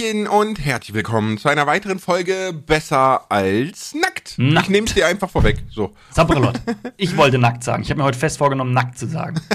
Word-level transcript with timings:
Hallöchen 0.00 0.28
und 0.28 0.64
herzlich 0.64 0.94
willkommen 0.94 1.36
zu 1.36 1.48
einer 1.48 1.66
weiteren 1.66 1.98
Folge 1.98 2.54
Besser 2.54 3.30
als 3.30 3.94
Nackt. 3.94 4.38
Nackt. 4.38 4.66
Ich 4.66 4.70
nehme 4.70 4.86
es 4.86 4.94
dir 4.94 5.06
einfach 5.06 5.28
vorweg. 5.28 5.58
So. 5.70 5.94
Sabrelot. 6.10 6.58
Ich 6.96 7.16
wollte 7.16 7.38
nackt 7.38 7.62
sagen. 7.64 7.82
Ich 7.82 7.90
habe 7.90 7.98
mir 7.98 8.04
heute 8.04 8.18
fest 8.18 8.38
vorgenommen, 8.38 8.72
nackt 8.72 8.98
zu 8.98 9.06
sagen. 9.06 9.40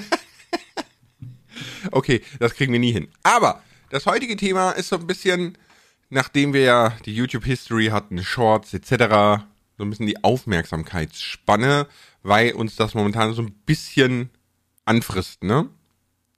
Okay, 1.92 2.22
das 2.40 2.54
kriegen 2.54 2.74
wir 2.74 2.80
nie 2.80 2.92
hin. 2.92 3.08
Aber 3.24 3.62
das 3.90 4.06
heutige 4.08 4.36
Thema 4.36 4.72
ist 4.72 4.90
so 4.90 4.98
ein 4.98 5.08
bisschen, 5.08 5.58
nachdem 6.10 6.54
wir 6.54 6.62
ja 6.62 6.94
die 7.06 7.16
YouTube-History 7.16 7.88
hatten, 7.88 8.24
Shorts 8.24 8.74
etc., 8.74 9.44
so 9.78 9.84
ein 9.84 9.90
bisschen 9.90 10.08
die 10.08 10.24
Aufmerksamkeitsspanne, 10.24 11.88
weil 12.24 12.54
uns 12.54 12.76
das 12.76 12.94
momentan 12.94 13.34
so 13.34 13.44
ein 13.44 13.52
bisschen 13.66 14.30
anfrisst, 14.84 15.44
ne? 15.44 15.70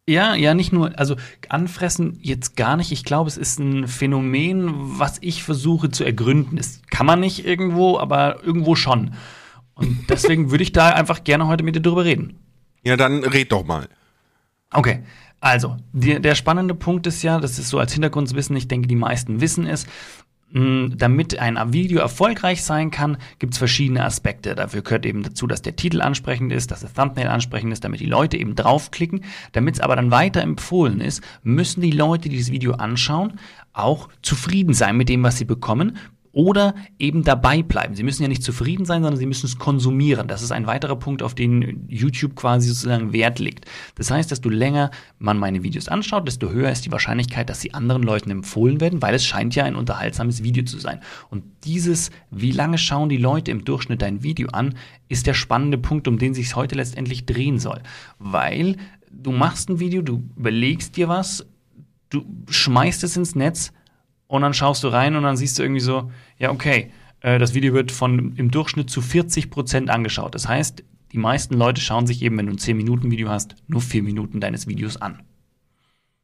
Ja, 0.09 0.35
ja, 0.35 0.53
nicht 0.53 0.71
nur, 0.71 0.97
also 0.97 1.17
anfressen 1.49 2.17
jetzt 2.21 2.55
gar 2.55 2.77
nicht. 2.77 2.93
Ich 2.93 3.03
glaube, 3.03 3.27
es 3.27 3.35
ist 3.35 3.59
ein 3.59 3.87
Phänomen, 3.87 4.99
was 4.99 5.17
ich 5.19 5.43
versuche 5.43 5.91
zu 5.91 6.05
ergründen. 6.05 6.55
Das 6.55 6.81
kann 6.89 7.05
man 7.05 7.19
nicht 7.19 7.45
irgendwo, 7.45 7.99
aber 7.99 8.41
irgendwo 8.43 8.75
schon. 8.75 9.15
Und 9.73 10.05
deswegen 10.09 10.49
würde 10.49 10.63
ich 10.63 10.71
da 10.71 10.89
einfach 10.89 11.25
gerne 11.25 11.47
heute 11.47 11.63
mit 11.63 11.75
dir 11.75 11.81
drüber 11.81 12.05
reden. 12.05 12.39
Ja, 12.83 12.95
dann 12.95 13.23
red 13.23 13.51
doch 13.51 13.65
mal. 13.65 13.89
Okay, 14.71 15.03
also, 15.39 15.77
die, 15.93 16.19
der 16.19 16.35
spannende 16.35 16.73
Punkt 16.73 17.05
ist 17.05 17.21
ja, 17.21 17.39
das 17.39 17.59
ist 17.59 17.69
so 17.69 17.77
als 17.77 17.93
Hintergrundwissen, 17.93 18.55
ich 18.55 18.67
denke, 18.67 18.87
die 18.87 18.95
meisten 18.95 19.39
wissen 19.39 19.67
es, 19.67 19.85
damit 20.49 21.37
ein 21.39 21.73
Video 21.73 21.99
erfolgreich 21.99 22.63
sein 22.63 22.89
kann, 22.89 23.17
gibt 23.37 23.53
es 23.53 23.57
verschiedene 23.57 24.05
Aspekte. 24.05 24.55
Dafür 24.55 24.81
gehört 24.81 25.05
eben 25.05 25.21
dazu, 25.21 25.45
dass 25.45 25.61
der 25.61 25.75
Titel 25.75 26.01
ansprechend 26.01 26.53
ist, 26.53 26.71
dass 26.71 26.79
das 26.79 26.93
Thumbnail 26.93 27.27
ansprechend 27.27 27.73
ist, 27.73 27.83
damit 27.83 27.99
die 27.99 28.05
Leute 28.05 28.37
eben 28.37 28.55
draufklicken. 28.55 29.25
Damit 29.51 29.75
es 29.75 29.81
aber 29.81 29.97
dann 29.97 30.09
weiter 30.09 30.41
empfohlen 30.41 31.01
ist, 31.01 31.21
müssen 31.43 31.81
die 31.81 31.91
Leute, 31.91 32.29
die 32.29 32.37
dieses 32.37 32.51
Video 32.51 32.73
anschauen, 32.73 33.33
auch 33.73 34.07
zufrieden 34.21 34.73
sein 34.73 34.95
mit 34.95 35.09
dem, 35.09 35.21
was 35.21 35.37
sie 35.37 35.45
bekommen, 35.45 35.97
oder 36.37 36.75
eben 36.99 37.23
dabei 37.23 37.63
bleiben. 37.63 37.95
Sie 37.95 38.03
müssen 38.03 38.21
ja 38.21 38.27
nicht 38.27 38.43
zufrieden 38.43 38.85
sein, 38.85 39.01
sondern 39.01 39.17
sie 39.17 39.25
müssen 39.25 39.47
es 39.47 39.57
konsumieren. 39.57 40.27
Das 40.27 40.43
ist 40.43 40.51
ein 40.51 40.67
weiterer 40.67 40.95
Punkt, 40.95 41.23
auf 41.23 41.33
den 41.33 41.87
YouTube 41.87 42.35
quasi 42.35 42.67
sozusagen 42.67 43.11
Wert 43.11 43.39
legt. 43.39 43.65
Das 43.95 44.11
heißt, 44.11 44.29
desto 44.29 44.47
länger 44.47 44.91
man 45.17 45.39
meine 45.39 45.63
Videos 45.63 45.87
anschaut, 45.87 46.27
desto 46.27 46.51
höher 46.51 46.69
ist 46.69 46.85
die 46.85 46.91
Wahrscheinlichkeit, 46.91 47.49
dass 47.49 47.61
sie 47.61 47.73
anderen 47.73 48.03
Leuten 48.03 48.29
empfohlen 48.29 48.79
werden, 48.79 49.01
weil 49.01 49.15
es 49.15 49.25
scheint 49.25 49.55
ja 49.55 49.63
ein 49.63 49.75
unterhaltsames 49.75 50.43
Video 50.43 50.63
zu 50.63 50.77
sein. 50.77 50.99
Und 51.31 51.43
dieses, 51.63 52.11
wie 52.29 52.51
lange 52.51 52.77
schauen 52.77 53.09
die 53.09 53.17
Leute 53.17 53.49
im 53.49 53.65
Durchschnitt 53.65 54.03
dein 54.03 54.21
Video 54.21 54.49
an, 54.49 54.75
ist 55.09 55.25
der 55.25 55.33
spannende 55.33 55.79
Punkt, 55.79 56.07
um 56.07 56.19
den 56.19 56.35
sich 56.35 56.55
heute 56.55 56.75
letztendlich 56.75 57.25
drehen 57.25 57.57
soll. 57.57 57.81
Weil 58.19 58.77
du 59.09 59.31
machst 59.31 59.71
ein 59.71 59.79
Video, 59.79 60.03
du 60.03 60.23
überlegst 60.37 60.97
dir 60.97 61.07
was, 61.07 61.47
du 62.11 62.23
schmeißt 62.47 63.03
es 63.03 63.17
ins 63.17 63.33
Netz, 63.33 63.71
und 64.27 64.41
dann 64.41 64.53
schaust 64.53 64.83
du 64.83 64.87
rein 64.89 65.15
und 65.15 65.23
dann 65.23 65.37
siehst 65.37 65.57
du 65.57 65.63
irgendwie 65.63 65.81
so, 65.81 66.11
ja, 66.37 66.51
okay, 66.51 66.91
äh, 67.21 67.39
das 67.39 67.53
Video 67.53 67.73
wird 67.73 67.91
von 67.91 68.35
im 68.35 68.51
Durchschnitt 68.51 68.89
zu 68.89 69.01
40 69.01 69.49
Prozent 69.49 69.89
angeschaut. 69.89 70.35
Das 70.35 70.47
heißt, 70.47 70.83
die 71.11 71.17
meisten 71.17 71.55
Leute 71.55 71.81
schauen 71.81 72.07
sich 72.07 72.21
eben, 72.21 72.37
wenn 72.37 72.47
du 72.47 72.53
ein 72.53 72.57
10-Minuten-Video 72.57 73.29
hast, 73.29 73.55
nur 73.67 73.81
4 73.81 74.03
Minuten 74.03 74.39
deines 74.39 74.67
Videos 74.67 74.97
an. 74.97 75.23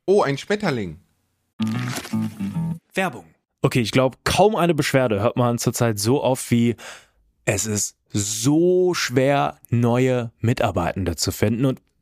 Oh, 0.05 0.21
ein 0.21 0.37
Schmetterling. 0.37 0.99
Werbung. 2.93 3.25
Okay, 3.61 3.79
ich 3.79 3.91
glaube, 3.91 4.17
kaum 4.25 4.55
eine 4.55 4.73
Beschwerde 4.73 5.21
hört 5.21 5.37
man 5.37 5.57
zurzeit 5.57 5.97
so 5.97 6.21
oft 6.21 6.51
wie 6.51 6.75
es 7.45 7.65
ist 7.65 7.97
so 8.09 8.93
schwer, 8.93 9.57
neue 9.69 10.31
Mitarbeitende 10.39 11.15
zu 11.15 11.31
finden. 11.31 11.65
Und 11.65 11.81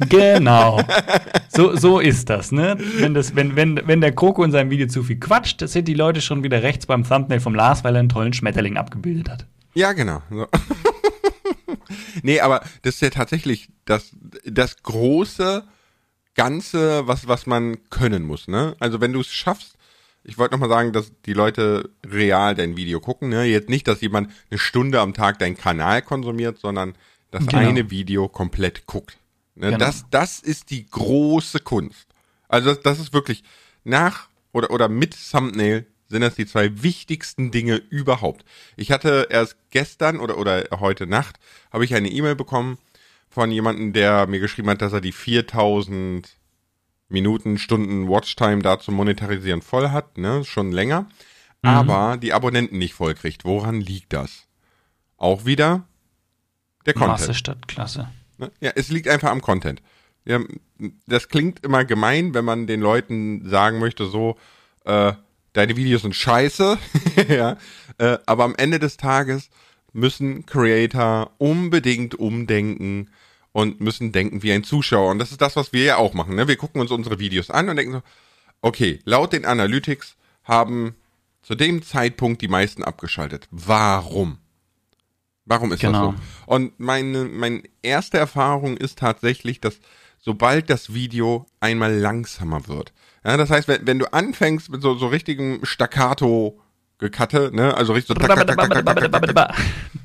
Genau. 0.00 0.80
So, 1.48 1.74
so 1.76 1.98
ist 1.98 2.30
das, 2.30 2.52
ne? 2.52 2.76
Wenn, 2.98 3.14
das, 3.14 3.34
wenn, 3.34 3.56
wenn, 3.56 3.80
wenn 3.86 4.00
der 4.00 4.12
Kroko 4.12 4.44
in 4.44 4.52
seinem 4.52 4.70
Video 4.70 4.86
zu 4.86 5.02
viel 5.02 5.18
quatscht, 5.18 5.60
das 5.60 5.72
sind 5.72 5.88
die 5.88 5.94
Leute 5.94 6.20
schon 6.20 6.42
wieder 6.44 6.62
rechts 6.62 6.86
beim 6.86 7.02
Thumbnail 7.04 7.40
vom 7.40 7.54
Lars, 7.54 7.82
weil 7.84 7.96
er 7.96 8.00
einen 8.00 8.08
tollen 8.08 8.32
Schmetterling 8.32 8.76
abgebildet 8.76 9.28
hat. 9.28 9.46
Ja, 9.74 9.92
genau. 9.92 10.22
So. 10.30 10.46
nee, 12.22 12.40
aber 12.40 12.60
das 12.82 12.94
ist 12.94 13.00
ja 13.00 13.10
tatsächlich 13.10 13.68
das, 13.84 14.10
das 14.44 14.82
große 14.82 15.64
Ganze, 16.34 17.08
was, 17.08 17.26
was 17.26 17.46
man 17.46 17.78
können 17.90 18.24
muss, 18.24 18.46
ne? 18.46 18.76
Also 18.78 19.00
wenn 19.00 19.12
du 19.12 19.20
es 19.20 19.28
schaffst, 19.28 19.74
ich 20.22 20.38
wollte 20.38 20.54
nochmal 20.54 20.68
sagen, 20.68 20.92
dass 20.92 21.10
die 21.26 21.32
Leute 21.32 21.90
real 22.06 22.54
dein 22.54 22.76
Video 22.76 23.00
gucken, 23.00 23.30
ne? 23.30 23.44
Jetzt 23.44 23.68
nicht, 23.68 23.88
dass 23.88 24.00
jemand 24.00 24.30
eine 24.50 24.58
Stunde 24.58 25.00
am 25.00 25.14
Tag 25.14 25.38
deinen 25.38 25.56
Kanal 25.56 26.02
konsumiert, 26.02 26.58
sondern 26.58 26.94
das 27.30 27.46
Genau. 27.46 27.68
eine 27.68 27.90
Video 27.90 28.28
komplett 28.28 28.86
guckt. 28.86 29.18
Ne? 29.58 29.66
Genau. 29.66 29.78
Das, 29.78 30.06
das 30.10 30.40
ist 30.40 30.70
die 30.70 30.86
große 30.86 31.60
Kunst. 31.60 32.06
Also 32.48 32.70
das, 32.70 32.80
das 32.80 32.98
ist 33.00 33.12
wirklich 33.12 33.42
nach 33.84 34.28
oder, 34.52 34.70
oder 34.70 34.88
mit 34.88 35.16
Thumbnail 35.30 35.86
sind 36.08 36.22
das 36.22 36.36
die 36.36 36.46
zwei 36.46 36.82
wichtigsten 36.82 37.50
Dinge 37.50 37.76
überhaupt. 37.76 38.44
Ich 38.76 38.90
hatte 38.90 39.28
erst 39.30 39.56
gestern 39.70 40.20
oder, 40.20 40.38
oder 40.38 40.64
heute 40.80 41.06
Nacht 41.06 41.38
habe 41.70 41.84
ich 41.84 41.94
eine 41.94 42.08
E-Mail 42.08 42.34
bekommen 42.34 42.78
von 43.28 43.50
jemandem, 43.50 43.92
der 43.92 44.26
mir 44.26 44.40
geschrieben 44.40 44.70
hat, 44.70 44.80
dass 44.80 44.94
er 44.94 45.02
die 45.02 45.12
4000 45.12 46.36
Minuten, 47.10 47.58
Stunden 47.58 48.08
Watchtime 48.08 48.62
da 48.62 48.78
zum 48.78 48.94
Monetarisieren 48.94 49.62
voll 49.62 49.90
hat, 49.90 50.18
ne, 50.18 50.44
schon 50.44 50.72
länger, 50.72 51.06
aber 51.62 52.16
die 52.16 52.32
Abonnenten 52.32 52.78
nicht 52.78 52.94
voll 52.94 53.14
kriegt. 53.14 53.44
Woran 53.44 53.80
liegt 53.80 54.12
das? 54.12 54.46
Auch 55.16 55.44
wieder 55.44 55.84
der 56.86 56.94
Content. 56.94 57.20
Masse 57.20 57.34
statt 57.34 57.66
Klasse. 57.66 58.08
Ne? 58.38 58.50
Ja, 58.60 58.72
es 58.74 58.88
liegt 58.88 59.08
einfach 59.08 59.30
am 59.30 59.42
Content. 59.42 59.82
Ja, 60.24 60.40
das 61.06 61.28
klingt 61.28 61.64
immer 61.64 61.84
gemein, 61.84 62.34
wenn 62.34 62.44
man 62.44 62.66
den 62.66 62.80
Leuten 62.80 63.48
sagen 63.48 63.78
möchte, 63.78 64.06
so, 64.06 64.36
äh, 64.84 65.12
deine 65.52 65.76
Videos 65.76 66.02
sind 66.02 66.14
scheiße, 66.14 66.78
ja, 67.28 67.56
äh, 67.98 68.18
aber 68.26 68.44
am 68.44 68.54
Ende 68.56 68.78
des 68.78 68.96
Tages 68.96 69.50
müssen 69.92 70.46
Creator 70.46 71.32
unbedingt 71.38 72.14
umdenken 72.14 73.10
und 73.52 73.80
müssen 73.80 74.12
denken 74.12 74.42
wie 74.42 74.52
ein 74.52 74.64
Zuschauer. 74.64 75.10
Und 75.10 75.18
das 75.18 75.32
ist 75.32 75.40
das, 75.40 75.56
was 75.56 75.72
wir 75.72 75.84
ja 75.84 75.96
auch 75.96 76.14
machen. 76.14 76.36
Ne? 76.36 76.46
Wir 76.46 76.56
gucken 76.56 76.80
uns 76.80 76.90
unsere 76.90 77.18
Videos 77.18 77.50
an 77.50 77.68
und 77.68 77.76
denken 77.76 77.92
so, 77.92 78.02
okay, 78.60 79.00
laut 79.04 79.32
den 79.32 79.44
Analytics 79.44 80.16
haben 80.44 80.94
zu 81.42 81.54
dem 81.54 81.82
Zeitpunkt 81.82 82.42
die 82.42 82.48
meisten 82.48 82.84
abgeschaltet. 82.84 83.48
Warum? 83.50 84.38
Warum 85.48 85.72
ist 85.72 85.80
genau. 85.80 86.12
das 86.12 86.20
so? 86.20 86.54
Und 86.54 86.78
meine, 86.78 87.24
meine 87.24 87.62
erste 87.82 88.18
Erfahrung 88.18 88.76
ist 88.76 88.98
tatsächlich, 88.98 89.60
dass 89.60 89.80
sobald 90.20 90.68
das 90.68 90.92
Video 90.92 91.46
einmal 91.58 91.94
langsamer 91.94 92.68
wird. 92.68 92.92
Ja, 93.24 93.36
das 93.36 93.50
heißt, 93.50 93.66
wenn, 93.66 93.86
wenn 93.86 93.98
du 93.98 94.12
anfängst 94.12 94.70
mit 94.70 94.82
so, 94.82 94.94
so 94.94 95.08
richtigem 95.08 95.60
Staccato 95.64 96.60
gekatte, 96.98 97.50
ne, 97.52 97.74
also 97.74 97.94
richtig 97.94 98.16
so, 98.18 98.26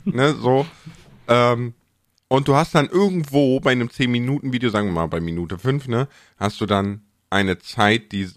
ne, 0.06 0.34
so, 0.34 0.66
ähm, 1.28 1.74
und 2.28 2.48
du 2.48 2.56
hast 2.56 2.74
dann 2.74 2.88
irgendwo 2.88 3.60
bei 3.60 3.72
einem 3.72 3.90
10-Minuten-Video, 3.90 4.70
sagen 4.70 4.88
wir 4.88 4.94
mal 4.94 5.08
bei 5.08 5.20
Minute 5.20 5.60
5, 5.60 5.88
ne, 5.88 6.08
hast 6.38 6.62
du 6.62 6.66
dann 6.66 7.02
eine 7.30 7.60
Zeit, 7.60 8.12
die, 8.12 8.30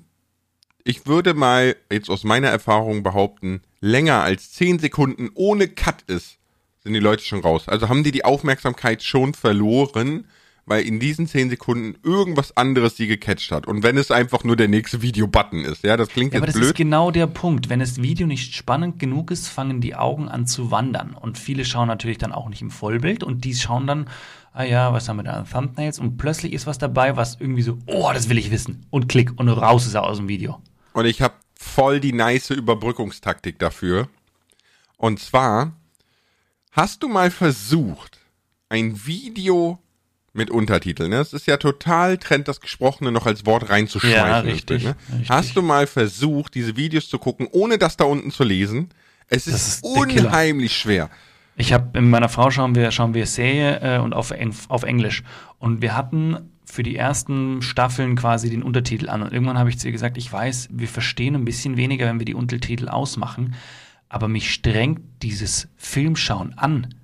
ich 0.85 1.07
würde 1.07 1.35
mal 1.35 1.77
jetzt 1.91 2.11
aus 2.11 2.25
meiner 2.25 2.49
Erfahrung 2.49 3.03
behaupten, 3.03 3.63
länger 3.81 4.23
als 4.23 4.53
10 4.53 4.81
Sekunden 4.81 5.31
ohne 5.35 5.69
Cut 5.69 6.03
ist 6.09 6.39
sind 6.87 6.95
die 6.95 7.01
Leute 7.01 7.23
schon 7.25 7.41
raus. 7.41 7.69
Also 7.69 7.89
haben 7.89 8.03
die 8.05 8.13
die 8.13 8.25
Aufmerksamkeit 8.25 9.03
schon 9.03 9.35
verloren, 9.35 10.25
weil 10.69 10.83
in 10.85 10.99
diesen 10.99 11.29
10 11.29 11.51
Sekunden 11.51 11.97
irgendwas 12.03 12.57
anderes 12.57 12.97
sie 12.97 13.07
gecatcht 13.07 13.53
hat. 13.53 13.69
Und 13.69 13.85
wenn 13.85 13.97
es 13.97 14.11
einfach 14.11 14.43
nur 14.43 14.57
der 14.57 14.67
nächste 14.67 15.01
Video-Button 15.01 15.65
ist, 15.65 15.85
ja, 15.85 15.97
das 15.97 16.09
klingt 16.09 16.33
Ja, 16.35 16.41
aber 16.41 16.47
jetzt 16.47 16.57
das 16.57 16.63
ist 16.63 16.69
blöd. 16.71 16.77
genau 16.77 17.13
der 17.13 17.29
Punkt. 17.29 17.69
Wenn 17.69 17.79
das 17.79 18.03
Video 18.03 18.27
nicht 18.27 18.55
spannend 18.55 18.99
genug 18.99 19.31
ist, 19.31 19.47
fangen 19.47 19.81
die 19.81 19.95
Augen 19.95 20.29
an 20.29 20.47
zu 20.47 20.73
wandern. 20.73 21.15
Und 21.15 21.39
viele 21.39 21.65
schauen 21.65 21.87
natürlich 21.87 22.19
dann 22.19 22.33
auch 22.33 22.49
nicht 22.49 22.63
im 22.63 22.71
Vollbild 22.73 23.23
und 23.23 23.45
die 23.45 23.55
schauen 23.55 23.87
dann, 23.87 24.09
ah 24.55 24.65
ja, 24.65 24.93
was 24.93 25.09
haben 25.09 25.19
wir 25.19 25.23
da 25.23 25.35
an 25.35 25.49
Thumbnails? 25.49 26.01
Und 26.01 26.17
plötzlich 26.17 26.53
ist 26.53 26.67
was 26.67 26.79
dabei, 26.79 27.17
was 27.17 27.37
irgendwie 27.39 27.63
so, 27.63 27.79
oh, 27.87 28.11
das 28.13 28.29
will 28.29 28.39
ich 28.39 28.51
wissen. 28.51 28.87
Und 28.91 29.09
klick 29.09 29.39
und 29.39 29.49
raus 29.49 29.87
ist 29.87 29.95
er 29.95 30.03
aus 30.03 30.17
dem 30.17 30.27
Video. 30.29 30.61
Und 30.95 31.05
ich 31.07 31.23
habe 31.23 31.35
voll 31.55 32.01
die 32.01 32.13
nice 32.13 32.51
Überbrückungstaktik 32.51 33.59
dafür. 33.61 34.09
Und 34.97 35.21
zwar, 35.21 35.75
hast 36.77 37.03
du 37.03 37.09
mal 37.09 37.31
versucht, 37.31 38.21
ein 38.69 39.07
Video 39.07 39.81
mit 40.33 40.51
Untertiteln, 40.51 41.11
ne? 41.11 41.17
Es 41.17 41.33
ist 41.33 41.47
ja 41.47 41.57
total 41.57 42.19
Trend, 42.19 42.47
das 42.47 42.61
Gesprochene 42.61 43.11
noch 43.11 43.27
als 43.27 43.47
Wort 43.47 43.71
reinzuschreiben. 43.71 44.15
Ja, 44.15 44.41
richtig, 44.41 44.85
ne? 44.85 44.95
richtig. 45.11 45.31
Hast 45.31 45.57
du 45.57 45.63
mal 45.63 45.87
versucht, 45.87 46.55
diese 46.55 46.77
Videos 46.77 47.09
zu 47.09 47.19
gucken, 47.19 47.49
ohne 47.51 47.79
das 47.79 47.97
da 47.97 48.05
unten 48.05 48.31
zu 48.31 48.45
lesen? 48.45 48.91
Es 49.29 49.47
ist, 49.47 49.55
ist 49.83 49.85
unheimlich 49.85 50.77
schwer. 50.77 51.11
Ich 51.57 51.73
habe 51.73 52.01
mit 52.01 52.11
meiner 52.11 52.29
Frau 52.29 52.51
schauen 52.51 52.75
wir 52.75 52.91
schauen 52.91 53.15
wir 53.15 53.27
Serie 53.27 53.81
äh, 53.81 53.99
und 53.99 54.13
auf, 54.13 54.33
auf 54.69 54.83
Englisch 54.83 55.25
und 55.59 55.81
wir 55.81 55.97
hatten 55.97 56.51
für 56.67 56.83
die 56.83 56.97
ersten 56.97 57.63
Staffeln 57.63 58.15
quasi 58.15 58.51
den 58.51 58.63
Untertitel 58.63 59.09
an 59.09 59.23
und 59.23 59.33
irgendwann 59.33 59.59
habe 59.59 59.71
ich 59.71 59.79
zu 59.79 59.89
ihr 59.89 59.93
gesagt, 59.93 60.19
ich 60.19 60.31
weiß, 60.31 60.69
wir 60.71 60.89
verstehen 60.89 61.35
ein 61.35 61.47
bisschen 61.47 61.79
weniger, 61.79 62.07
wenn 62.07 62.19
wir 62.19 62.27
die 62.27 62.35
Untertitel 62.35 62.89
ausmachen, 62.89 63.55
aber 64.09 64.29
mich 64.29 64.53
strengt 64.53 65.01
dieses 65.23 65.69
Filmschauen 65.77 66.57
an, 66.57 66.95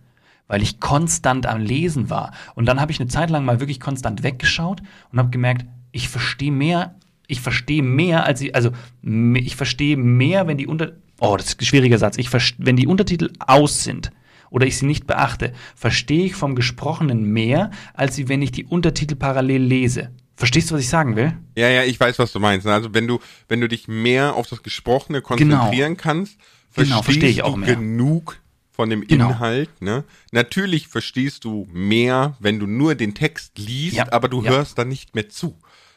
weil 0.47 0.63
ich 0.63 0.81
konstant 0.81 1.47
am 1.47 1.61
Lesen 1.61 2.11
war 2.11 2.33
und 2.55 2.67
dann 2.67 2.81
habe 2.81 2.93
ich 2.93 3.01
eine 3.01 3.09
Zeit 3.09 3.31
lang 3.31 3.45
mal 3.45 3.61
wirklich 3.61 3.81
konstant 3.81 4.23
weggeschaut 4.23 4.83
und 5.11 5.19
habe 5.19 5.31
gemerkt, 5.31 5.67
ich 5.93 6.09
verstehe 6.09 6.53
mehr, 6.53 6.95
ich 7.27 7.41
verstehe 7.41 7.83
mehr 7.83 8.25
als 8.25 8.41
ich, 8.41 8.55
also 8.55 8.71
ich 9.03 9.57
verstehe 9.57 9.97
mehr, 9.97 10.47
wenn 10.47 10.59
die 10.59 10.67
Unter 10.67 10.93
Oh, 11.25 11.37
das 11.37 11.47
ist 11.47 11.61
ein 11.61 11.65
schwieriger 11.67 11.99
Satz. 11.99 12.19
Ich 12.19 12.31
wenn 12.59 12.75
die 12.75 12.89
Untertitel 12.89 13.31
aus 13.39 13.85
sind 13.85 14.11
oder 14.51 14.67
ich 14.67 14.77
sie 14.77 14.87
nicht 14.87 15.07
beachte, 15.07 15.53
verstehe 15.77 16.25
ich 16.25 16.35
vom 16.35 16.57
Gesprochenen 16.57 17.23
mehr, 17.33 17.71
als 17.95 18.19
wenn 18.29 18.43
ich 18.43 18.51
die 18.51 18.65
Untertitel 18.65 19.15
parallel 19.15 19.63
lese. 19.63 20.11
Verstehst 20.35 20.71
du, 20.71 20.75
was 20.75 20.81
ich 20.81 20.89
sagen 20.89 21.15
will? 21.15 21.33
Ja, 21.57 21.69
ja, 21.69 21.85
ich 21.85 22.01
weiß, 22.01 22.19
was 22.19 22.33
du 22.33 22.41
meinst. 22.41 22.67
Also 22.67 22.93
wenn 22.93 23.07
du, 23.07 23.21
wenn 23.47 23.61
du 23.61 23.69
dich 23.69 23.87
mehr 23.87 24.35
auf 24.35 24.49
das 24.49 24.65
Gesprochene 24.65 25.23
konzentrieren 25.23 25.97
kannst, 25.97 26.39
Genau, 26.75 27.03
verstehe 27.03 27.29
ich 27.31 27.43
auch 27.43 27.57
mehr. 27.57 27.77
genug 27.77 28.41
von 28.71 28.89
dem 28.91 29.07
Genau. 29.07 29.31
Inhalt. 29.31 29.71
Ne? 29.83 30.05
Natürlich 30.33 30.89
verstehst 30.89 31.45
du 31.45 31.69
mehr, 31.73 32.37
wenn 32.41 32.59
du 32.59 32.67
nur 32.67 32.95
den 32.95 33.15
Text 33.15 33.59
liest, 33.59 33.97
Ja, 33.97 34.11
aber 34.13 34.29
du 34.29 34.43
ja. 34.43 34.51
hörst 34.51 34.79
dann 34.79 34.89
nicht 34.89 35.15
mehr 35.15 35.29
zu. 35.29 35.57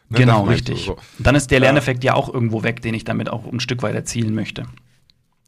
Ne, 0.10 0.19
genau, 0.19 0.44
richtig. 0.44 0.86
so. 0.86 0.98
Dann 1.18 1.33
ist 1.36 1.50
der 1.51 1.60
Lerneffekt 1.62 2.04
ja 2.04 2.13
auch 2.13 2.31
irgendwo 2.31 2.62
weg, 2.63 2.81
den 2.81 2.94
ich 2.94 3.06
damit 3.06 3.30
auch 3.30 3.51
ein 3.51 3.60
Stück 3.60 3.81
weit 3.81 3.95
erzielen 3.95 4.36
möchte. 4.36 4.66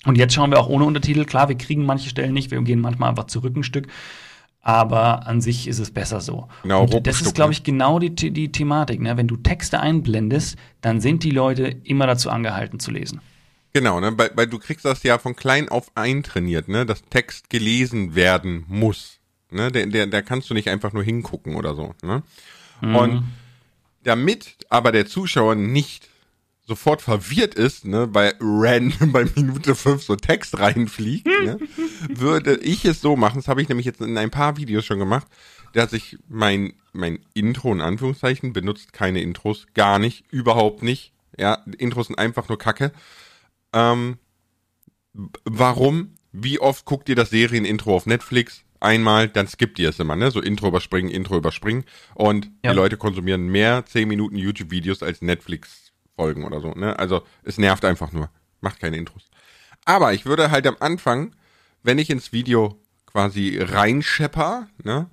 Und 0.06 0.18
jetzt 0.18 0.34
schauen 0.34 0.52
wir 0.52 0.60
auch 0.60 0.70
ohne 0.70 0.86
Untertitel. 0.86 1.26
Klar, 1.26 1.50
wir 1.50 1.58
kriegen 1.58 1.86
manche 1.86 2.10
Stellen 2.10 2.34
nicht, 2.34 2.50
wir 2.50 2.62
gehen 2.62 2.80
manchmal 2.80 3.10
einfach 3.10 3.26
zurück 3.26 3.56
ein 3.56 3.64
Stück. 3.64 3.88
Aber 4.62 5.28
an 5.28 5.40
sich 5.42 5.68
ist 5.68 5.80
es 5.80 5.92
besser 5.92 6.20
so. 6.22 6.48
Genau, 6.64 6.84
Und 6.86 7.08
das 7.08 7.22
ist, 7.22 7.36
glaube 7.36 7.50
ne? 7.50 7.54
ich, 7.54 7.64
genau 7.64 8.00
die, 8.00 8.14
die 8.14 8.52
Thematik. 8.52 9.00
Ne? 9.00 9.16
Wenn 9.16 9.28
du 9.28 9.38
Texte 9.38 9.80
einblendest, 9.80 10.58
dann 10.82 11.00
sind 11.02 11.24
die 11.24 11.32
Leute 11.32 11.68
immer 11.84 12.06
dazu 12.08 12.30
angehalten 12.30 12.80
zu 12.80 12.92
lesen. 12.92 13.22
Genau, 13.74 14.00
ne? 14.00 14.18
weil, 14.18 14.32
weil 14.36 14.48
du 14.48 14.60
kriegst 14.60 14.86
das 14.86 15.04
ja 15.04 15.18
von 15.18 15.36
klein 15.36 15.70
auf 15.70 15.92
eintrainiert, 15.96 16.68
ne? 16.68 16.86
dass 16.86 17.04
Text 17.04 17.50
gelesen 17.50 18.16
werden 18.16 18.66
muss. 18.68 19.20
Ne? 19.52 19.72
Der, 19.72 19.86
der, 19.86 20.08
da 20.08 20.22
kannst 20.22 20.50
du 20.50 20.54
nicht 20.54 20.70
einfach 20.70 20.94
nur 20.94 21.04
hingucken 21.04 21.56
oder 21.56 21.76
so. 21.76 21.94
Ne? 22.02 22.24
Und 22.82 23.24
damit 24.04 24.56
aber 24.70 24.92
der 24.92 25.06
Zuschauer 25.06 25.56
nicht 25.56 26.10
sofort 26.66 27.02
verwirrt 27.02 27.56
ist, 27.56 27.86
ne, 27.86 28.10
weil 28.12 28.34
random 28.42 29.14
bei 29.14 29.26
Minute 29.36 29.74
5 29.74 30.04
so 30.04 30.16
Text 30.18 30.60
reinfliegt, 30.60 31.26
ne, 31.26 31.58
würde 32.10 32.58
ich 32.58 32.84
es 32.84 33.00
so 33.00 33.16
machen, 33.16 33.38
das 33.38 33.48
habe 33.48 33.62
ich 33.62 33.70
nämlich 33.70 33.86
jetzt 33.86 34.02
in 34.02 34.18
ein 34.18 34.32
paar 34.32 34.58
Videos 34.58 34.86
schon 34.86 35.00
gemacht, 35.00 35.28
dass 35.74 35.94
ich 35.94 36.18
mein, 36.28 36.74
mein 36.92 37.20
Intro 37.34 37.72
in 37.72 37.82
Anführungszeichen 37.82 38.52
benutzt 38.52 38.92
keine 38.92 39.22
Intros, 39.22 39.68
gar 39.74 39.98
nicht, 39.98 40.26
überhaupt 40.30 40.84
nicht. 40.84 41.14
Ja, 41.38 41.64
Intros 41.78 42.08
sind 42.08 42.20
einfach 42.20 42.50
nur 42.50 42.58
Kacke. 42.58 42.92
Ähm, 43.74 44.18
warum? 45.46 46.16
Wie 46.32 46.60
oft 46.60 46.86
guckt 46.86 47.10
ihr 47.10 47.16
das 47.16 47.30
Serienintro 47.30 47.96
auf 47.96 48.06
Netflix? 48.06 48.64
Einmal, 48.80 49.28
dann 49.28 49.48
skippt 49.48 49.80
ihr 49.80 49.90
es 49.90 50.00
immer, 50.00 50.16
ne? 50.16 50.30
So 50.30 50.40
Intro 50.40 50.68
überspringen, 50.68 51.10
Intro 51.10 51.38
überspringen. 51.38 51.84
Und 52.14 52.52
Ja. 52.64 52.72
die 52.72 52.76
Leute 52.76 52.98
konsumieren 52.98 53.48
mehr 53.48 53.86
10 53.86 54.08
Minuten 54.08 54.36
YouTube-Videos 54.38 55.02
als 55.02 55.22
Netflix-Folgen 55.22 56.44
oder 56.44 56.62
so, 56.62 56.72
ne? 56.74 56.98
Also, 57.00 57.24
es 57.44 57.58
nervt 57.58 57.86
einfach 57.86 58.12
nur. 58.12 58.30
Macht 58.62 58.80
keine 58.80 58.98
Intros. 58.98 59.30
Aber 59.86 60.14
ich 60.14 60.26
würde 60.26 60.52
halt 60.52 60.68
am 60.68 60.78
Anfang, 60.80 61.36
wenn 61.82 61.98
ich 61.98 62.10
ins 62.12 62.32
Video 62.34 62.80
quasi 63.08 63.58
reinschepper, 63.60 64.68
ne? 64.84 65.10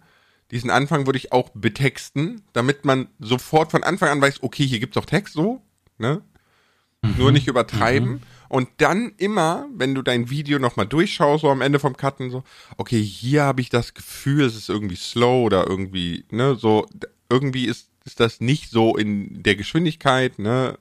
Diesen 0.50 0.68
Anfang 0.68 1.06
würde 1.06 1.16
ich 1.18 1.32
auch 1.32 1.48
betexten, 1.54 2.42
damit 2.52 2.84
man 2.84 3.08
sofort 3.18 3.70
von 3.70 3.82
Anfang 3.82 4.10
an 4.10 4.20
weiß, 4.20 4.42
okay, 4.42 4.66
hier 4.66 4.78
gibt's 4.78 4.96
auch 4.98 5.06
Text 5.06 5.32
so, 5.32 5.62
ne? 5.96 6.20
Nur 7.16 7.32
nicht 7.32 7.46
übertreiben. 7.48 8.20
Und 8.54 8.68
dann 8.76 9.14
immer, 9.16 9.66
wenn 9.74 9.96
du 9.96 10.02
dein 10.02 10.30
Video 10.30 10.60
nochmal 10.60 10.86
durchschaust, 10.86 11.42
so 11.42 11.50
am 11.50 11.60
Ende 11.60 11.80
vom 11.80 11.96
Cutten, 11.96 12.30
so, 12.30 12.44
okay, 12.76 13.02
hier 13.02 13.42
habe 13.42 13.60
ich 13.60 13.68
das 13.68 13.94
Gefühl, 13.94 14.44
es 14.44 14.54
ist 14.54 14.68
irgendwie 14.68 14.94
slow 14.94 15.44
oder 15.44 15.66
irgendwie, 15.66 16.24
ne, 16.30 16.54
so, 16.54 16.86
irgendwie 17.28 17.64
ist, 17.64 17.88
ist 18.04 18.20
das 18.20 18.40
nicht 18.40 18.70
so 18.70 18.96
in 18.96 19.42
der 19.42 19.56
Geschwindigkeit, 19.56 20.38
ne, 20.38 20.78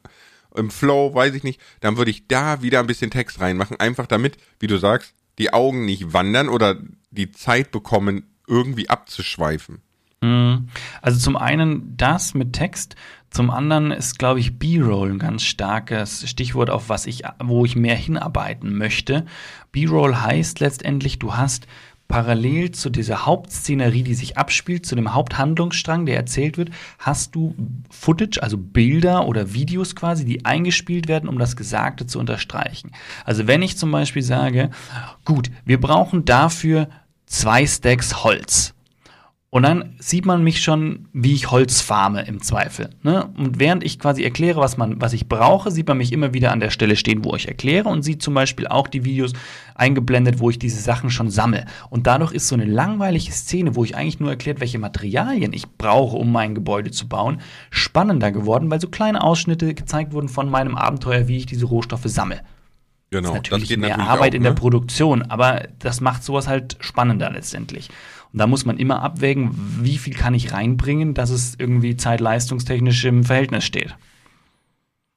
im 0.56 0.70
Flow, 0.70 1.16
weiß 1.16 1.34
ich 1.34 1.42
nicht, 1.42 1.60
dann 1.80 1.98
würde 1.98 2.12
ich 2.12 2.28
da 2.28 2.62
wieder 2.62 2.80
ein 2.80 2.86
bisschen 2.86 3.10
Text 3.10 3.40
reinmachen, 3.40 3.80
einfach 3.80 4.06
damit, 4.06 4.38
wie 4.60 4.68
du 4.68 4.78
sagst, 4.78 5.16
die 5.40 5.52
Augen 5.52 5.84
nicht 5.84 6.14
wandern 6.14 6.50
oder 6.50 6.78
die 7.10 7.32
Zeit 7.32 7.72
bekommen, 7.72 8.28
irgendwie 8.46 8.88
abzuschweifen. 8.88 9.82
Mhm. 10.24 10.70
Also 11.02 11.20
zum 11.20 11.36
einen 11.36 11.98
das 11.98 12.34
mit 12.34 12.54
Text, 12.54 12.96
zum 13.34 13.50
anderen 13.50 13.90
ist, 13.90 14.20
glaube 14.20 14.40
ich, 14.40 14.60
B-Roll 14.60 15.12
ein 15.12 15.20
ganz 15.20 15.42
starkes 15.42 16.30
Stichwort, 16.30 16.70
auf 16.70 16.90
was 16.90 17.08
ich, 17.08 17.24
wo 17.44 17.66
ich 17.66 17.76
mehr 17.76 17.96
hinarbeiten 17.96 18.78
möchte. 18.78 19.26
B-Roll 19.72 20.16
heißt 20.16 20.60
letztendlich, 20.60 21.18
du 21.18 21.36
hast 21.36 21.66
parallel 22.08 22.70
zu 22.70 22.92
dieser 22.92 23.26
Hauptszenerie, 23.26 24.04
die 24.04 24.14
sich 24.14 24.38
abspielt, 24.38 24.86
zu 24.86 24.94
dem 24.94 25.16
Haupthandlungsstrang, 25.16 26.06
der 26.06 26.16
erzählt 26.16 26.60
wird, 26.60 26.70
hast 27.00 27.34
du 27.34 27.56
Footage, 27.90 28.44
also 28.44 28.56
Bilder 28.56 29.26
oder 29.26 29.52
Videos 29.54 29.96
quasi, 29.96 30.26
die 30.26 30.46
eingespielt 30.46 31.08
werden, 31.08 31.28
um 31.28 31.40
das 31.40 31.56
Gesagte 31.56 32.06
zu 32.06 32.20
unterstreichen. 32.20 32.92
Also 33.26 33.48
wenn 33.48 33.64
ich 33.64 33.80
zum 33.80 33.90
Beispiel 33.90 34.22
sage, 34.22 34.70
gut, 35.26 35.50
wir 35.66 35.82
brauchen 35.82 36.24
dafür 36.24 36.88
zwei 37.26 37.66
Stacks 37.66 38.24
Holz. 38.24 38.76
Und 39.54 39.62
dann 39.62 39.94
sieht 40.00 40.26
man 40.26 40.44
mich 40.44 40.64
schon, 40.64 41.10
wie 41.14 41.36
ich 41.36 41.52
Holz 41.52 41.80
farme 41.80 42.26
im 42.26 42.42
Zweifel. 42.42 42.90
Ne? 43.04 43.30
Und 43.38 43.60
während 43.60 43.84
ich 43.84 44.00
quasi 44.00 44.24
erkläre, 44.24 44.60
was, 44.60 44.78
man, 44.78 45.00
was 45.00 45.14
ich 45.14 45.30
brauche, 45.30 45.70
sieht 45.70 45.88
man 45.88 46.00
mich 46.00 46.12
immer 46.12 46.34
wieder 46.34 46.52
an 46.52 46.60
der 46.60 46.72
Stelle 46.72 46.96
stehen, 46.96 47.24
wo 47.24 47.36
ich 47.36 47.48
erkläre 47.48 47.88
und 47.88 48.02
sieht 48.02 48.24
zum 48.24 48.34
Beispiel 48.34 48.66
auch 48.66 48.88
die 48.88 49.06
Videos 49.06 49.34
eingeblendet, 49.76 50.40
wo 50.40 50.50
ich 50.50 50.58
diese 50.58 50.82
Sachen 50.82 51.12
schon 51.12 51.30
sammle. 51.30 51.66
Und 51.92 52.08
dadurch 52.08 52.32
ist 52.32 52.48
so 52.48 52.56
eine 52.56 52.66
langweilige 52.66 53.32
Szene, 53.32 53.76
wo 53.76 53.84
ich 53.84 53.96
eigentlich 53.96 54.20
nur 54.20 54.32
erklärt, 54.32 54.60
welche 54.60 54.80
Materialien 54.80 55.54
ich 55.54 55.70
brauche, 55.70 56.18
um 56.18 56.32
mein 56.32 56.56
Gebäude 56.56 56.90
zu 56.90 57.08
bauen, 57.08 57.40
spannender 57.70 58.32
geworden, 58.32 58.72
weil 58.72 58.82
so 58.82 58.88
kleine 58.88 59.22
Ausschnitte 59.22 59.76
gezeigt 59.76 60.14
wurden 60.14 60.30
von 60.30 60.50
meinem 60.50 60.76
Abenteuer, 60.76 61.28
wie 61.28 61.38
ich 61.38 61.46
diese 61.46 61.68
Rohstoffe 61.68 62.06
sammle. 62.06 62.42
Genau, 63.12 63.30
ist 63.30 63.36
natürlich 63.36 63.70
mehr 63.78 63.90
natürlich 63.90 64.10
Arbeit 64.10 64.32
auch, 64.32 64.38
in 64.38 64.42
der 64.42 64.54
ne? 64.54 64.60
Produktion, 64.60 65.22
aber 65.22 65.68
das 65.78 66.02
macht 66.02 66.24
sowas 66.24 66.48
halt 66.48 66.78
spannender 66.80 67.30
letztendlich. 67.30 67.92
Und 68.34 68.40
da 68.40 68.48
muss 68.48 68.66
man 68.66 68.78
immer 68.80 69.02
abwägen, 69.04 69.52
wie 69.82 69.98
viel 69.98 70.16
kann 70.16 70.34
ich 70.34 70.52
reinbringen, 70.54 71.14
dass 71.14 71.30
es 71.30 71.54
irgendwie 71.58 71.96
zeitleistungstechnisch 71.96 73.06
im 73.06 73.24
Verhältnis 73.24 73.64
steht. 73.64 73.96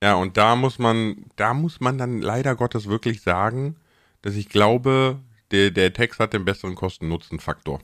Ja, 0.03 0.15
und 0.15 0.37
da 0.37 0.55
muss 0.55 0.79
man, 0.79 1.17
da 1.37 1.55
muss 1.55 1.81
man 1.81 1.97
dann 1.97 2.21
leider 2.21 2.55
Gottes 2.55 2.87
wirklich 2.87 3.23
sagen, 3.23 3.77
dass 4.21 4.35
ich 4.35 4.49
glaube, 4.51 5.19
der, 5.51 5.71
der 5.71 5.93
Text 5.95 6.21
hat 6.21 6.35
den 6.35 6.45
besseren 6.45 6.75
Kosten-Nutzen-Faktor. 6.75 7.81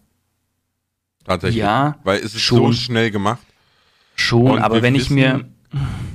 Tatsächlich. 1.24 1.60
Ja, 1.62 1.98
Weil 2.04 2.18
es 2.18 2.34
ist 2.34 2.42
schon. 2.42 2.58
so 2.58 2.72
schnell 2.72 3.10
gemacht. 3.10 3.42
Schon, 4.16 4.50
Und 4.52 4.58
aber 4.58 4.82
wenn 4.82 4.94
ich 4.94 5.02
wissen- 5.04 5.14
mir, 5.14 5.44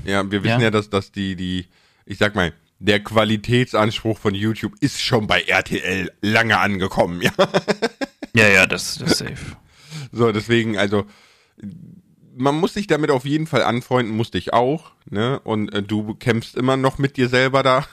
Ja, 0.06 0.30
wir 0.30 0.44
wissen 0.44 0.60
Ja. 0.60 0.66
ja, 0.66 0.72
dass, 0.72 0.90
dass 0.92 1.12
die, 1.12 1.36
die, 1.36 1.66
ich 2.06 2.20
sag 2.20 2.36
mal, 2.36 2.54
der 2.80 3.04
Qualitätsanspruch 3.04 4.20
von 4.20 4.36
YouTube 4.36 4.74
ist 4.82 5.02
schon 5.02 5.26
bei 5.26 5.42
RTL 5.42 6.12
lange 6.22 6.60
angekommen, 6.60 7.22
ja. 7.24 7.32
ja, 8.36 8.48
ja, 8.48 8.66
das, 8.66 8.98
das 8.98 9.12
ist 9.12 9.18
safe. 9.20 9.58
So, 10.12 10.32
deswegen, 10.32 10.78
also, 10.78 11.06
man 12.36 12.56
muss 12.56 12.74
sich 12.74 12.88
damit 12.88 13.10
auf 13.10 13.26
jeden 13.26 13.48
Fall 13.48 13.64
anfreunden, 13.64 14.16
musste 14.16 14.38
ich 14.38 14.54
auch, 14.54 14.92
ne? 15.10 15.40
Und 15.40 15.70
äh, 15.74 15.82
du 15.82 16.14
kämpfst 16.16 16.56
immer 16.56 16.78
noch 16.78 16.98
mit 16.98 17.18
dir 17.18 17.30
selber 17.30 17.64
da. 17.64 17.88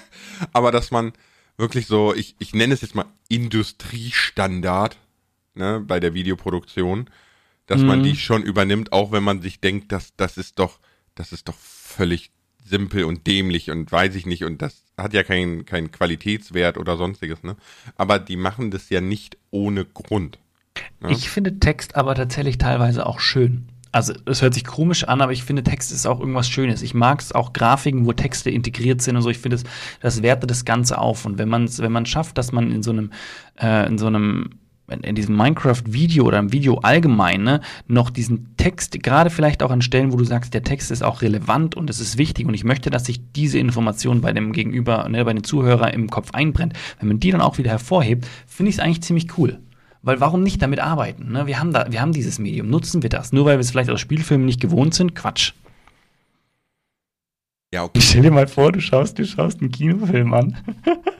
Aber 0.52 0.72
dass 0.72 0.90
man 0.90 1.12
wirklich 1.58 1.86
so, 1.86 2.14
ich, 2.14 2.34
ich 2.38 2.54
nenne 2.54 2.72
es 2.72 2.80
jetzt 2.80 2.94
mal 2.94 3.04
Industriestandard, 3.28 4.96
ne, 5.54 5.80
bei 5.86 6.00
der 6.00 6.14
Videoproduktion, 6.14 7.10
dass 7.66 7.82
man 7.82 8.00
Mhm. 8.00 8.04
die 8.04 8.16
schon 8.16 8.42
übernimmt, 8.42 8.92
auch 8.92 9.12
wenn 9.12 9.22
man 9.22 9.42
sich 9.42 9.60
denkt, 9.60 9.92
dass 9.92 10.16
das 10.16 10.38
ist 10.38 10.58
doch, 10.58 10.80
das 11.14 11.32
ist 11.32 11.48
doch 11.48 11.56
völlig 11.58 12.30
simpel 12.70 13.04
und 13.04 13.26
dämlich 13.26 13.70
und 13.70 13.90
weiß 13.90 14.14
ich 14.14 14.24
nicht 14.24 14.44
und 14.44 14.62
das 14.62 14.82
hat 14.96 15.12
ja 15.12 15.22
keinen 15.22 15.66
keinen 15.66 15.90
Qualitätswert 15.90 16.78
oder 16.78 16.96
sonstiges, 16.96 17.42
ne? 17.42 17.56
Aber 17.96 18.18
die 18.18 18.36
machen 18.36 18.70
das 18.70 18.88
ja 18.88 19.00
nicht 19.00 19.36
ohne 19.50 19.84
Grund. 19.84 20.38
Ja. 21.02 21.10
Ich 21.10 21.28
finde 21.28 21.58
Text 21.58 21.96
aber 21.96 22.14
tatsächlich 22.14 22.58
teilweise 22.58 23.04
auch 23.06 23.20
schön. 23.20 23.68
Also, 23.92 24.12
es 24.24 24.40
hört 24.40 24.54
sich 24.54 24.64
komisch 24.64 25.02
an, 25.04 25.20
aber 25.20 25.32
ich 25.32 25.42
finde, 25.42 25.64
Text 25.64 25.90
ist 25.90 26.06
auch 26.06 26.20
irgendwas 26.20 26.48
Schönes. 26.48 26.80
Ich 26.82 26.94
mag 26.94 27.20
es 27.20 27.32
auch 27.32 27.52
Grafiken, 27.52 28.06
wo 28.06 28.12
Texte 28.12 28.48
integriert 28.48 29.02
sind 29.02 29.16
und 29.16 29.22
so. 29.22 29.30
Ich 29.30 29.38
finde, 29.38 29.56
das, 29.56 29.64
das 30.00 30.22
wertet 30.22 30.48
das 30.48 30.64
Ganze 30.64 30.98
auf. 30.98 31.26
Und 31.26 31.38
wenn 31.38 31.48
man 31.48 31.64
es 31.64 31.80
wenn 31.80 31.90
man 31.90 32.06
schafft, 32.06 32.38
dass 32.38 32.52
man 32.52 32.70
in 32.70 32.84
so 32.84 32.92
einem, 32.92 33.10
äh, 33.60 33.88
in 33.88 33.98
so 33.98 34.06
einem 34.06 34.59
in 34.90 35.14
diesem 35.14 35.36
Minecraft-Video 35.36 36.24
oder 36.24 36.38
im 36.38 36.52
Video 36.52 36.78
allgemein 36.78 37.42
ne, 37.42 37.60
noch 37.86 38.10
diesen 38.10 38.56
Text, 38.56 39.02
gerade 39.02 39.30
vielleicht 39.30 39.62
auch 39.62 39.70
an 39.70 39.82
Stellen, 39.82 40.12
wo 40.12 40.16
du 40.16 40.24
sagst, 40.24 40.54
der 40.54 40.62
Text 40.62 40.90
ist 40.90 41.02
auch 41.02 41.22
relevant 41.22 41.76
und 41.76 41.88
es 41.88 42.00
ist 42.00 42.18
wichtig 42.18 42.46
und 42.46 42.54
ich 42.54 42.64
möchte, 42.64 42.90
dass 42.90 43.06
sich 43.06 43.20
diese 43.34 43.58
Information 43.58 44.20
bei 44.20 44.32
dem 44.32 44.52
Gegenüber, 44.52 45.08
ne, 45.08 45.24
bei 45.24 45.32
den 45.32 45.44
Zuhörern 45.44 45.92
im 45.92 46.10
Kopf 46.10 46.30
einbrennt, 46.32 46.74
wenn 46.98 47.08
man 47.08 47.20
die 47.20 47.30
dann 47.30 47.40
auch 47.40 47.58
wieder 47.58 47.70
hervorhebt, 47.70 48.26
finde 48.46 48.70
ich 48.70 48.76
es 48.76 48.80
eigentlich 48.80 49.02
ziemlich 49.02 49.38
cool. 49.38 49.60
Weil 50.02 50.20
warum 50.20 50.42
nicht 50.42 50.62
damit 50.62 50.80
arbeiten? 50.80 51.32
Ne? 51.32 51.46
Wir, 51.46 51.60
haben 51.60 51.72
da, 51.72 51.86
wir 51.90 52.00
haben 52.00 52.12
dieses 52.12 52.38
Medium, 52.38 52.70
nutzen 52.70 53.02
wir 53.02 53.10
das. 53.10 53.32
Nur 53.32 53.44
weil 53.44 53.56
wir 53.56 53.60
es 53.60 53.70
vielleicht 53.70 53.90
aus 53.90 54.00
Spielfilmen 54.00 54.46
nicht 54.46 54.60
gewohnt 54.60 54.94
sind, 54.94 55.14
Quatsch. 55.14 55.52
Ja, 57.72 57.84
okay. 57.84 58.00
Stell 58.00 58.22
dir 58.22 58.30
mal 58.30 58.48
vor, 58.48 58.72
du 58.72 58.80
schaust, 58.80 59.18
du 59.18 59.26
schaust 59.26 59.60
einen 59.60 59.70
Kinofilm 59.70 60.32
an. 60.32 60.56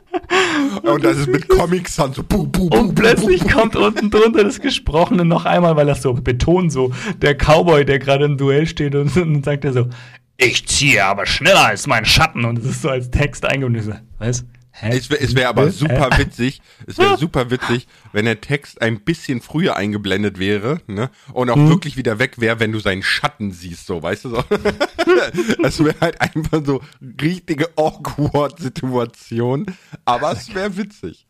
Und 0.83 1.05
das 1.05 1.19
ist 1.19 1.29
mit 1.29 1.49
Comics 1.49 1.97
dann 1.97 2.13
so. 2.13 2.23
Buh, 2.23 2.47
buh, 2.47 2.69
buh, 2.69 2.79
und 2.79 2.95
plötzlich 2.95 3.49
kommt 3.49 3.77
unten 3.77 4.11
drunter 4.11 4.45
das 4.45 4.61
Gesprochene 4.61 5.25
noch 5.25 5.45
einmal, 5.45 5.77
weil 5.77 5.87
das 5.87 6.03
so 6.03 6.15
betont 6.15 6.73
so. 6.73 6.93
Der 7.23 7.35
Cowboy, 7.35 7.85
der 7.85 7.99
gerade 7.99 8.25
im 8.25 8.37
Duell 8.37 8.67
steht 8.67 8.95
und, 8.95 9.17
und 9.17 9.45
sagt 9.45 9.65
er 9.65 9.73
so, 9.73 9.89
ich 10.37 10.67
ziehe 10.67 11.05
aber 11.05 11.27
schneller 11.27 11.67
als 11.67 11.87
mein 11.87 12.05
Schatten. 12.05 12.45
Und 12.45 12.59
es 12.59 12.65
ist 12.65 12.83
so 12.83 12.89
als 12.89 13.11
Text 13.11 13.45
eingebunden. 13.45 14.01
Weißt 14.19 14.45
Hä? 14.45 14.60
Es 14.83 15.11
wäre 15.11 15.35
wär 15.35 15.49
aber 15.49 15.71
super 15.71 16.11
witzig, 16.19 16.63
es 16.87 16.99
wäre 16.99 17.19
super 17.19 17.51
witzig, 17.51 17.87
wenn 18.13 18.25
der 18.25 18.41
Text 18.41 18.81
ein 18.81 19.01
bisschen 19.01 19.41
früher 19.41 19.77
eingeblendet 19.77 20.39
wäre, 20.39 20.81
ne? 20.87 21.11
Und 21.33 21.51
auch 21.51 21.57
hm. 21.57 21.69
wirklich 21.69 21.97
wieder 21.97 22.19
weg 22.19 22.41
wäre, 22.41 22.61
wenn 22.61 22.73
du 22.73 22.79
seinen 22.79 23.03
Schatten 23.03 23.53
siehst, 23.53 23.87
so, 23.87 24.03
weißt 24.03 24.25
du 24.25 24.31
so. 24.31 24.45
das 25.63 25.85
wäre 25.85 26.01
halt 26.01 26.21
einfach 26.21 26.65
so 26.65 26.83
richtige 27.21 27.69
awkward 27.77 28.59
Situation, 28.59 29.67
aber 30.05 30.33
es 30.33 30.55
wäre 30.55 30.77
witzig. 30.77 31.27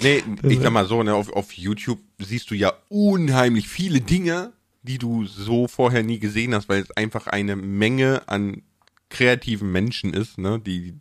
Nee, 0.00 0.22
ich 0.44 0.60
sag 0.60 0.72
mal 0.72 0.86
so, 0.86 1.02
ne, 1.02 1.14
auf, 1.14 1.32
auf 1.32 1.52
YouTube 1.52 1.98
siehst 2.18 2.50
du 2.50 2.54
ja 2.54 2.72
unheimlich 2.88 3.68
viele 3.68 4.00
Dinge, 4.00 4.52
die 4.82 4.98
du 4.98 5.26
so 5.26 5.66
vorher 5.66 6.04
nie 6.04 6.20
gesehen 6.20 6.54
hast, 6.54 6.68
weil 6.68 6.82
es 6.82 6.90
einfach 6.92 7.26
eine 7.26 7.56
Menge 7.56 8.22
an 8.26 8.62
kreativen 9.10 9.72
Menschen 9.72 10.14
ist, 10.14 10.38
ne, 10.38 10.60
die 10.60 10.94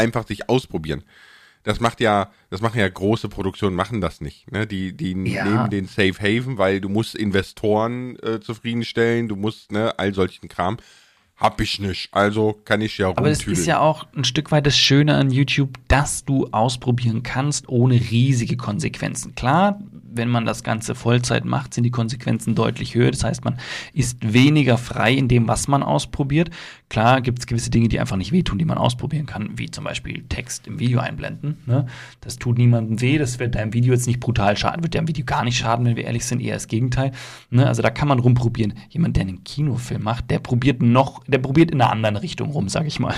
einfach 0.00 0.26
sich 0.26 0.48
ausprobieren. 0.48 1.04
Das 1.62 1.78
macht 1.78 2.00
ja, 2.00 2.32
das 2.48 2.62
machen 2.62 2.80
ja 2.80 2.88
große 2.88 3.28
Produktionen, 3.28 3.76
machen 3.76 4.00
das 4.00 4.20
nicht. 4.20 4.50
Ne? 4.50 4.66
Die, 4.66 4.96
die 4.96 5.12
ja. 5.30 5.44
nehmen 5.44 5.70
den 5.70 5.86
Safe 5.86 6.14
Haven, 6.18 6.56
weil 6.56 6.80
du 6.80 6.88
musst 6.88 7.14
Investoren 7.14 8.18
äh, 8.20 8.40
zufriedenstellen, 8.40 9.28
du 9.28 9.36
musst 9.36 9.70
ne, 9.70 9.98
all 9.98 10.14
solchen 10.14 10.48
Kram. 10.48 10.78
Hab 11.40 11.58
ich 11.62 11.80
nicht. 11.80 12.12
Also 12.12 12.60
kann 12.66 12.82
ich 12.82 12.98
ja 12.98 13.08
auch 13.08 13.16
Aber 13.16 13.30
es 13.30 13.46
ist 13.46 13.66
ja 13.66 13.80
auch 13.80 14.06
ein 14.14 14.24
Stück 14.24 14.52
weit 14.52 14.66
das 14.66 14.76
Schöne 14.76 15.14
an 15.14 15.30
YouTube, 15.30 15.78
dass 15.88 16.24
du 16.26 16.48
ausprobieren 16.52 17.22
kannst 17.22 17.66
ohne 17.68 17.94
riesige 17.94 18.58
Konsequenzen. 18.58 19.34
Klar, 19.34 19.80
wenn 20.12 20.28
man 20.28 20.44
das 20.44 20.62
Ganze 20.62 20.94
Vollzeit 20.94 21.44
macht, 21.44 21.72
sind 21.74 21.84
die 21.84 21.90
Konsequenzen 21.90 22.54
deutlich 22.54 22.94
höher. 22.94 23.10
Das 23.10 23.24
heißt, 23.24 23.44
man 23.44 23.58
ist 23.92 24.18
weniger 24.20 24.76
frei 24.76 25.14
in 25.14 25.28
dem, 25.28 25.48
was 25.48 25.68
man 25.68 25.82
ausprobiert. 25.82 26.50
Klar 26.88 27.20
gibt 27.20 27.38
es 27.38 27.46
gewisse 27.46 27.70
Dinge, 27.70 27.88
die 27.88 28.00
einfach 28.00 28.16
nicht 28.16 28.32
wehtun, 28.32 28.58
die 28.58 28.64
man 28.64 28.76
ausprobieren 28.76 29.26
kann, 29.26 29.50
wie 29.56 29.70
zum 29.70 29.84
Beispiel 29.84 30.24
Text 30.28 30.66
im 30.66 30.80
Video 30.80 30.98
einblenden. 30.98 31.58
Ne? 31.66 31.86
Das 32.20 32.36
tut 32.36 32.58
niemandem 32.58 33.00
weh, 33.00 33.16
das 33.16 33.38
wird 33.38 33.54
deinem 33.54 33.72
Video 33.72 33.94
jetzt 33.94 34.08
nicht 34.08 34.20
brutal 34.20 34.56
schaden, 34.56 34.82
wird 34.82 34.96
deinem 34.96 35.06
Video 35.06 35.24
gar 35.24 35.44
nicht 35.44 35.58
schaden, 35.58 35.86
wenn 35.86 35.96
wir 35.96 36.04
ehrlich 36.04 36.24
sind, 36.24 36.40
eher 36.40 36.54
das 36.54 36.66
Gegenteil. 36.66 37.12
Ne? 37.50 37.66
Also 37.66 37.80
da 37.80 37.90
kann 37.90 38.08
man 38.08 38.18
rumprobieren. 38.18 38.74
Jemand, 38.88 39.16
der 39.16 39.22
einen 39.22 39.44
Kinofilm 39.44 40.02
macht, 40.02 40.30
der 40.30 40.40
probiert 40.40 40.82
noch, 40.82 41.22
der 41.30 41.38
probiert 41.38 41.70
in 41.70 41.80
einer 41.80 41.90
anderen 41.90 42.16
Richtung 42.16 42.50
rum, 42.50 42.68
sag 42.68 42.86
ich 42.86 43.00
mal. 43.00 43.14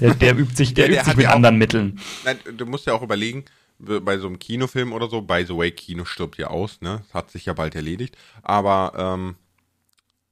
Der, 0.00 0.14
der 0.14 0.36
übt 0.36 0.56
sich, 0.56 0.74
der, 0.74 0.86
ja, 0.86 0.90
der 0.90 1.00
übt 1.00 1.10
sich 1.10 1.16
mit 1.16 1.26
anderen 1.26 1.58
Mitteln. 1.58 2.00
Nein, 2.24 2.38
du 2.56 2.66
musst 2.66 2.86
ja 2.86 2.92
auch 2.94 3.02
überlegen, 3.02 3.44
bei 3.78 4.18
so 4.18 4.26
einem 4.26 4.38
Kinofilm 4.38 4.92
oder 4.92 5.08
so, 5.08 5.22
by 5.22 5.44
the 5.46 5.56
way, 5.56 5.70
Kino 5.70 6.04
stirbt 6.04 6.38
ja 6.38 6.48
aus, 6.48 6.80
ne? 6.80 7.02
Das 7.06 7.14
hat 7.14 7.30
sich 7.30 7.46
ja 7.46 7.54
bald 7.54 7.74
erledigt. 7.74 8.16
Aber 8.42 8.92
ähm, 8.96 9.36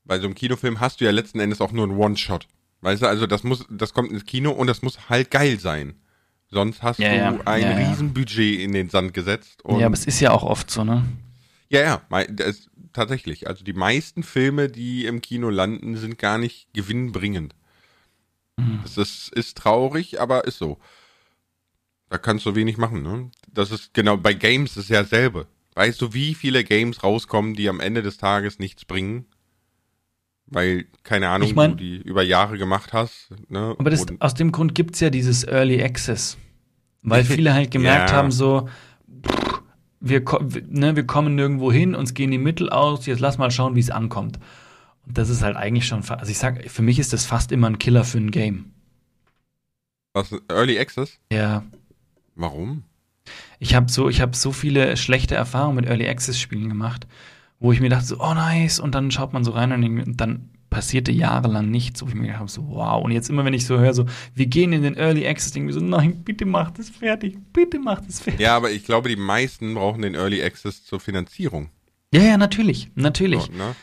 bei 0.05 0.19
so 0.19 0.27
einem 0.27 0.35
Kinofilm 0.35 0.81
hast 0.81 1.01
du 1.01 1.05
ja 1.05 1.11
letzten 1.11 1.41
Endes 1.41 1.61
auch 1.61 1.73
nur 1.73 1.85
einen 1.85 1.97
One-Shot. 1.97 2.47
Weißt 2.81 3.03
du, 3.03 3.07
also 3.07 3.27
das 3.27 3.45
muss, 3.45 3.67
das 3.71 3.93
kommt 3.93 4.13
ins 4.13 4.25
Kino 4.25 4.51
und 4.53 4.67
das 4.67 4.83
muss 4.83 5.09
halt 5.09 5.31
geil 5.31 5.59
sein. 5.59 5.95
Sonst 6.51 6.83
hast 6.83 6.99
ja, 6.99 7.11
du 7.11 7.17
ja. 7.17 7.41
ein 7.45 7.63
ja, 7.63 7.89
Riesenbudget 7.89 8.61
in 8.61 8.73
den 8.73 8.89
Sand 8.89 9.13
gesetzt. 9.13 9.63
ja, 9.67 9.87
aber 9.87 9.95
es 9.95 10.07
ist 10.07 10.21
ja 10.21 10.31
auch 10.31 10.45
oft 10.45 10.71
so, 10.71 10.85
ne? 10.85 11.05
Ja, 11.69 11.81
ja, 12.11 12.25
das, 12.31 12.68
tatsächlich. 12.93 13.47
Also 13.49 13.65
die 13.65 13.73
meisten 13.73 14.23
Filme, 14.23 14.69
die 14.69 15.07
im 15.07 15.21
Kino 15.21 15.51
landen, 15.51 15.97
sind 15.97 16.19
gar 16.19 16.39
nicht 16.39 16.73
gewinnbringend. 16.73 17.55
Mhm. 18.57 18.81
Das 18.83 18.97
ist, 18.97 19.33
ist 19.33 19.57
traurig, 19.59 20.21
aber 20.21 20.45
ist 20.45 20.59
so. 20.59 20.79
Da 22.11 22.19
kannst 22.19 22.47
du 22.47 22.55
wenig 22.55 22.79
machen, 22.79 23.03
ne? 23.03 23.31
Das 23.53 23.71
ist 23.71 23.93
genau, 23.93 24.17
bei 24.17 24.35
Games 24.35 24.77
ist 24.77 24.89
ja 24.89 25.03
dasselbe. 25.03 25.47
Weißt 25.75 26.01
du, 26.01 26.13
wie 26.13 26.35
viele 26.35 26.65
Games 26.65 27.05
rauskommen, 27.05 27.55
die 27.55 27.69
am 27.69 27.81
Ende 27.81 28.03
des 28.03 28.17
Tages 28.17 28.59
nichts 28.59 28.85
bringen? 28.85 29.27
Weil, 30.47 30.87
keine 31.03 31.29
Ahnung, 31.29 31.49
ich 31.49 31.55
mein, 31.55 31.73
du 31.73 31.77
die 31.77 31.97
über 31.99 32.23
Jahre 32.23 32.57
gemacht 32.57 32.93
hast. 32.93 33.31
Ne? 33.49 33.77
Aber 33.79 33.91
das, 33.91 34.07
aus 34.19 34.35
dem 34.35 34.51
Grund 34.51 34.75
gibt's 34.75 35.01
ja 35.01 35.11
dieses 35.11 35.45
Early 35.45 35.83
Access. 35.83 36.39
Weil 37.03 37.25
viele 37.25 37.53
halt 37.53 37.71
gemerkt 37.71 38.11
ja. 38.11 38.17
haben, 38.17 38.31
so, 38.31 38.69
pff, 39.25 39.58
wir, 40.01 40.23
ne, 40.69 40.97
wir 40.97 41.07
kommen 41.07 41.35
nirgendwo 41.35 41.73
hin, 41.73 41.95
uns 41.95 42.15
gehen 42.15 42.31
die 42.31 42.39
Mittel 42.39 42.71
aus, 42.71 43.07
jetzt 43.07 43.21
lass 43.21 43.39
mal 43.39 43.51
schauen, 43.51 43.75
wie 43.75 43.81
es 43.81 43.91
ankommt. 43.91 44.39
Und 45.07 45.19
das 45.19 45.29
ist 45.29 45.43
halt 45.43 45.57
eigentlich 45.57 45.87
schon, 45.87 46.09
also 46.09 46.31
ich 46.31 46.39
sag, 46.39 46.71
für 46.71 46.83
mich 46.83 46.99
ist 46.99 47.13
das 47.13 47.25
fast 47.25 47.53
immer 47.53 47.69
ein 47.69 47.79
Killer 47.79 48.05
für 48.05 48.19
ein 48.19 48.31
Game. 48.31 48.73
Was, 50.13 50.35
Early 50.49 50.79
Access? 50.79 51.19
Ja. 51.33 51.65
Warum? 52.35 52.85
Ich 53.59 53.75
habe 53.75 53.91
so, 53.91 54.09
ich 54.09 54.21
hab 54.21 54.37
so 54.37 54.53
viele 54.53 54.97
schlechte 54.97 55.35
Erfahrungen 55.35 55.77
mit 55.77 55.87
Early 55.87 56.09
Access 56.09 56.41
Spielen 56.41 56.69
gemacht, 56.69 57.07
wo 57.59 57.73
ich 57.73 57.81
mir 57.81 57.91
dachte, 57.91 58.07
so, 58.07 58.21
oh 58.21 58.35
nice, 58.35 58.79
und 58.79 58.95
dann 58.95 59.11
schaut 59.11 59.33
man 59.33 59.45
so 59.45 59.51
rein 59.51 59.73
und 59.73 60.17
dann 60.17 60.51
passierte 60.71 61.13
jahrelang 61.13 61.71
nichts, 61.71 62.03
wo 62.03 62.09
ich 62.09 62.15
mir 62.15 62.23
gedacht 62.23 62.41
habe, 62.41 62.51
so, 62.51 62.69
wow. 62.69 63.03
Und 63.03 63.11
jetzt 63.11 63.31
immer, 63.31 63.45
wenn 63.45 63.55
ich 63.55 63.67
so 63.67 63.79
höre, 63.79 63.95
so, 63.95 64.07
wir 64.35 64.47
gehen 64.47 64.73
in 64.73 64.83
den 64.83 64.97
Early 64.97 65.27
Access, 65.27 65.55
irgendwie 65.57 65.73
so, 65.73 65.81
nein, 65.81 66.23
bitte 66.25 66.45
macht 66.45 66.79
es 66.79 66.91
fertig, 66.91 67.39
bitte 67.53 67.79
macht 67.79 68.09
es 68.09 68.21
fertig. 68.21 68.41
Ja, 68.41 68.57
aber 68.57 68.71
ich 68.71 68.85
glaube, 68.85 69.09
die 69.09 69.17
meisten 69.17 69.75
brauchen 69.75 70.03
den 70.03 70.15
Early 70.15 70.43
Access 70.43 70.85
zur 70.85 71.01
Finanzierung. 71.01 71.71
Ja, 72.13 72.23
ja, 72.23 72.37
natürlich, 72.37 72.91
natürlich. 72.95 73.43
So, 73.43 73.53
ne? 73.53 73.75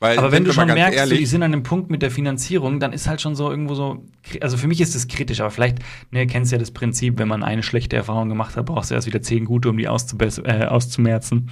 Weil, 0.00 0.18
aber 0.18 0.32
wenn 0.32 0.44
du 0.44 0.52
schon 0.52 0.66
merkst, 0.66 0.98
ehrlich, 0.98 1.18
so, 1.18 1.20
die 1.20 1.26
sind 1.26 1.42
an 1.42 1.52
einem 1.52 1.62
Punkt 1.62 1.90
mit 1.90 2.02
der 2.02 2.10
Finanzierung, 2.10 2.78
dann 2.78 2.92
ist 2.92 3.08
halt 3.08 3.22
schon 3.22 3.34
so 3.34 3.50
irgendwo 3.50 3.74
so, 3.74 4.04
also 4.40 4.56
für 4.58 4.66
mich 4.66 4.80
ist 4.80 4.94
es 4.94 5.08
kritisch, 5.08 5.40
aber 5.40 5.50
vielleicht, 5.50 5.78
ne, 6.10 6.26
kennst 6.26 6.52
ja 6.52 6.58
das 6.58 6.72
Prinzip, 6.72 7.18
wenn 7.18 7.28
man 7.28 7.42
eine 7.42 7.62
schlechte 7.62 7.96
Erfahrung 7.96 8.28
gemacht 8.28 8.56
hat, 8.56 8.66
brauchst 8.66 8.90
du 8.90 8.94
erst 8.94 9.06
wieder 9.06 9.22
zehn 9.22 9.46
gute, 9.46 9.70
um 9.70 9.78
die 9.78 9.84
äh, 9.84 10.66
auszumerzen. 10.66 11.50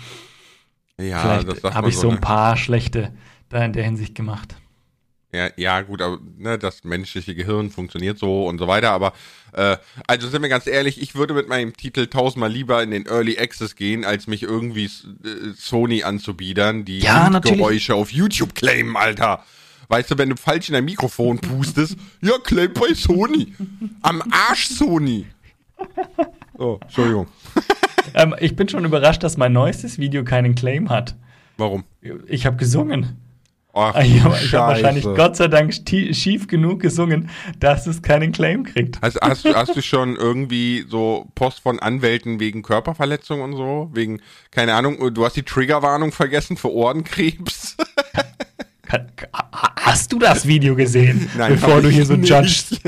Ja, 1.00 1.38
vielleicht 1.40 1.64
Habe 1.64 1.88
ich 1.88 1.96
so, 1.96 2.08
ein 2.08 2.16
ne? 2.16 2.20
paar 2.20 2.56
schlechte 2.56 3.14
da 3.48 3.64
in 3.64 3.72
der 3.72 3.84
Hinsicht 3.84 4.14
gemacht. 4.14 4.56
Ja, 5.34 5.48
ja, 5.56 5.80
gut, 5.80 6.02
aber 6.02 6.18
ne, 6.36 6.58
das 6.58 6.84
menschliche 6.84 7.34
Gehirn 7.34 7.70
funktioniert 7.70 8.18
so 8.18 8.46
und 8.46 8.58
so 8.58 8.68
weiter, 8.68 8.90
aber 8.90 9.14
äh, 9.52 9.78
also 10.06 10.28
sind 10.28 10.42
wir 10.42 10.50
ganz 10.50 10.66
ehrlich, 10.66 11.00
ich 11.00 11.14
würde 11.14 11.32
mit 11.32 11.48
meinem 11.48 11.74
Titel 11.74 12.06
tausendmal 12.06 12.52
lieber 12.52 12.82
in 12.82 12.90
den 12.90 13.06
Early 13.06 13.38
Access 13.38 13.74
gehen, 13.74 14.04
als 14.04 14.26
mich 14.26 14.42
irgendwie 14.42 14.84
äh, 14.84 15.54
Sony 15.56 16.02
anzubiedern, 16.02 16.84
die 16.84 16.98
ja, 16.98 17.30
Geräusche 17.38 17.94
auf 17.94 18.12
YouTube 18.12 18.54
claimen, 18.54 18.94
Alter. 18.94 19.42
Weißt 19.88 20.10
du, 20.10 20.18
wenn 20.18 20.28
du 20.28 20.36
falsch 20.36 20.68
in 20.68 20.74
dein 20.74 20.84
Mikrofon 20.84 21.38
pustest, 21.38 21.96
ja, 22.20 22.32
claim 22.42 22.74
bei 22.74 22.92
Sony. 22.92 23.54
Am 24.02 24.22
Arsch 24.30 24.68
Sony. 24.68 25.26
Oh, 26.58 26.78
Entschuldigung. 26.82 27.26
ähm, 28.14 28.34
ich 28.38 28.54
bin 28.54 28.68
schon 28.68 28.84
überrascht, 28.84 29.22
dass 29.22 29.38
mein 29.38 29.54
neuestes 29.54 29.98
Video 29.98 30.24
keinen 30.24 30.54
Claim 30.54 30.90
hat. 30.90 31.16
Warum? 31.56 31.84
Ich 32.26 32.44
habe 32.44 32.56
gesungen. 32.56 33.21
Ach, 33.74 33.98
ich 34.02 34.20
habe 34.22 34.34
hab 34.36 34.68
wahrscheinlich 34.68 35.04
Gott 35.04 35.36
sei 35.36 35.48
Dank 35.48 35.72
schief 35.72 36.46
genug 36.46 36.80
gesungen, 36.80 37.30
dass 37.58 37.86
es 37.86 38.02
keinen 38.02 38.32
Claim 38.32 38.64
kriegt. 38.64 39.00
Hast, 39.00 39.16
du, 39.44 39.54
hast 39.54 39.74
du 39.74 39.80
schon 39.80 40.16
irgendwie 40.16 40.84
so 40.86 41.28
Post 41.34 41.60
von 41.60 41.78
Anwälten 41.78 42.38
wegen 42.38 42.62
Körperverletzung 42.62 43.40
und 43.40 43.56
so? 43.56 43.90
Wegen, 43.94 44.20
keine 44.50 44.74
Ahnung, 44.74 45.14
du 45.14 45.24
hast 45.24 45.36
die 45.36 45.42
Triggerwarnung 45.42 46.12
vergessen 46.12 46.58
für 46.58 46.70
Ohrenkrebs? 46.70 47.76
Hast 49.84 50.12
du 50.12 50.20
das 50.20 50.46
Video 50.46 50.76
gesehen, 50.76 51.28
Nein, 51.36 51.54
bevor 51.54 51.82
du 51.82 51.88
hier 51.88 52.06
so 52.06 52.14
judgst? 52.14 52.80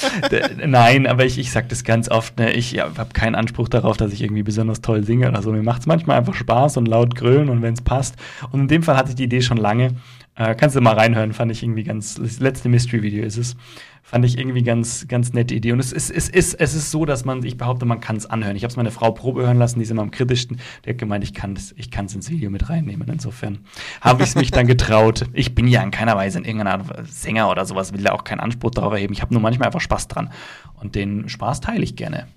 Nein, 0.66 1.06
aber 1.06 1.26
ich, 1.26 1.38
ich 1.38 1.52
sag 1.52 1.68
das 1.68 1.84
ganz 1.84 2.08
oft, 2.10 2.38
ne? 2.38 2.52
ich 2.52 2.72
ja, 2.72 2.84
habe 2.96 3.12
keinen 3.12 3.34
Anspruch 3.34 3.68
darauf, 3.68 3.98
dass 3.98 4.10
ich 4.14 4.22
irgendwie 4.22 4.42
besonders 4.42 4.80
toll 4.80 5.04
singe 5.04 5.28
oder 5.28 5.42
so. 5.42 5.52
Mir 5.52 5.62
macht 5.62 5.82
es 5.82 5.86
manchmal 5.86 6.16
einfach 6.16 6.34
Spaß 6.34 6.78
und 6.78 6.88
laut 6.88 7.14
grölen 7.14 7.50
und 7.50 7.60
wenn 7.60 7.74
es 7.74 7.82
passt. 7.82 8.16
Und 8.52 8.60
in 8.60 8.68
dem 8.68 8.82
Fall 8.82 8.96
hatte 8.96 9.10
ich 9.10 9.16
die 9.16 9.24
Idee 9.24 9.42
schon 9.42 9.58
lange 9.58 9.96
Äh, 10.36 10.54
kannst 10.54 10.74
du 10.76 10.80
mal 10.80 10.94
reinhören, 10.94 11.34
fand 11.34 11.52
ich 11.52 11.62
irgendwie 11.62 11.82
ganz, 11.82 12.14
das 12.14 12.40
letzte 12.40 12.70
Mystery-Video 12.70 13.24
ist 13.24 13.36
es. 13.36 13.56
Fand 14.02 14.24
ich 14.24 14.38
irgendwie 14.38 14.62
ganz, 14.62 15.06
ganz 15.06 15.32
nette 15.32 15.54
Idee. 15.54 15.72
Und 15.72 15.80
es 15.80 15.92
ist, 15.92 16.10
es 16.10 16.28
ist, 16.28 16.54
es 16.54 16.74
ist 16.74 16.90
so, 16.90 17.04
dass 17.04 17.24
man, 17.24 17.44
ich 17.44 17.58
behaupte, 17.58 17.84
man 17.84 18.00
kann 18.00 18.16
es 18.16 18.26
anhören. 18.26 18.56
Ich 18.56 18.62
habe 18.62 18.70
es 18.70 18.76
meine 18.76 18.90
Frau 18.90 19.10
Probe 19.10 19.42
hören 19.42 19.58
lassen, 19.58 19.78
die 19.78 19.82
ist 19.82 19.90
immer 19.90 20.02
am 20.02 20.10
kritischsten. 20.10 20.58
Der 20.84 20.94
hat 20.94 20.98
gemeint, 20.98 21.24
ich 21.24 21.34
kann 21.34 21.52
es 21.54 21.74
ich 21.76 21.90
kann's 21.90 22.14
ins 22.14 22.30
Video 22.30 22.48
mit 22.48 22.70
reinnehmen. 22.70 23.06
Insofern 23.08 23.58
habe 24.00 24.22
ich 24.22 24.30
es 24.30 24.34
mich 24.34 24.50
dann 24.50 24.66
getraut. 24.66 25.26
Ich 25.32 25.54
bin 25.54 25.68
ja 25.68 25.82
in 25.82 25.90
keiner 25.90 26.16
Weise 26.16 26.29
in 26.36 26.44
irgendeiner 26.44 26.72
Art 26.72 27.08
Sänger 27.08 27.50
oder 27.50 27.64
sowas, 27.66 27.92
will 27.92 28.02
da 28.02 28.12
auch 28.12 28.24
keinen 28.24 28.40
Anspruch 28.40 28.70
darauf 28.70 28.92
erheben. 28.92 29.12
Ich 29.12 29.22
habe 29.22 29.34
nur 29.34 29.42
manchmal 29.42 29.66
einfach 29.66 29.80
Spaß 29.80 30.08
dran. 30.08 30.32
Und 30.74 30.94
den 30.94 31.28
Spaß 31.28 31.60
teile 31.60 31.82
ich 31.82 31.96
gerne. 31.96 32.28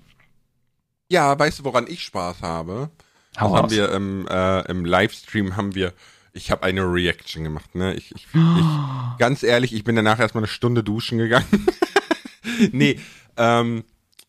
Ja, 1.10 1.38
weißt 1.38 1.60
du, 1.60 1.64
woran 1.64 1.86
ich 1.86 2.02
Spaß 2.02 2.42
habe? 2.42 2.90
Hau 3.38 3.50
das 3.50 3.62
haben 3.62 3.70
wir 3.70 3.92
im, 3.92 4.28
äh, 4.28 4.60
im 4.70 4.84
Livestream 4.84 5.56
haben 5.56 5.74
wir, 5.74 5.92
ich 6.32 6.50
habe 6.50 6.62
eine 6.62 6.82
Reaction 6.82 7.44
gemacht, 7.44 7.74
ne? 7.74 7.94
Ich, 7.94 8.14
ich, 8.14 8.26
ich, 8.32 8.66
ganz 9.18 9.42
ehrlich, 9.42 9.74
ich 9.74 9.84
bin 9.84 9.96
danach 9.96 10.18
erstmal 10.18 10.42
eine 10.42 10.48
Stunde 10.48 10.82
duschen 10.82 11.18
gegangen. 11.18 11.66
nee, 12.72 12.98
ähm, 13.36 13.84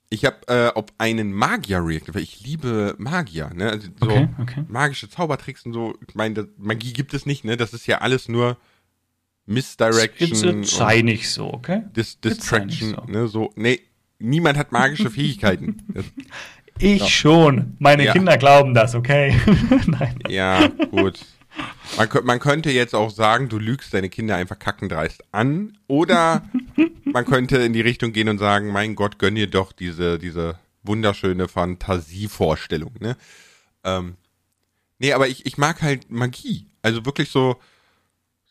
ich 0.09 0.25
habe 0.25 0.37
äh, 0.47 0.69
auf 0.69 0.85
einen 0.97 1.33
Magier 1.33 1.85
reacted, 1.85 2.15
weil 2.15 2.23
ich 2.23 2.41
liebe 2.41 2.95
Magier, 2.97 3.51
ne? 3.53 3.69
Also 3.71 3.87
so 3.99 4.05
Okay, 4.05 4.29
okay. 4.41 4.65
magische 4.67 5.09
Zaubertricks 5.09 5.65
und 5.65 5.73
so. 5.73 5.95
Ich 6.07 6.15
meine, 6.15 6.47
Magie 6.57 6.93
gibt 6.93 7.13
es 7.13 7.25
nicht, 7.25 7.43
ne? 7.43 7.57
Das 7.57 7.73
ist 7.73 7.87
ja 7.87 7.99
alles 7.99 8.27
nur 8.27 8.57
Misdirection. 9.45 10.61
Nicht 11.05 11.29
so, 11.29 11.53
okay? 11.53 11.83
Dis 11.95 12.19
Distraction, 12.19 12.95
so. 12.95 13.11
ne, 13.11 13.27
so, 13.27 13.51
nee, 13.55 13.79
niemand 14.19 14.57
hat 14.57 14.71
magische 14.71 15.09
Fähigkeiten. 15.09 15.83
Ich 16.77 17.07
schon. 17.07 17.77
Meine 17.79 18.03
Ja. 18.03 18.11
Kinder 18.11 18.37
glauben 18.37 18.73
das, 18.73 18.95
okay? 18.95 19.33
Nein. 19.87 20.19
ja, 20.27 20.67
gut. 20.67 21.19
Man, 21.95 22.09
man 22.25 22.39
könnte 22.39 22.69
jetzt 22.69 22.93
auch 22.93 23.11
sagen, 23.11 23.47
du 23.47 23.59
lügst 23.59 23.93
deine 23.93 24.09
Kinder 24.09 24.35
einfach 24.35 24.59
kackendreist 24.59 25.23
an. 25.31 25.77
Oder 25.87 26.43
man 27.05 27.23
könnte 27.23 27.59
in 27.59 27.71
die 27.71 27.79
Richtung 27.79 28.11
gehen 28.11 28.27
und 28.27 28.39
sagen, 28.39 28.73
mein 28.73 28.95
Gott, 28.95 29.19
gönn 29.19 29.35
dir 29.35 29.47
doch 29.47 29.71
diese, 29.71 30.19
diese 30.19 30.59
wunderschöne 30.83 31.47
Fantasievorstellung, 31.47 32.91
ne? 32.99 33.15
Ähm, 33.85 34.15
nee, 34.99 35.13
aber 35.13 35.29
ich, 35.29 35.45
ich 35.45 35.57
mag 35.57 35.81
halt 35.81 36.11
Magie. 36.11 36.67
Also 36.81 37.05
wirklich 37.05 37.29
so, 37.29 37.55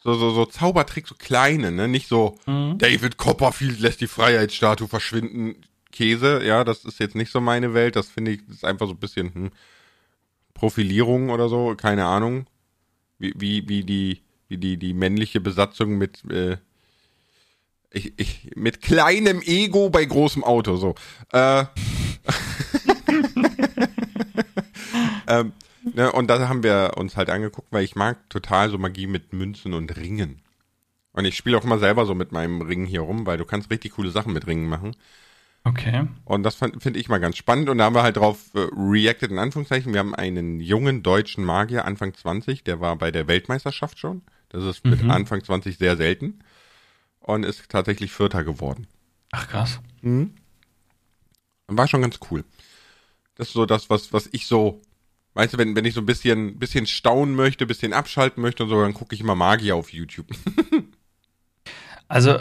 so, 0.04 0.14
so, 0.14 0.30
so 0.30 0.44
Zaubertricks, 0.44 1.08
so 1.08 1.14
kleine, 1.14 1.72
ne? 1.72 1.88
Nicht 1.88 2.08
so, 2.08 2.36
David 2.46 3.16
Copperfield 3.16 3.80
lässt 3.80 4.02
die 4.02 4.06
Freiheitsstatue 4.06 4.86
verschwinden. 4.86 5.56
Käse, 5.92 6.44
ja, 6.44 6.62
das 6.64 6.84
ist 6.84 7.00
jetzt 7.00 7.14
nicht 7.14 7.32
so 7.32 7.40
meine 7.40 7.72
Welt. 7.72 7.96
Das 7.96 8.08
finde 8.08 8.32
ich, 8.32 8.44
das 8.46 8.56
ist 8.56 8.64
einfach 8.64 8.86
so 8.86 8.92
ein 8.92 8.98
bisschen 8.98 9.32
hm, 9.32 9.50
Profilierung 10.52 11.30
oder 11.30 11.48
so, 11.48 11.74
keine 11.74 12.04
Ahnung. 12.04 12.46
Wie, 13.18 13.32
wie, 13.36 13.66
wie 13.68 13.82
die, 13.84 14.20
wie 14.48 14.58
die, 14.58 14.76
die 14.76 14.92
männliche 14.92 15.40
Besatzung 15.40 15.96
mit, 15.96 16.22
äh, 16.30 16.58
ich, 17.90 18.12
ich, 18.18 18.50
mit 18.56 18.82
kleinem 18.82 19.40
Ego 19.40 19.88
bei 19.88 20.04
großem 20.04 20.44
Auto, 20.44 20.76
so. 20.76 20.94
Äh, 21.32 21.64
ähm, 25.28 25.52
ne, 25.92 26.12
und 26.12 26.28
da 26.28 26.48
haben 26.48 26.62
wir 26.62 26.92
uns 26.96 27.16
halt 27.16 27.30
angeguckt, 27.30 27.68
weil 27.70 27.84
ich 27.84 27.96
mag 27.96 28.28
total 28.30 28.70
so 28.70 28.78
Magie 28.78 29.06
mit 29.06 29.32
Münzen 29.32 29.74
und 29.74 29.96
Ringen. 29.96 30.40
Und 31.12 31.24
ich 31.24 31.36
spiele 31.36 31.56
auch 31.56 31.64
immer 31.64 31.78
selber 31.78 32.06
so 32.06 32.14
mit 32.14 32.32
meinem 32.32 32.62
Ring 32.62 32.86
hier 32.86 33.02
rum, 33.02 33.26
weil 33.26 33.38
du 33.38 33.44
kannst 33.44 33.70
richtig 33.70 33.92
coole 33.92 34.10
Sachen 34.10 34.32
mit 34.32 34.46
Ringen 34.46 34.68
machen. 34.68 34.96
Okay. 35.62 36.06
Und 36.24 36.42
das 36.42 36.56
finde 36.56 36.98
ich 36.98 37.08
mal 37.08 37.18
ganz 37.18 37.36
spannend. 37.36 37.68
Und 37.70 37.78
da 37.78 37.84
haben 37.84 37.94
wir 37.94 38.02
halt 38.02 38.18
drauf 38.18 38.50
äh, 38.54 38.66
reacted, 38.76 39.30
in 39.30 39.38
Anführungszeichen. 39.38 39.92
Wir 39.92 40.00
haben 40.00 40.14
einen 40.14 40.60
jungen 40.60 41.02
deutschen 41.02 41.44
Magier, 41.44 41.86
Anfang 41.86 42.12
20, 42.12 42.64
der 42.64 42.80
war 42.80 42.96
bei 42.96 43.10
der 43.10 43.28
Weltmeisterschaft 43.28 43.98
schon. 43.98 44.22
Das 44.50 44.64
ist 44.64 44.84
mit 44.84 45.02
Anfang 45.08 45.42
20 45.42 45.78
sehr 45.78 45.96
selten. 45.96 46.40
Und 47.20 47.44
ist 47.44 47.68
tatsächlich 47.70 48.12
Vierter 48.12 48.44
geworden. 48.44 48.86
Ach 49.32 49.48
krass. 49.48 49.80
Und 51.66 51.76
war 51.78 51.88
schon 51.88 52.02
ganz 52.02 52.18
cool. 52.30 52.44
Das 53.36 53.48
ist 53.48 53.54
so 53.54 53.64
das, 53.66 53.88
was, 53.88 54.12
was 54.12 54.28
ich 54.32 54.46
so, 54.46 54.82
weißt 55.34 55.54
du, 55.54 55.58
wenn, 55.58 55.74
wenn 55.76 55.84
ich 55.84 55.94
so 55.94 56.00
ein 56.00 56.06
bisschen, 56.06 56.58
bisschen 56.58 56.86
staunen 56.86 57.34
möchte, 57.34 57.66
bisschen 57.66 57.92
abschalten 57.92 58.42
möchte 58.42 58.62
und 58.64 58.68
so, 58.70 58.80
dann 58.80 58.94
gucke 58.94 59.14
ich 59.14 59.20
immer 59.20 59.34
Magier 59.34 59.76
auf 59.76 59.92
YouTube. 59.92 60.26
Also, 62.08 62.38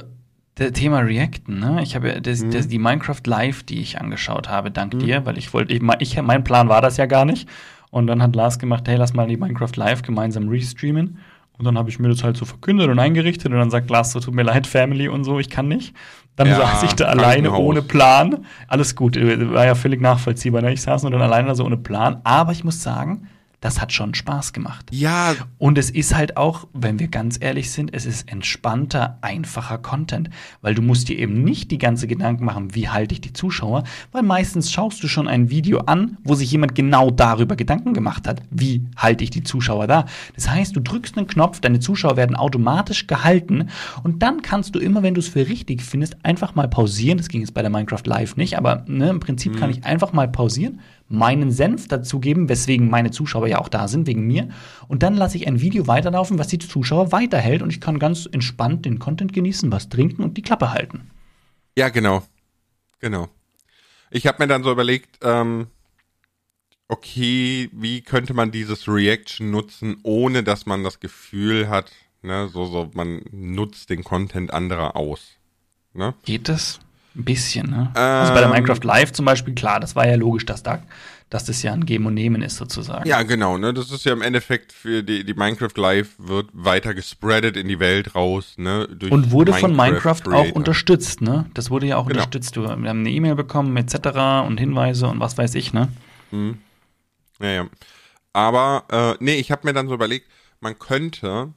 der 0.57 0.73
Thema 0.73 0.99
Reacten, 0.99 1.59
ne? 1.59 1.81
Ich 1.83 1.95
habe 1.95 2.09
ja 2.09 2.19
das, 2.19 2.43
Mhm. 2.43 2.51
das, 2.51 2.67
die 2.67 2.77
Minecraft 2.79 3.21
Live, 3.25 3.63
die 3.63 3.79
ich 3.81 3.99
angeschaut 3.99 4.49
habe, 4.49 4.71
dank 4.71 4.99
dir, 4.99 5.25
weil 5.25 5.37
ich 5.37 5.53
wollte, 5.53 5.73
ich, 5.73 5.81
ich, 5.99 6.21
mein 6.21 6.43
Plan 6.43 6.69
war 6.69 6.81
das 6.81 6.97
ja 6.97 7.05
gar 7.05 7.25
nicht. 7.25 7.47
Und 7.89 8.07
dann 8.07 8.21
hat 8.21 8.35
Lars 8.35 8.59
gemacht, 8.59 8.87
hey, 8.87 8.97
lass 8.97 9.13
mal 9.13 9.27
die 9.27 9.37
Minecraft 9.37 9.75
Live 9.75 10.01
gemeinsam 10.01 10.49
restreamen. 10.49 11.19
Und 11.57 11.65
dann 11.65 11.77
habe 11.77 11.89
ich 11.89 11.99
mir 11.99 12.09
das 12.09 12.23
halt 12.23 12.35
so 12.35 12.45
verkündet 12.45 12.89
und 12.89 12.97
eingerichtet 12.99 13.51
und 13.51 13.59
dann 13.59 13.69
sagt 13.69 13.89
Lars 13.89 14.11
so, 14.11 14.19
tut 14.19 14.33
mir 14.33 14.43
leid, 14.43 14.65
Family 14.67 15.07
und 15.07 15.23
so, 15.23 15.39
ich 15.39 15.49
kann 15.49 15.67
nicht. 15.67 15.95
Dann 16.35 16.47
Ja, 16.47 16.57
saß 16.57 16.83
ich 16.83 16.93
da 16.93 17.05
alleine 17.05 17.51
ohne 17.51 17.83
Plan. 17.83 18.45
Alles 18.67 18.95
gut, 18.95 19.15
äh, 19.15 19.53
war 19.53 19.65
ja 19.65 19.75
völlig 19.75 20.01
nachvollziehbar. 20.01 20.63
Ne? 20.63 20.73
Ich 20.73 20.81
saß 20.81 21.03
nur 21.03 21.11
dann 21.11 21.21
alleine 21.21 21.49
da 21.49 21.55
so 21.55 21.63
ohne 21.63 21.77
Plan. 21.77 22.21
Aber 22.23 22.51
ich 22.53 22.63
muss 22.63 22.81
sagen, 22.81 23.27
das 23.63 23.79
hat 23.79 23.93
schon 23.93 24.13
Spaß 24.13 24.51
gemacht. 24.51 24.87
Ja, 24.91 25.35
Und 25.57 25.77
es 25.77 25.89
ist 25.89 26.13
halt 26.13 26.35
auch, 26.35 26.67
wenn 26.73 26.99
wir 26.99 27.07
ganz 27.07 27.37
ehrlich 27.39 27.71
sind, 27.71 27.93
es 27.93 28.05
ist 28.05 28.29
entspannter, 28.29 29.17
einfacher 29.21 29.77
Content. 29.77 30.29
Weil 30.61 30.75
du 30.75 30.81
musst 30.81 31.07
dir 31.07 31.17
eben 31.17 31.43
nicht 31.43 31.71
die 31.71 31.77
ganze 31.77 32.07
Gedanken 32.07 32.43
machen, 32.43 32.75
wie 32.75 32.89
halte 32.89 33.13
ich 33.13 33.21
die 33.21 33.31
Zuschauer, 33.31 33.85
weil 34.11 34.23
meistens 34.23 34.69
schaust 34.69 35.01
du 35.01 35.07
schon 35.07 35.29
ein 35.29 35.49
Video 35.49 35.79
an, 35.79 36.17
wo 36.25 36.35
sich 36.35 36.51
jemand 36.51 36.75
genau 36.75 37.09
darüber 37.09 37.55
Gedanken 37.55 37.93
gemacht 37.93 38.27
hat, 38.27 38.41
wie 38.51 38.85
halte 38.97 39.23
ich 39.23 39.29
die 39.29 39.43
Zuschauer 39.43 39.87
da. 39.87 40.05
Das 40.35 40.49
heißt, 40.49 40.75
du 40.75 40.81
drückst 40.81 41.17
einen 41.17 41.27
Knopf, 41.27 41.61
deine 41.61 41.79
Zuschauer 41.79 42.17
werden 42.17 42.35
automatisch 42.35 43.07
gehalten 43.07 43.69
und 44.03 44.21
dann 44.23 44.41
kannst 44.41 44.75
du 44.75 44.79
immer, 44.79 45.03
wenn 45.03 45.13
du 45.13 45.21
es 45.21 45.29
für 45.29 45.47
richtig 45.47 45.83
findest, 45.83 46.17
einfach 46.25 46.53
mal 46.55 46.67
pausieren. 46.67 47.17
Das 47.17 47.29
ging 47.29 47.39
jetzt 47.39 47.53
bei 47.53 47.61
der 47.61 47.71
Minecraft 47.71 48.03
Live 48.05 48.35
nicht, 48.35 48.57
aber 48.57 48.83
ne, 48.87 49.09
im 49.09 49.21
Prinzip 49.21 49.57
kann 49.57 49.69
ich 49.69 49.85
einfach 49.85 50.11
mal 50.11 50.27
pausieren, 50.27 50.81
meinen 51.07 51.51
Senf 51.51 51.87
dazugeben, 51.87 52.49
weswegen 52.49 52.89
meine 52.89 53.11
Zuschauer 53.11 53.47
ja 53.47 53.59
auch 53.59 53.69
da 53.69 53.87
sind, 53.87 54.07
wegen 54.07 54.25
mir. 54.25 54.49
Und 54.87 55.03
dann 55.03 55.15
lasse 55.15 55.37
ich 55.37 55.47
ein 55.47 55.61
Video 55.61 55.87
weiterlaufen, 55.87 56.39
was 56.39 56.47
die 56.47 56.59
Zuschauer 56.59 57.11
weiterhält 57.11 57.61
und 57.61 57.69
ich 57.69 57.81
kann 57.81 57.99
ganz 57.99 58.27
entspannt 58.31 58.85
den 58.85 58.99
Content 58.99 59.33
genießen, 59.33 59.71
was 59.71 59.89
trinken 59.89 60.23
und 60.23 60.37
die 60.37 60.41
Klappe 60.41 60.71
halten. 60.71 61.11
Ja, 61.77 61.89
genau. 61.89 62.23
Genau. 62.99 63.27
Ich 64.11 64.27
habe 64.27 64.41
mir 64.41 64.47
dann 64.47 64.63
so 64.63 64.71
überlegt, 64.71 65.19
ähm, 65.23 65.67
okay, 66.87 67.69
wie 67.71 68.01
könnte 68.01 68.33
man 68.33 68.51
dieses 68.51 68.87
Reaction 68.87 69.51
nutzen, 69.51 69.97
ohne 70.03 70.43
dass 70.43 70.65
man 70.65 70.83
das 70.83 70.99
Gefühl 70.99 71.69
hat, 71.69 71.91
ne, 72.21 72.47
so, 72.47 72.65
so, 72.65 72.91
man 72.93 73.23
nutzt 73.31 73.89
den 73.89 74.03
Content 74.03 74.53
anderer 74.53 74.95
aus. 74.95 75.37
Ne? 75.93 76.13
Geht 76.25 76.49
das? 76.49 76.79
Ein 77.15 77.25
bisschen, 77.25 77.69
ne? 77.69 77.91
also 77.93 78.33
bei 78.33 78.39
der 78.39 78.49
Ähm. 78.49 78.55
Minecraft 78.55 78.83
Live 78.83 79.11
zum 79.13 79.25
Beispiel, 79.25 79.53
klar, 79.53 79.79
das 79.79 79.95
war 79.95 80.07
ja 80.07 80.15
logisch, 80.15 80.45
dass, 80.47 80.63
da, 80.63 80.79
dass 81.29 81.45
das 81.45 81.61
ja 81.61 81.71
ein 81.71 81.85
Geben 81.85 82.07
und 82.07 82.15
Nehmen 82.15 82.41
ist 82.41 82.55
sozusagen. 82.57 83.07
Ja, 83.07 83.21
genau, 83.21 83.57
ne? 83.59 83.71
Das 83.71 83.91
ist 83.91 84.03
ja 84.05 84.13
im 84.13 84.23
Endeffekt 84.23 84.71
für 84.71 85.03
die, 85.03 85.23
die 85.23 85.33
Minecraft 85.35 85.75
Live 85.75 86.15
wird 86.17 86.47
weiter 86.53 86.95
gespreadet 86.95 87.55
in 87.55 87.67
die 87.67 87.79
Welt 87.79 88.15
raus, 88.15 88.55
ne? 88.57 88.87
Und 89.11 89.29
wurde 89.31 89.53
von 89.53 89.75
Minecraft 89.75 90.21
auch 90.25 90.41
Creator. 90.41 90.55
unterstützt, 90.55 91.21
ne? 91.21 91.45
Das 91.53 91.69
wurde 91.69 91.85
ja 91.85 91.97
auch 91.97 92.07
Genau. 92.07 92.19
unterstützt. 92.21 92.55
Wir 92.55 92.69
haben 92.69 92.85
eine 92.85 93.09
E-Mail 93.11 93.35
bekommen, 93.35 93.77
etc. 93.77 94.45
und 94.47 94.59
Hinweise 94.59 95.07
und 95.07 95.19
was 95.19 95.37
weiß 95.37 95.53
ich, 95.55 95.71
ne? 95.71 95.89
Ja, 97.39 97.47
ja. 97.49 97.65
Aber, 98.33 98.85
äh, 99.19 99.23
nee, 99.23 99.35
ich 99.35 99.51
habe 99.51 99.67
mir 99.67 99.73
dann 99.73 99.87
so 99.87 99.93
überlegt, 99.93 100.27
man 100.61 100.79
könnte 100.79 101.53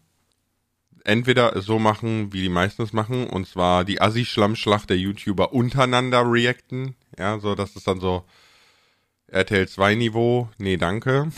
entweder 1.07 1.61
so 1.63 1.79
machen, 1.79 2.33
wie 2.33 2.43
die 2.43 2.49
meisten 2.49 2.83
es 2.83 2.93
machen, 2.93 3.27
und 3.29 3.47
zwar 3.47 3.85
die 3.85 4.01
Assi-Schlammschlacht 4.01 4.91
der 4.91 4.99
YouTuber 4.99 5.53
untereinander 5.53 6.25
reacten. 6.31 6.97
Ja, 7.19 7.39
so, 7.39 7.55
das 7.55 7.77
ist 7.77 7.87
dann 7.87 8.01
so 8.01 8.25
RTL 9.29 9.69
2 9.69 9.95
Niveau. 9.95 10.49
Nee, 10.59 10.77
danke. 10.77 11.31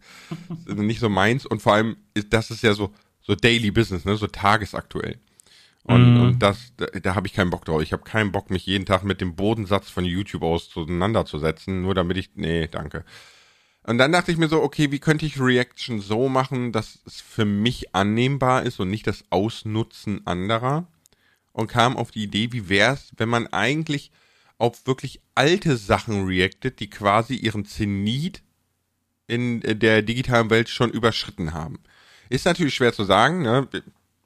Nicht 0.66 1.00
so 1.00 1.08
meins. 1.08 1.46
Und 1.46 1.62
vor 1.62 1.74
allem, 1.74 1.96
ist, 2.14 2.32
das 2.32 2.50
ist 2.50 2.62
ja 2.62 2.74
so, 2.74 2.92
so 3.20 3.34
Daily 3.34 3.70
Business, 3.70 4.04
ne, 4.04 4.16
so 4.16 4.26
tagesaktuell. 4.26 5.18
Und, 5.84 6.14
Mhm. 6.14 6.20
und 6.20 6.38
das, 6.42 6.72
da, 6.78 6.86
da 6.86 7.14
habe 7.14 7.26
ich 7.26 7.34
keinen 7.34 7.50
Bock 7.50 7.64
drauf. 7.66 7.82
Ich 7.82 7.92
habe 7.92 8.04
keinen 8.04 8.32
Bock, 8.32 8.50
mich 8.50 8.64
jeden 8.64 8.86
Tag 8.86 9.04
mit 9.04 9.20
dem 9.20 9.36
Bodensatz 9.36 9.90
von 9.90 10.04
YouTube 10.04 10.42
auseinanderzusetzen, 10.42 11.82
nur 11.82 11.94
damit 11.94 12.16
ich, 12.16 12.30
nee, 12.36 12.68
danke. 12.68 13.04
Und 13.86 13.98
dann 13.98 14.12
dachte 14.12 14.32
ich 14.32 14.38
mir 14.38 14.48
so, 14.48 14.62
okay, 14.62 14.90
wie 14.90 14.98
könnte 14.98 15.26
ich 15.26 15.38
Reaction 15.38 16.00
so 16.00 16.28
machen, 16.28 16.72
dass 16.72 17.00
es 17.06 17.20
für 17.20 17.44
mich 17.44 17.94
annehmbar 17.94 18.62
ist 18.62 18.80
und 18.80 18.90
nicht 18.90 19.06
das 19.06 19.24
Ausnutzen 19.30 20.26
anderer? 20.26 20.86
Und 21.52 21.68
kam 21.68 21.96
auf 21.96 22.10
die 22.10 22.24
Idee, 22.24 22.50
wie 22.52 22.68
wär's, 22.68 23.12
wenn 23.16 23.28
man 23.28 23.46
eigentlich 23.48 24.10
auf 24.58 24.86
wirklich 24.86 25.20
alte 25.34 25.76
Sachen 25.76 26.26
reactet, 26.26 26.80
die 26.80 26.90
quasi 26.90 27.34
ihren 27.34 27.64
Zenit 27.64 28.42
in 29.26 29.60
der 29.60 30.02
digitalen 30.02 30.50
Welt 30.50 30.68
schon 30.68 30.90
überschritten 30.90 31.52
haben. 31.52 31.78
Ist 32.28 32.46
natürlich 32.46 32.74
schwer 32.74 32.92
zu 32.92 33.04
sagen, 33.04 33.42
ne? 33.42 33.68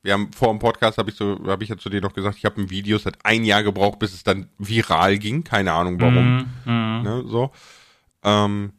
Wir 0.03 0.13
haben 0.13 0.33
vor 0.33 0.49
dem 0.49 0.61
Podcast 0.61 0.97
habe 0.97 1.11
ich 1.11 1.17
so, 1.17 1.39
habe 1.47 1.65
ich 1.65 1.71
ja 1.71 1.77
zu 1.77 1.91
dir 1.91 2.01
noch 2.01 2.15
gesagt, 2.15 2.39
ich 2.39 2.45
habe 2.45 2.61
ein 2.61 2.71
Video, 2.71 2.97
es 2.97 3.05
hat 3.05 3.19
ein 3.25 3.45
Jahr 3.45 3.65
gebraucht, 3.65 3.99
bis 3.99 4.15
es 4.15 4.23
dann 4.23 4.49
viral 4.57 5.19
ging. 5.19 5.43
Keine 5.43 5.73
Ahnung 5.73 6.01
warum. 6.01 6.47
Mhm. 6.65 7.03
Ne, 7.03 7.25
so. 7.27 7.51
Ähm, 8.23 8.73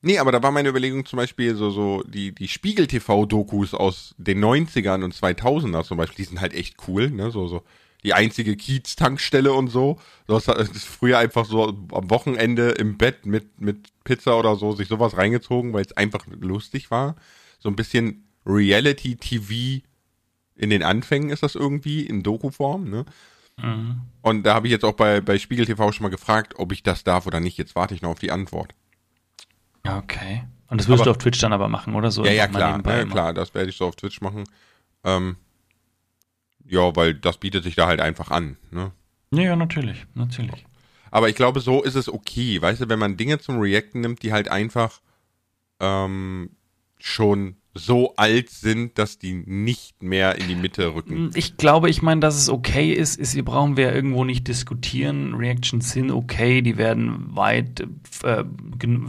Nee, 0.00 0.18
aber 0.18 0.30
da 0.30 0.42
war 0.42 0.52
meine 0.52 0.68
Überlegung 0.68 1.04
zum 1.06 1.16
Beispiel 1.16 1.56
so, 1.56 1.70
so 1.70 2.04
die, 2.06 2.32
die 2.32 2.46
Spiegel-TV-Dokus 2.46 3.74
aus 3.74 4.14
den 4.16 4.44
90ern 4.44 5.02
und 5.02 5.14
2000er 5.14 5.82
zum 5.82 5.98
Beispiel, 5.98 6.24
die 6.24 6.28
sind 6.28 6.40
halt 6.40 6.54
echt 6.54 6.76
cool, 6.86 7.10
ne, 7.10 7.30
so, 7.32 7.48
so 7.48 7.62
die 8.04 8.14
einzige 8.14 8.56
Kiez-Tankstelle 8.56 9.52
und 9.52 9.68
so. 9.68 9.98
Das 10.28 10.46
ist 10.46 10.86
früher 10.86 11.18
einfach 11.18 11.44
so 11.44 11.68
am 11.92 12.10
Wochenende 12.10 12.70
im 12.70 12.96
Bett 12.96 13.26
mit, 13.26 13.60
mit 13.60 13.88
Pizza 14.04 14.38
oder 14.38 14.54
so 14.54 14.72
sich 14.72 14.86
sowas 14.86 15.16
reingezogen, 15.16 15.72
weil 15.72 15.84
es 15.84 15.96
einfach 15.96 16.24
lustig 16.28 16.90
war. 16.92 17.16
So 17.58 17.68
ein 17.68 17.76
bisschen 17.76 18.28
Reality-TV 18.46 19.84
in 20.54 20.70
den 20.70 20.82
Anfängen 20.82 21.30
ist 21.30 21.42
das 21.42 21.54
irgendwie, 21.54 22.06
in 22.06 22.22
Doku-Form, 22.22 22.88
ne? 22.88 23.04
Mhm. 23.56 24.02
Und 24.22 24.44
da 24.44 24.54
habe 24.54 24.68
ich 24.68 24.70
jetzt 24.70 24.84
auch 24.84 24.92
bei, 24.92 25.20
bei 25.20 25.38
Spiegel 25.38 25.66
TV 25.66 25.90
schon 25.90 26.04
mal 26.04 26.10
gefragt, 26.10 26.54
ob 26.56 26.70
ich 26.72 26.84
das 26.84 27.02
darf 27.02 27.26
oder 27.26 27.40
nicht. 27.40 27.58
Jetzt 27.58 27.74
warte 27.74 27.94
ich 27.94 28.02
noch 28.02 28.10
auf 28.10 28.18
die 28.18 28.30
Antwort. 28.30 28.74
Okay. 29.96 30.44
Und 30.68 30.80
das 30.80 30.88
wirst 30.88 31.00
aber, 31.00 31.04
du 31.04 31.10
auf 31.12 31.18
Twitch 31.18 31.40
dann 31.40 31.52
aber 31.52 31.68
machen, 31.68 31.94
oder 31.94 32.10
so? 32.10 32.24
Ja, 32.24 32.32
ja, 32.32 32.46
klar, 32.46 32.78
ne, 32.78 33.06
klar, 33.06 33.32
das 33.32 33.54
werde 33.54 33.70
ich 33.70 33.76
so 33.76 33.86
auf 33.86 33.96
Twitch 33.96 34.20
machen. 34.20 34.44
Ähm, 35.02 35.36
ja, 36.66 36.94
weil 36.94 37.14
das 37.14 37.38
bietet 37.38 37.64
sich 37.64 37.74
da 37.74 37.86
halt 37.86 38.00
einfach 38.00 38.30
an, 38.30 38.58
ne? 38.70 38.92
Ja, 39.30 39.56
natürlich, 39.56 40.06
natürlich. 40.14 40.66
Aber 41.10 41.28
ich 41.28 41.36
glaube, 41.36 41.60
so 41.60 41.82
ist 41.82 41.94
es 41.94 42.12
okay, 42.12 42.60
weißt 42.60 42.82
du, 42.82 42.88
wenn 42.88 42.98
man 42.98 43.16
Dinge 43.16 43.38
zum 43.38 43.58
Reacten 43.58 44.00
nimmt, 44.02 44.22
die 44.22 44.32
halt 44.32 44.50
einfach 44.50 45.00
ähm, 45.80 46.50
schon 46.98 47.56
so 47.78 48.14
alt 48.16 48.50
sind, 48.50 48.98
dass 48.98 49.18
die 49.18 49.42
nicht 49.46 50.02
mehr 50.02 50.36
in 50.36 50.48
die 50.48 50.54
Mitte 50.54 50.94
rücken. 50.94 51.30
Ich 51.34 51.56
glaube, 51.56 51.88
ich 51.88 52.02
meine, 52.02 52.20
dass 52.20 52.36
es 52.36 52.48
okay 52.48 52.92
ist, 52.92 53.18
ist, 53.18 53.32
hier 53.32 53.44
brauchen 53.44 53.76
wir 53.76 53.94
irgendwo 53.94 54.24
nicht 54.24 54.48
diskutieren. 54.48 55.34
Reactions 55.34 55.90
sind 55.90 56.10
okay, 56.10 56.60
die 56.60 56.76
werden 56.76 57.34
weit, 57.34 57.86
äh, 58.22 58.44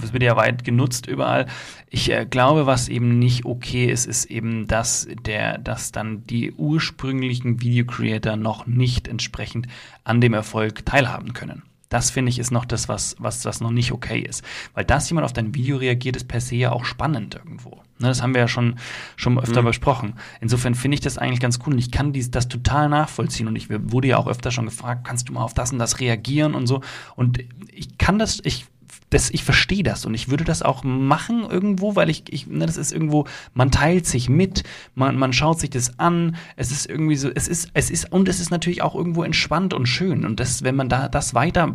es 0.03 0.13
wird 0.13 0.23
ja 0.23 0.35
weit 0.35 0.63
genutzt 0.63 1.07
überall. 1.07 1.47
Ich 1.89 2.11
äh, 2.11 2.25
glaube, 2.29 2.65
was 2.65 2.87
eben 2.87 3.19
nicht 3.19 3.45
okay 3.45 3.85
ist, 3.91 4.05
ist 4.05 4.25
eben, 4.25 4.67
dass 4.67 5.07
der, 5.25 5.57
dass 5.57 5.91
dann 5.91 6.25
die 6.27 6.51
ursprünglichen 6.53 7.61
Video 7.61 7.85
Creator 7.85 8.35
noch 8.35 8.67
nicht 8.67 9.07
entsprechend 9.07 9.67
an 10.03 10.21
dem 10.21 10.33
Erfolg 10.33 10.85
teilhaben 10.85 11.33
können. 11.33 11.63
Das 11.89 12.11
finde 12.11 12.29
ich 12.29 12.37
ist 12.37 12.51
noch 12.51 12.65
das, 12.65 12.87
was, 12.87 13.15
was, 13.19 13.45
was 13.45 13.61
noch 13.61 13.71
nicht 13.71 13.91
okay 13.91 14.19
ist. 14.19 14.43
Weil 14.73 14.85
dass 14.85 15.09
jemand 15.09 15.25
auf 15.25 15.33
dein 15.33 15.55
Video 15.55 15.77
reagiert, 15.77 16.15
ist 16.15 16.27
per 16.27 16.39
se 16.39 16.55
ja 16.55 16.71
auch 16.71 16.85
spannend 16.85 17.35
irgendwo. 17.35 17.81
Ne, 17.99 18.07
das 18.07 18.21
haben 18.21 18.33
wir 18.33 18.41
ja 18.41 18.47
schon, 18.47 18.75
schon 19.17 19.37
öfter 19.37 19.61
mhm. 19.61 19.67
besprochen. 19.67 20.13
Insofern 20.39 20.73
finde 20.73 20.95
ich 20.95 21.01
das 21.01 21.17
eigentlich 21.17 21.41
ganz 21.41 21.59
cool 21.65 21.73
und 21.73 21.79
ich 21.79 21.91
kann 21.91 22.13
dies, 22.13 22.31
das 22.31 22.47
total 22.47 22.87
nachvollziehen 22.87 23.47
und 23.47 23.57
ich 23.57 23.69
wurde 23.69 24.07
ja 24.07 24.17
auch 24.17 24.27
öfter 24.27 24.51
schon 24.51 24.65
gefragt, 24.65 25.05
kannst 25.05 25.27
du 25.27 25.33
mal 25.33 25.43
auf 25.43 25.53
das 25.53 25.73
und 25.73 25.79
das 25.79 25.99
reagieren 25.99 26.55
und 26.55 26.65
so. 26.65 26.81
Und 27.17 27.39
ich 27.73 27.97
kann 27.97 28.17
das, 28.17 28.39
ich 28.43 28.67
das, 29.09 29.29
ich 29.31 29.43
verstehe 29.43 29.83
das 29.83 30.05
und 30.05 30.13
ich 30.13 30.29
würde 30.29 30.43
das 30.43 30.61
auch 30.61 30.83
machen 30.83 31.43
irgendwo, 31.43 31.95
weil 31.95 32.09
ich, 32.09 32.31
ich 32.31 32.47
ne, 32.47 32.65
das 32.65 32.77
ist 32.77 32.91
irgendwo, 32.91 33.25
man 33.53 33.71
teilt 33.71 34.05
sich 34.05 34.29
mit, 34.29 34.63
man, 34.95 35.17
man 35.17 35.33
schaut 35.33 35.59
sich 35.59 35.71
das 35.71 35.99
an, 35.99 36.35
es 36.55 36.71
ist 36.71 36.87
irgendwie 36.87 37.15
so, 37.15 37.29
es 37.33 37.47
ist, 37.47 37.71
es 37.73 37.89
ist, 37.89 38.11
und 38.11 38.29
es 38.29 38.39
ist 38.39 38.51
natürlich 38.51 38.81
auch 38.81 38.95
irgendwo 38.95 39.23
entspannt 39.23 39.73
und 39.73 39.87
schön 39.87 40.25
und 40.25 40.39
das, 40.39 40.63
wenn 40.63 40.75
man 40.75 40.89
da 40.89 41.09
das 41.09 41.33
weiter 41.33 41.73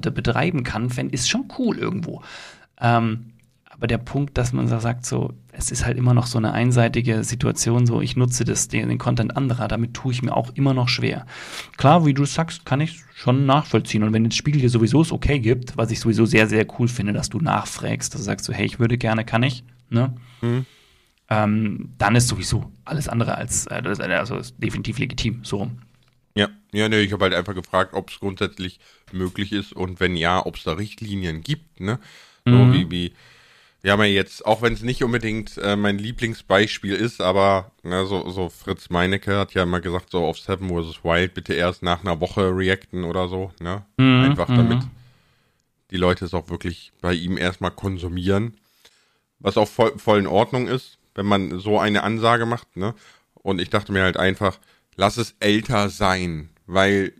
betreiben 0.00 0.62
kann, 0.62 0.88
ist 1.10 1.28
schon 1.28 1.48
cool 1.58 1.76
irgendwo. 1.76 2.22
Ähm, 2.80 3.32
aber 3.78 3.86
der 3.86 3.98
Punkt, 3.98 4.36
dass 4.36 4.52
man 4.52 4.68
da 4.68 4.80
sagt, 4.80 5.06
so, 5.06 5.34
es 5.52 5.70
ist 5.70 5.86
halt 5.86 5.98
immer 5.98 6.12
noch 6.12 6.26
so 6.26 6.36
eine 6.36 6.52
einseitige 6.52 7.22
Situation, 7.22 7.86
so, 7.86 8.00
ich 8.00 8.16
nutze 8.16 8.44
das, 8.44 8.66
den, 8.66 8.88
den 8.88 8.98
Content 8.98 9.36
anderer, 9.36 9.68
damit 9.68 9.94
tue 9.94 10.10
ich 10.10 10.20
mir 10.20 10.36
auch 10.36 10.50
immer 10.54 10.74
noch 10.74 10.88
schwer. 10.88 11.26
Klar, 11.76 12.04
wie 12.04 12.12
du 12.12 12.24
sagst, 12.24 12.66
kann 12.66 12.80
ich 12.80 13.00
schon 13.14 13.46
nachvollziehen. 13.46 14.02
Und 14.02 14.12
wenn 14.12 14.24
das 14.24 14.34
Spiegel 14.34 14.60
dir 14.60 14.68
sowieso 14.68 15.02
es 15.02 15.12
okay 15.12 15.38
gibt, 15.38 15.76
was 15.76 15.92
ich 15.92 16.00
sowieso 16.00 16.26
sehr, 16.26 16.48
sehr 16.48 16.66
cool 16.78 16.88
finde, 16.88 17.12
dass 17.12 17.28
du 17.28 17.38
nachfragst, 17.38 18.12
dass 18.12 18.20
du 18.20 18.24
sagst 18.24 18.46
so, 18.46 18.52
hey, 18.52 18.66
ich 18.66 18.80
würde 18.80 18.98
gerne, 18.98 19.24
kann 19.24 19.44
ich, 19.44 19.62
ne? 19.90 20.12
Mhm. 20.40 20.66
Ähm, 21.30 21.90
dann 21.98 22.16
ist 22.16 22.26
sowieso 22.26 22.72
alles 22.84 23.08
andere 23.08 23.36
als, 23.36 23.66
äh, 23.66 23.82
also 24.18 24.40
definitiv 24.58 24.98
legitim, 24.98 25.44
so 25.44 25.58
rum. 25.58 25.78
Ja, 26.34 26.48
ja, 26.72 26.88
ne, 26.88 27.00
ich 27.00 27.12
habe 27.12 27.24
halt 27.24 27.34
einfach 27.34 27.54
gefragt, 27.54 27.94
ob 27.94 28.10
es 28.10 28.18
grundsätzlich 28.18 28.80
möglich 29.12 29.52
ist 29.52 29.72
und 29.72 30.00
wenn 30.00 30.16
ja, 30.16 30.44
ob 30.44 30.56
es 30.56 30.64
da 30.64 30.72
Richtlinien 30.72 31.42
gibt, 31.42 31.78
ne? 31.80 32.00
So 32.44 32.54
mhm. 32.54 32.72
wie, 32.72 32.90
wie, 32.90 33.12
wir 33.80 33.92
haben 33.92 34.00
ja 34.00 34.06
jetzt, 34.06 34.44
auch 34.44 34.60
wenn 34.60 34.72
es 34.72 34.82
nicht 34.82 35.04
unbedingt 35.04 35.56
äh, 35.58 35.76
mein 35.76 35.98
Lieblingsbeispiel 35.98 36.94
ist, 36.94 37.20
aber 37.20 37.70
na, 37.84 38.04
so, 38.06 38.28
so 38.28 38.48
Fritz 38.48 38.90
Meinecke 38.90 39.38
hat 39.38 39.54
ja 39.54 39.64
mal 39.66 39.80
gesagt, 39.80 40.10
so 40.10 40.24
auf 40.24 40.38
Seven 40.38 40.68
vs. 40.68 41.04
Wild 41.04 41.34
bitte 41.34 41.54
erst 41.54 41.82
nach 41.82 42.00
einer 42.00 42.20
Woche 42.20 42.56
reacten 42.56 43.04
oder 43.04 43.28
so, 43.28 43.52
ne? 43.60 43.84
Mhm, 43.96 44.24
Einfach 44.24 44.48
damit 44.48 44.82
mhm. 44.82 44.90
die 45.92 45.96
Leute 45.96 46.24
es 46.24 46.34
auch 46.34 46.50
wirklich 46.50 46.92
bei 47.00 47.14
ihm 47.14 47.38
erstmal 47.38 47.70
konsumieren. 47.70 48.56
Was 49.38 49.56
auch 49.56 49.68
voll, 49.68 49.96
voll 49.96 50.18
in 50.18 50.26
Ordnung 50.26 50.66
ist, 50.66 50.98
wenn 51.14 51.26
man 51.26 51.60
so 51.60 51.78
eine 51.78 52.02
Ansage 52.02 52.46
macht, 52.46 52.76
ne? 52.76 52.94
Und 53.34 53.60
ich 53.60 53.70
dachte 53.70 53.92
mir 53.92 54.02
halt 54.02 54.16
einfach, 54.16 54.58
lass 54.96 55.18
es 55.18 55.36
älter 55.38 55.88
sein, 55.88 56.50
weil 56.66 57.12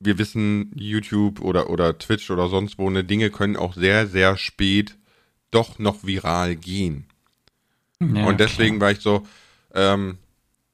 wir 0.00 0.18
wissen, 0.18 0.70
YouTube 0.74 1.40
oder, 1.40 1.70
oder 1.70 1.96
Twitch 1.96 2.30
oder 2.30 2.48
sonst 2.48 2.78
wo, 2.78 2.90
ne, 2.90 3.04
Dinge 3.04 3.30
können 3.30 3.56
auch 3.56 3.72
sehr, 3.72 4.06
sehr 4.06 4.36
spät 4.36 4.98
doch 5.52 5.78
noch 5.78 6.04
viral 6.04 6.56
gehen. 6.56 7.06
Ja, 8.00 8.26
und 8.26 8.40
deswegen 8.40 8.78
klar. 8.78 8.88
war 8.88 8.92
ich 8.92 9.00
so, 9.00 9.24
ähm, 9.74 10.18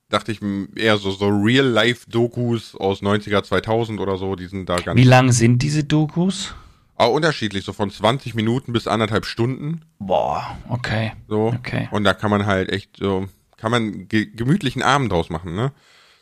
dachte 0.08 0.32
ich 0.32 0.40
eher 0.76 0.96
so, 0.96 1.10
so 1.10 1.28
Real-Life-Dokus 1.28 2.74
aus 2.76 3.02
90er, 3.02 3.42
2000 3.42 4.00
oder 4.00 4.16
so, 4.16 4.34
die 4.34 4.46
sind 4.46 4.68
da 4.68 4.76
ganz. 4.76 4.98
Wie 4.98 5.04
lang 5.04 5.32
sind 5.32 5.62
diese 5.62 5.84
Dokus? 5.84 6.54
Auch 6.96 7.12
unterschiedlich, 7.12 7.64
so 7.64 7.72
von 7.72 7.90
20 7.90 8.34
Minuten 8.34 8.72
bis 8.72 8.86
anderthalb 8.86 9.24
Stunden. 9.24 9.82
Boah, 9.98 10.58
okay. 10.68 11.12
So. 11.28 11.54
Okay. 11.56 11.88
Und 11.92 12.04
da 12.04 12.14
kann 12.14 12.30
man 12.30 12.46
halt 12.46 12.70
echt 12.72 12.96
so, 12.96 13.28
kann 13.56 13.70
man 13.70 14.08
ge 14.08 14.26
gemütlichen 14.26 14.82
Abend 14.82 15.12
draus 15.12 15.30
machen, 15.30 15.54
ne? 15.54 15.72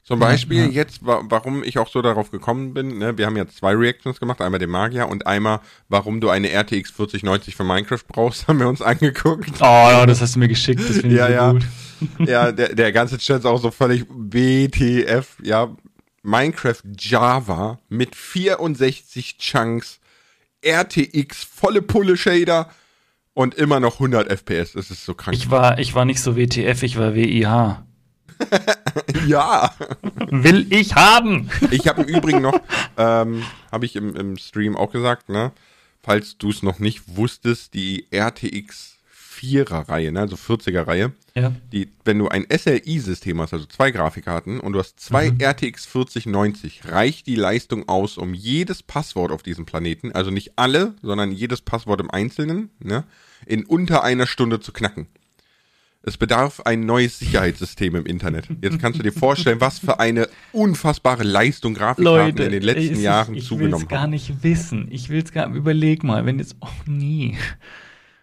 Zum 0.07 0.21
Beispiel 0.21 0.59
ja, 0.59 0.67
ja. 0.67 0.71
jetzt, 0.71 1.05
wa 1.05 1.21
warum 1.25 1.65
ich 1.65 1.79
auch 1.79 1.89
so 1.89 2.01
darauf 2.01 2.31
gekommen 2.31 2.75
bin, 2.75 2.99
ne, 2.99 3.19
wir 3.19 3.27
haben 3.27 3.37
jetzt 3.37 3.57
zwei 3.57 3.75
Reactions 3.75 4.21
gemacht, 4.21 4.41
einmal 4.41 4.61
den 4.61 4.71
Magier 4.71 5.09
und 5.09 5.27
einmal, 5.27 5.59
warum 5.89 6.21
du 6.21 6.29
eine 6.29 6.49
RTX 6.49 6.93
4090 6.93 7.57
für 7.57 7.65
Minecraft 7.65 8.05
brauchst, 8.07 8.47
haben 8.49 8.61
wir 8.61 8.69
uns 8.69 8.83
angeguckt. 8.83 9.51
Oh, 9.59 9.65
ja, 9.65 10.07
das 10.07 10.21
hast 10.21 10.37
du 10.37 10.39
mir 10.39 10.47
geschickt, 10.47 10.79
das 10.79 10.99
finde 10.99 11.09
ich 11.09 11.17
ja, 11.17 11.27
so 11.27 11.33
ja. 11.33 11.53
gut. 11.53 11.67
ja, 12.29 12.53
der, 12.53 12.77
der 12.77 12.93
ganze 12.93 13.19
Chat 13.19 13.41
ist 13.41 13.47
auch 13.47 13.61
so 13.61 13.73
völlig 13.73 14.07
WTF, 14.09 15.39
ja. 15.43 15.75
Minecraft 16.23 16.83
Java 16.97 17.81
mit 17.89 18.15
64 18.15 19.39
Chunks, 19.39 19.99
RTX, 20.65 21.43
volle 21.43 21.83
Pulle 21.83 22.17
Shader 22.17 22.71
und 23.35 23.55
immer 23.55 23.81
noch 23.81 23.95
100 23.95 24.29
FPS. 24.29 24.73
Das 24.73 24.93
ist 24.93 25.05
so 25.05 25.15
krank. 25.15 25.37
Ich 25.37 25.51
war, 25.51 25.81
ich 25.81 25.95
war 25.95 26.05
nicht 26.05 26.21
so 26.21 26.37
WTF, 26.37 26.85
ich 26.85 26.97
war 26.97 27.15
WIH. 27.15 27.83
ja. 29.27 29.75
Will 30.31 30.67
ich 30.71 30.95
haben. 30.95 31.51
Ich 31.71 31.89
habe 31.89 32.03
im 32.03 32.09
Übrigen 32.09 32.43
noch, 32.43 32.61
ähm, 32.97 33.43
habe 33.71 33.87
ich 33.87 33.97
im, 33.97 34.17
im 34.17 34.37
Stream 34.37 34.77
auch 34.77 34.93
gesagt, 34.93 35.29
ne? 35.29 35.53
Falls 36.03 36.39
du 36.39 36.51
es 36.51 36.63
noch 36.63 36.79
nicht 36.79 37.17
wusstest, 37.17 37.75
die 37.75 38.07
RTX 38.13 38.97
4er 39.37 39.89
Reihe, 39.89 40.13
ne, 40.13 40.21
also 40.21 40.37
40er 40.37 40.87
Reihe, 40.87 41.13
ja. 41.35 41.53
die, 41.73 41.91
wenn 42.05 42.19
du 42.19 42.29
ein 42.29 42.47
SLI-System 42.51 43.41
hast, 43.41 43.53
also 43.53 43.67
zwei 43.67 43.91
Grafikkarten 43.91 44.61
und 44.61 44.73
du 44.73 44.79
hast 44.79 44.99
zwei 45.01 45.31
mhm. 45.31 45.41
RTX 45.41 45.87
4090, 45.87 46.87
reicht 46.87 47.27
die 47.27 47.37
Leistung 47.37 47.89
aus, 47.89 48.19
um 48.19 48.35
jedes 48.35 48.83
Passwort 48.83 49.33
auf 49.33 49.43
diesem 49.43 49.67
Planeten, 49.67 50.13
also 50.13 50.31
nicht 50.31 50.53
alle, 50.57 50.95
sondern 51.03 51.33
jedes 51.33 51.61
Passwort 51.61 52.01
im 52.01 52.11
Einzelnen, 52.11 52.71
ne, 52.79 53.05
in 53.45 53.65
unter 53.65 54.03
einer 54.03 54.27
Stunde 54.27 54.61
zu 54.61 54.73
knacken. 54.73 55.07
Es 56.09 56.17
bedarf 56.17 56.61
ein 56.61 56.87
neues 56.87 57.19
Sicherheitssystem 57.19 57.97
im 57.97 58.07
Internet. 58.07 58.47
Jetzt 58.63 58.79
kannst 58.79 59.01
du 59.01 59.03
dir 59.03 59.13
vorstellen, 59.13 59.61
was 59.61 59.81
für 59.81 59.99
eine 59.99 60.29
unfassbare 60.53 61.25
Leistung 61.25 61.75
Grafikkarten 61.75 62.45
in 62.45 62.53
den 62.53 62.63
letzten 62.63 63.01
Jahren 63.01 63.35
ich, 63.35 63.41
ich 63.41 63.49
zugenommen 63.49 63.75
haben. 63.75 63.83
Ich 63.83 63.91
will 63.91 63.99
gar 63.99 64.07
nicht 64.07 64.43
wissen. 64.45 64.87
Ich 64.93 65.09
will 65.09 65.21
es 65.25 65.33
gar, 65.33 65.53
überleg 65.53 66.05
mal, 66.05 66.25
wenn 66.25 66.39
jetzt, 66.39 66.55
oh 66.61 66.69
nee. 66.87 67.37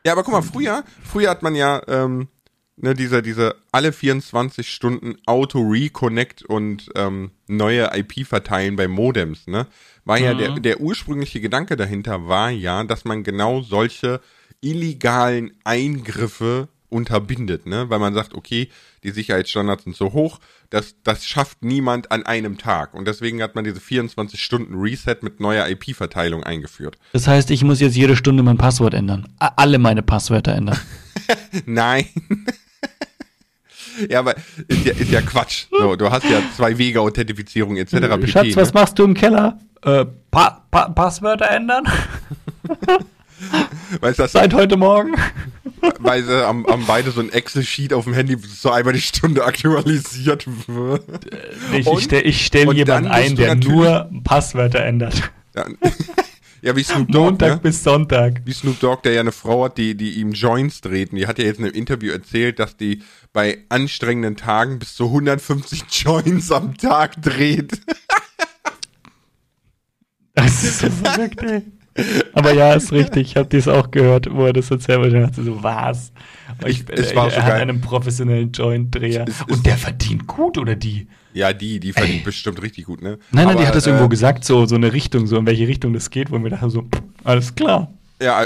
Ja, 0.05 0.13
aber 0.13 0.23
guck 0.23 0.31
mal, 0.31 0.41
früher, 0.41 0.85
früher 1.03 1.29
hat 1.29 1.43
man 1.43 1.55
ja, 1.55 1.81
ähm, 1.89 2.29
ne, 2.77 2.93
diese, 2.93 3.21
diese 3.21 3.55
alle 3.73 3.91
24 3.91 4.65
Stunden 4.69 5.15
Auto-Reconnect 5.25 6.43
und 6.43 6.89
ähm, 6.95 7.31
neue 7.47 7.89
IP 7.97 8.25
verteilen 8.25 8.77
bei 8.77 8.87
Modems, 8.87 9.45
ne? 9.45 9.67
War 10.05 10.19
mhm. 10.19 10.23
ja 10.23 10.33
der, 10.35 10.59
der 10.61 10.79
ursprüngliche 10.79 11.41
Gedanke 11.41 11.75
dahinter 11.75 12.29
war 12.29 12.49
ja, 12.49 12.85
dass 12.85 13.03
man 13.03 13.23
genau 13.23 13.61
solche 13.61 14.21
illegalen 14.61 15.51
Eingriffe 15.65 16.69
unterbindet, 16.93 17.65
ne? 17.65 17.89
Weil 17.89 17.99
man 17.99 18.13
sagt, 18.13 18.33
okay, 18.33 18.69
die 19.03 19.11
Sicherheitsstandards 19.11 19.83
sind 19.83 19.95
so 19.95 20.13
hoch, 20.13 20.39
dass 20.69 20.95
das 21.03 21.25
schafft 21.25 21.63
niemand 21.63 22.11
an 22.11 22.23
einem 22.23 22.57
Tag. 22.57 22.93
Und 22.93 23.07
deswegen 23.07 23.41
hat 23.41 23.55
man 23.55 23.63
diese 23.63 23.79
24 23.79 24.41
Stunden 24.41 24.79
Reset 24.79 25.17
mit 25.21 25.39
neuer 25.39 25.67
IP-Verteilung 25.67 26.43
eingeführt. 26.43 26.97
Das 27.11 27.27
heißt, 27.27 27.51
ich 27.51 27.63
muss 27.63 27.79
jetzt 27.79 27.95
jede 27.95 28.15
Stunde 28.15 28.43
mein 28.43 28.57
Passwort 28.57 28.93
ändern. 28.93 29.27
Alle 29.39 29.79
meine 29.79 30.03
Passwörter 30.03 30.53
ändern. 30.53 30.79
Nein. 31.65 32.05
ja, 34.09 34.19
aber 34.19 34.35
ist 34.67 34.85
ja, 34.85 34.93
ist 34.93 35.11
ja 35.11 35.21
Quatsch. 35.21 35.65
So, 35.71 35.95
du 35.95 36.09
hast 36.09 36.23
ja 36.25 36.41
zwei 36.55 36.77
Wege 36.77 37.01
Authentifizierung 37.01 37.77
etc. 37.77 37.91
Schatz, 38.27 38.47
pp, 38.47 38.55
was 38.55 38.73
ne? 38.73 38.79
machst 38.79 38.99
du 38.99 39.03
im 39.03 39.13
Keller? 39.13 39.59
Äh, 39.81 40.05
pa 40.31 40.65
pa 40.71 40.89
Passwörter 40.89 41.49
ändern? 41.49 41.85
Weißt 44.01 44.19
du, 44.19 44.27
Seit 44.27 44.53
heute 44.53 44.77
Morgen. 44.77 45.13
weil 45.99 46.23
sie 46.23 46.45
am, 46.45 46.65
am 46.65 46.85
beide 46.85 47.11
so 47.11 47.19
ein 47.21 47.31
Excel-Sheet 47.31 47.93
auf 47.93 48.05
dem 48.05 48.13
Handy 48.13 48.37
so 48.37 48.71
einmal 48.71 48.93
die 48.93 49.01
Stunde 49.01 49.43
aktualisiert 49.45 50.45
wird. 50.67 51.03
Ich, 51.73 51.85
Und- 51.87 51.97
ich 51.99 52.03
stelle 52.05 52.21
ich 52.23 52.45
stell 52.45 52.61
jemanden 52.61 52.85
dann 52.85 53.07
ein, 53.07 53.35
der 53.35 53.55
nur 53.55 54.09
Passwörter 54.23 54.79
ändert. 54.79 55.31
Ja, 55.55 55.65
ja 56.61 56.75
wie 56.75 56.83
Snoop 56.83 57.09
Dogg, 57.09 57.23
Montag 57.31 57.49
ne? 57.55 57.59
bis 57.61 57.83
Sonntag. 57.83 58.41
Wie 58.45 58.53
Snoop 58.53 58.79
Dogg, 58.79 59.01
der 59.03 59.13
ja 59.13 59.19
eine 59.21 59.31
Frau 59.33 59.65
hat, 59.65 59.77
die, 59.77 59.95
die 59.95 60.11
ihm 60.19 60.31
Joints 60.31 60.81
dreht. 60.81 61.11
Und 61.11 61.17
die 61.17 61.27
hat 61.27 61.37
ja 61.37 61.45
jetzt 61.45 61.59
in 61.59 61.65
einem 61.65 61.73
Interview 61.75 62.11
erzählt, 62.11 62.59
dass 62.59 62.77
die 62.77 63.03
bei 63.33 63.59
anstrengenden 63.69 64.35
Tagen 64.37 64.79
bis 64.79 64.95
zu 64.95 65.05
150 65.05 65.83
Joints 65.91 66.51
am 66.51 66.77
Tag 66.77 67.21
dreht. 67.21 67.79
Das 70.33 70.63
ist 70.63 70.79
so 70.79 70.89
verrückt, 70.89 71.41
ey. 71.43 71.61
Aber 72.33 72.53
ja, 72.53 72.73
ist 72.73 72.91
richtig. 72.91 73.31
Ich 73.31 73.37
habe 73.37 73.47
dies 73.49 73.67
auch 73.67 73.91
gehört, 73.91 74.27
wo 74.31 74.45
er 74.45 74.53
das 74.53 74.71
erzählt 74.71 74.99
hat. 74.99 75.07
Ich 75.07 75.13
dachte 75.13 75.43
so, 75.43 75.61
was? 75.63 76.11
Ich, 76.65 76.83
Es 76.89 77.15
war 77.15 77.25
er 77.25 77.31
so 77.31 77.47
geil. 77.47 77.61
einen 77.61 77.81
professionellen 77.81 78.51
Joint-Dreher. 78.51 79.25
Und 79.49 79.65
der 79.65 79.77
verdient 79.77 80.27
gut, 80.27 80.57
oder 80.57 80.75
die? 80.75 81.07
Ja, 81.33 81.53
die, 81.53 81.79
die 81.79 81.93
verdient 81.93 82.19
Ey. 82.19 82.25
bestimmt 82.25 82.61
richtig 82.61 82.85
gut, 82.85 83.01
ne? 83.01 83.17
Nein, 83.31 83.45
nein, 83.45 83.47
Aber, 83.49 83.59
die 83.61 83.67
hat 83.67 83.75
das 83.75 83.85
äh, 83.87 83.89
irgendwo 83.89 84.07
gesagt, 84.07 84.45
so, 84.45 84.65
so 84.65 84.75
eine 84.75 84.93
Richtung, 84.93 85.27
so 85.27 85.37
in 85.37 85.45
welche 85.45 85.67
Richtung 85.67 85.93
das 85.93 86.09
geht, 86.09 86.31
wo 86.31 86.39
wir 86.39 86.49
dachten 86.49 86.69
so, 86.69 86.87
alles 87.23 87.55
klar. 87.55 87.91
Ja, 88.21 88.45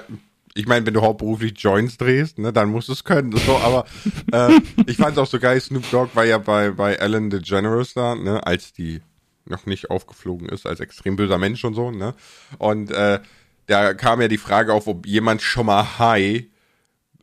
ich 0.53 0.67
meine, 0.67 0.85
wenn 0.85 0.93
du 0.93 1.01
hauptberuflich 1.01 1.53
Joints 1.57 1.97
drehst, 1.97 2.39
ne, 2.39 2.51
dann 2.53 2.69
musst 2.69 2.87
du 2.87 2.93
es 2.93 3.03
können. 3.03 3.31
So, 3.37 3.57
aber 3.57 3.85
äh, 4.31 4.59
ich 4.87 4.97
fand 4.97 5.11
es 5.13 5.17
auch 5.17 5.27
so 5.27 5.39
geil, 5.39 5.59
Snoop 5.61 5.89
Dogg 5.91 6.15
war 6.15 6.25
ja 6.25 6.37
bei, 6.37 6.71
bei 6.71 6.95
Ellen 6.95 7.29
DeGeneres 7.29 7.93
da, 7.93 8.15
ne, 8.15 8.45
als 8.45 8.73
die 8.73 9.01
noch 9.45 9.65
nicht 9.65 9.89
aufgeflogen 9.89 10.49
ist, 10.49 10.65
als 10.65 10.79
extrem 10.79 11.15
böser 11.15 11.37
Mensch 11.37 11.63
und 11.63 11.73
so, 11.73 11.91
ne? 11.91 12.15
Und 12.57 12.91
äh, 12.91 13.19
da 13.67 13.93
kam 13.93 14.21
ja 14.21 14.27
die 14.27 14.37
Frage 14.37 14.73
auf, 14.73 14.87
ob 14.87 15.05
jemand 15.05 15.41
schon 15.41 15.67
mal 15.67 15.99
high 15.99 16.45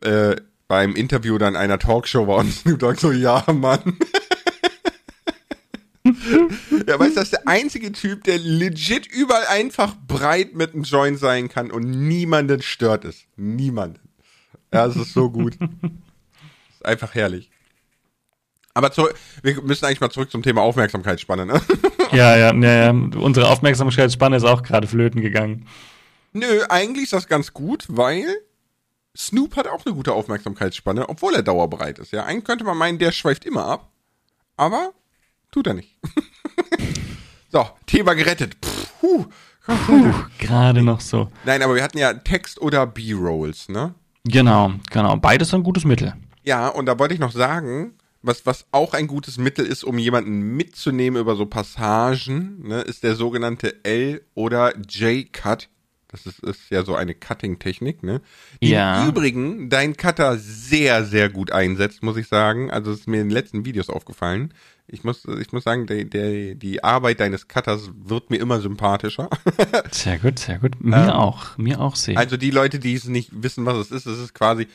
äh, 0.01 0.35
beim 0.67 0.95
Interview 0.95 1.37
dann 1.37 1.55
einer 1.55 1.77
Talkshow 1.79 2.27
war 2.27 2.37
und 2.37 2.51
Snoop 2.53 2.79
Dogg 2.79 2.99
so, 2.99 3.11
ja, 3.11 3.43
Mann. 3.51 3.97
ja, 6.87 6.99
weißt 6.99 7.11
du, 7.11 7.15
das 7.15 7.23
ist 7.25 7.33
der 7.33 7.47
einzige 7.47 7.91
Typ, 7.91 8.23
der 8.23 8.37
legit 8.37 9.07
überall 9.07 9.47
einfach 9.47 9.95
breit 10.07 10.53
mit 10.55 10.73
einem 10.73 10.83
Joint 10.83 11.19
sein 11.19 11.49
kann 11.49 11.71
und 11.71 11.89
niemanden 11.89 12.61
stört 12.61 13.05
es. 13.05 13.25
Niemanden. 13.35 13.99
Ja, 14.73 14.85
es 14.85 14.95
ist 14.95 15.13
so 15.13 15.29
gut. 15.31 15.55
ist 15.55 16.85
einfach 16.85 17.15
herrlich. 17.15 17.49
Aber 18.75 18.91
zu, 18.91 19.07
wir 19.41 19.61
müssen 19.61 19.85
eigentlich 19.85 20.01
mal 20.01 20.09
zurück 20.09 20.29
zum 20.29 20.43
Thema 20.43 20.61
Aufmerksamkeitsspanne, 20.61 21.45
ne? 21.45 21.61
Ja, 22.11 22.35
ja, 22.35 22.53
ja, 22.53 22.85
ja. 22.85 22.89
Unsere 22.91 23.47
Aufmerksamkeitsspanne 23.49 24.35
ist 24.35 24.43
auch 24.43 24.63
gerade 24.63 24.85
flöten 24.85 25.21
gegangen. 25.21 25.65
Nö, 26.35 26.65
eigentlich 26.67 27.05
ist 27.05 27.13
das 27.13 27.27
ganz 27.27 27.53
gut, 27.53 27.85
weil 27.87 28.25
Snoop 29.15 29.55
hat 29.55 29.67
auch 29.67 29.85
eine 29.85 29.95
gute 29.95 30.11
Aufmerksamkeitsspanne, 30.11 31.07
obwohl 31.07 31.33
er 31.33 31.43
dauerbreit 31.43 31.97
ist. 31.97 32.11
Ja, 32.11 32.25
eigentlich 32.25 32.43
könnte 32.43 32.65
man 32.65 32.77
meinen, 32.77 32.99
der 32.99 33.13
schweift 33.13 33.45
immer 33.45 33.65
ab, 33.65 33.89
aber 34.57 34.91
tut 35.49 35.67
er 35.67 35.75
nicht. 35.75 35.95
so, 37.53 37.65
Thema 37.85 38.15
gerettet. 38.15 38.57
Pff, 38.61 38.91
huh. 39.01 39.25
Gerade 40.37 40.81
noch 40.81 40.99
so. 40.99 41.31
Nein, 41.45 41.63
aber 41.63 41.75
wir 41.75 41.83
hatten 41.83 41.99
ja 41.99 42.13
Text- 42.13 42.59
oder 42.61 42.85
B-Rolls, 42.85 43.69
ne? 43.69 43.95
Genau, 44.25 44.73
genau. 44.91 45.15
Beides 45.15 45.53
ein 45.53 45.63
gutes 45.63 45.85
Mittel. 45.85 46.15
Ja, 46.43 46.67
und 46.67 46.85
da 46.85 46.99
wollte 46.99 47.13
ich 47.13 47.19
noch 47.21 47.31
sagen, 47.31 47.93
was, 48.21 48.45
was 48.45 48.65
auch 48.71 48.93
ein 48.93 49.07
gutes 49.07 49.37
Mittel 49.37 49.65
ist, 49.65 49.85
um 49.85 49.97
jemanden 49.97 50.57
mitzunehmen 50.57 51.21
über 51.21 51.37
so 51.37 51.45
Passagen, 51.45 52.67
ne, 52.67 52.81
ist 52.81 53.03
der 53.03 53.15
sogenannte 53.15 53.85
L- 53.85 54.21
oder 54.33 54.77
J-Cut. 54.77 55.69
Das 56.15 56.25
ist, 56.25 56.39
ist 56.43 56.69
ja 56.69 56.83
so 56.83 56.95
eine 56.95 57.13
Cutting-Technik, 57.13 58.03
ne? 58.03 58.21
Die 58.61 58.69
Ja. 58.69 59.03
im 59.03 59.09
Übrigen 59.09 59.69
dein 59.69 59.97
Cutter 59.97 60.37
sehr, 60.37 61.03
sehr 61.03 61.29
gut 61.29 61.51
einsetzt, 61.51 62.03
muss 62.03 62.15
ich 62.17 62.27
sagen. 62.27 62.71
Also 62.71 62.91
es 62.91 63.01
ist 63.01 63.07
mir 63.07 63.21
in 63.21 63.27
den 63.27 63.33
letzten 63.33 63.65
Videos 63.65 63.89
aufgefallen. 63.89 64.53
Ich 64.87 65.03
muss, 65.03 65.25
ich 65.25 65.51
muss 65.51 65.63
sagen, 65.63 65.87
der, 65.87 66.05
der, 66.05 66.55
die 66.55 66.83
Arbeit 66.83 67.19
deines 67.19 67.47
Cutters 67.47 67.89
wird 67.95 68.29
mir 68.29 68.37
immer 68.37 68.61
sympathischer. 68.61 69.29
Sehr 69.91 70.19
gut, 70.19 70.37
sehr 70.39 70.59
gut. 70.59 70.81
Mir 70.83 71.15
auch, 71.15 71.57
mir 71.57 71.79
auch 71.79 71.95
sehr. 71.95 72.17
Also 72.17 72.37
die 72.37 72.51
Leute, 72.51 72.77
die 72.79 72.93
es 72.93 73.05
nicht 73.05 73.31
wissen, 73.33 73.65
was 73.65 73.77
es 73.77 73.91
ist, 73.91 74.05
es 74.05 74.19
ist 74.19 74.33
quasi 74.35 74.67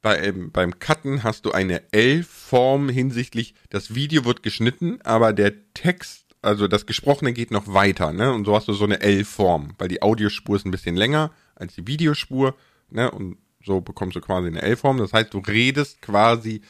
bei, 0.00 0.16
ähm, 0.22 0.52
beim 0.52 0.78
Cutten 0.78 1.24
hast 1.24 1.44
du 1.44 1.50
eine 1.50 1.82
L-Form 1.92 2.88
hinsichtlich, 2.88 3.54
das 3.68 3.96
Video 3.96 4.24
wird 4.24 4.44
geschnitten, 4.44 5.00
aber 5.02 5.32
der 5.32 5.52
Text, 5.74 6.24
also 6.42 6.68
das 6.68 6.86
Gesprochene 6.86 7.32
geht 7.32 7.50
noch 7.50 7.72
weiter, 7.72 8.12
ne? 8.12 8.32
Und 8.32 8.44
so 8.44 8.54
hast 8.54 8.68
du 8.68 8.72
so 8.72 8.84
eine 8.84 9.00
L-Form, 9.00 9.74
weil 9.78 9.88
die 9.88 10.02
Audiospur 10.02 10.56
ist 10.56 10.66
ein 10.66 10.70
bisschen 10.70 10.96
länger 10.96 11.32
als 11.54 11.74
die 11.74 11.86
Videospur, 11.86 12.54
ne? 12.90 13.10
Und 13.10 13.38
so 13.64 13.80
bekommst 13.80 14.16
du 14.16 14.20
quasi 14.20 14.46
eine 14.48 14.62
L-Form. 14.62 14.98
Das 14.98 15.12
heißt, 15.12 15.34
du 15.34 15.38
redest 15.40 16.00
quasi 16.00 16.62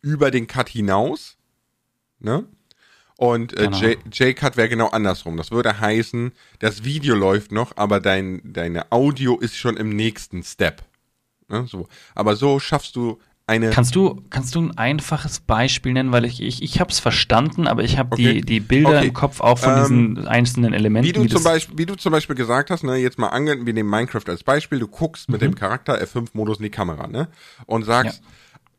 über 0.00 0.30
den 0.30 0.46
Cut 0.46 0.68
hinaus, 0.68 1.36
ne? 2.18 2.46
Und 3.16 3.52
äh, 3.58 3.68
Genau. 3.68 3.78
J-Cut 4.10 4.56
wäre 4.56 4.70
genau 4.70 4.88
andersrum. 4.88 5.36
Das 5.36 5.50
würde 5.50 5.78
heißen, 5.78 6.32
das 6.58 6.84
Video 6.84 7.14
läuft 7.14 7.52
noch, 7.52 7.76
aber 7.76 8.00
dein, 8.00 8.40
deine 8.42 8.90
Audio 8.90 9.38
ist 9.38 9.56
schon 9.56 9.76
im 9.76 9.90
nächsten 9.90 10.42
Step. 10.42 10.82
Ne, 11.48 11.66
so. 11.66 11.86
Aber 12.14 12.34
so 12.36 12.58
schaffst 12.60 12.96
du 12.96 13.20
eine. 13.50 13.68
Kannst 13.70 13.94
du, 13.94 14.22
kannst 14.30 14.54
du 14.54 14.60
ein 14.62 14.78
einfaches 14.78 15.40
Beispiel 15.40 15.92
nennen, 15.92 16.12
weil 16.12 16.24
ich, 16.24 16.40
ich, 16.40 16.62
ich 16.62 16.80
habe 16.80 16.90
es 16.90 17.00
verstanden, 17.00 17.66
aber 17.66 17.82
ich 17.84 17.98
habe 17.98 18.10
Okay. 18.12 18.34
die, 18.34 18.40
die 18.40 18.60
Bilder 18.60 18.96
Okay. 18.98 19.08
im 19.08 19.12
Kopf 19.14 19.40
auch 19.40 19.58
von 19.58 19.74
Ähm, 19.74 19.82
diesen 19.82 20.26
einzelnen 20.26 20.72
Elementen. 20.72 21.08
wie 21.08 21.12
du, 21.12 21.26
zum 21.26 21.42
Beispiel, 21.44 21.76
wie 21.78 21.86
du 21.86 21.94
zum 21.96 22.12
Beispiel 22.12 22.36
gesagt 22.36 22.70
hast, 22.70 22.84
ne, 22.84 22.96
jetzt 22.96 23.18
mal 23.18 23.28
ange 23.28 23.66
wir 23.66 23.74
nehmen 23.74 23.90
Minecraft 23.90 24.22
als 24.28 24.42
Beispiel, 24.44 24.78
du 24.78 24.88
guckst 24.88 25.28
mit 25.28 25.40
Mhm. 25.40 25.46
dem 25.46 25.54
Charakter 25.56 26.00
F5-Modus 26.00 26.58
in 26.58 26.62
die 26.64 26.70
Kamera, 26.70 27.06
ne? 27.08 27.28
Und 27.66 27.84
sagst, 27.84 28.22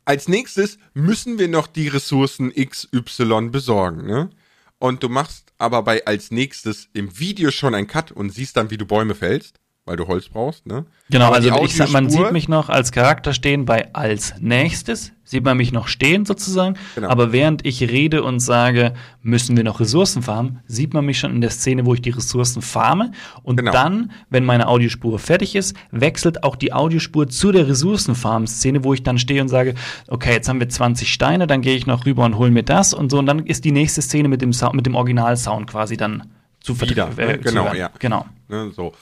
als 0.04 0.26
nächstes 0.28 0.78
müssen 0.94 1.38
wir 1.38 1.48
noch 1.48 1.66
die 1.68 1.88
Ressourcen 1.88 2.52
XY 2.52 3.50
besorgen, 3.50 4.06
ne? 4.06 4.30
Und 4.78 5.02
du 5.04 5.08
machst 5.08 5.52
aber 5.58 5.82
bei 5.84 6.04
als 6.06 6.32
nächstes 6.32 6.88
im 6.92 7.18
Video 7.20 7.52
schon 7.52 7.74
einen 7.74 7.86
Cut 7.86 8.10
und 8.10 8.30
siehst 8.30 8.56
dann, 8.56 8.70
wie 8.72 8.78
du 8.78 8.84
Bäume 8.86 9.14
fällst, 9.14 9.60
weil 9.84 9.96
du 9.96 10.06
Holz 10.06 10.28
brauchst, 10.28 10.64
ne? 10.66 10.84
Genau, 11.10 11.26
Aber 11.26 11.36
also 11.36 11.62
ich 11.64 11.76
sag, 11.76 11.90
man 11.90 12.08
sieht 12.08 12.30
mich 12.32 12.48
noch 12.48 12.68
als 12.68 12.92
Charakter 12.92 13.32
stehen 13.32 13.64
bei 13.64 13.92
als 13.92 14.34
nächstes, 14.38 15.12
sieht 15.24 15.44
man 15.44 15.56
mich 15.56 15.72
noch 15.72 15.88
stehen 15.88 16.24
sozusagen, 16.24 16.76
Genau. 16.94 17.08
aber 17.08 17.32
während 17.32 17.66
ich 17.66 17.80
rede 17.82 18.22
und 18.22 18.38
sage, 18.38 18.94
müssen 19.22 19.56
wir 19.56 19.64
noch 19.64 19.80
Ressourcen 19.80 20.22
farmen, 20.22 20.60
sieht 20.66 20.94
man 20.94 21.04
mich 21.04 21.18
schon 21.18 21.32
in 21.34 21.40
der 21.40 21.50
Szene, 21.50 21.84
wo 21.84 21.94
ich 21.94 22.00
die 22.00 22.10
Ressourcen 22.10 22.62
farme 22.62 23.10
und 23.42 23.56
Genau. 23.56 23.72
dann, 23.72 24.12
wenn 24.30 24.44
meine 24.44 24.68
Audiospur 24.68 25.18
fertig 25.18 25.56
ist, 25.56 25.74
wechselt 25.90 26.44
auch 26.44 26.54
die 26.54 26.72
Audiospur 26.72 27.28
zu 27.28 27.50
der 27.50 27.66
Ressourcenfarm-Szene, 27.66 28.84
wo 28.84 28.94
ich 28.94 29.02
dann 29.02 29.18
stehe 29.18 29.42
und 29.42 29.48
sage, 29.48 29.74
okay, 30.08 30.32
jetzt 30.32 30.48
haben 30.48 30.60
wir 30.60 30.68
20 30.68 31.12
Steine, 31.12 31.48
dann 31.48 31.60
gehe 31.60 31.74
ich 31.76 31.86
noch 31.86 32.06
rüber 32.06 32.24
und 32.24 32.36
hole 32.38 32.52
mir 32.52 32.62
das 32.62 32.94
und 32.94 33.10
so 33.10 33.18
und 33.18 33.26
dann 33.26 33.40
ist 33.46 33.64
die 33.64 33.72
nächste 33.72 34.00
Szene 34.00 34.28
mit 34.28 34.42
dem, 34.42 34.52
Sound, 34.52 34.74
mit 34.74 34.86
dem 34.86 34.94
Originalsound 34.94 35.66
quasi 35.68 35.96
dann 35.96 36.30
zu 36.60 36.80
Wieder, 36.80 37.08
vertre- 37.08 37.16
ne? 37.16 37.32
äh, 37.34 37.40
zu 37.40 37.48
Genau, 37.50 37.64
hören. 37.64 37.76
ja. 37.76 37.90
Genau. 37.98 38.26
Ne, 38.48 38.70
so. 38.74 38.92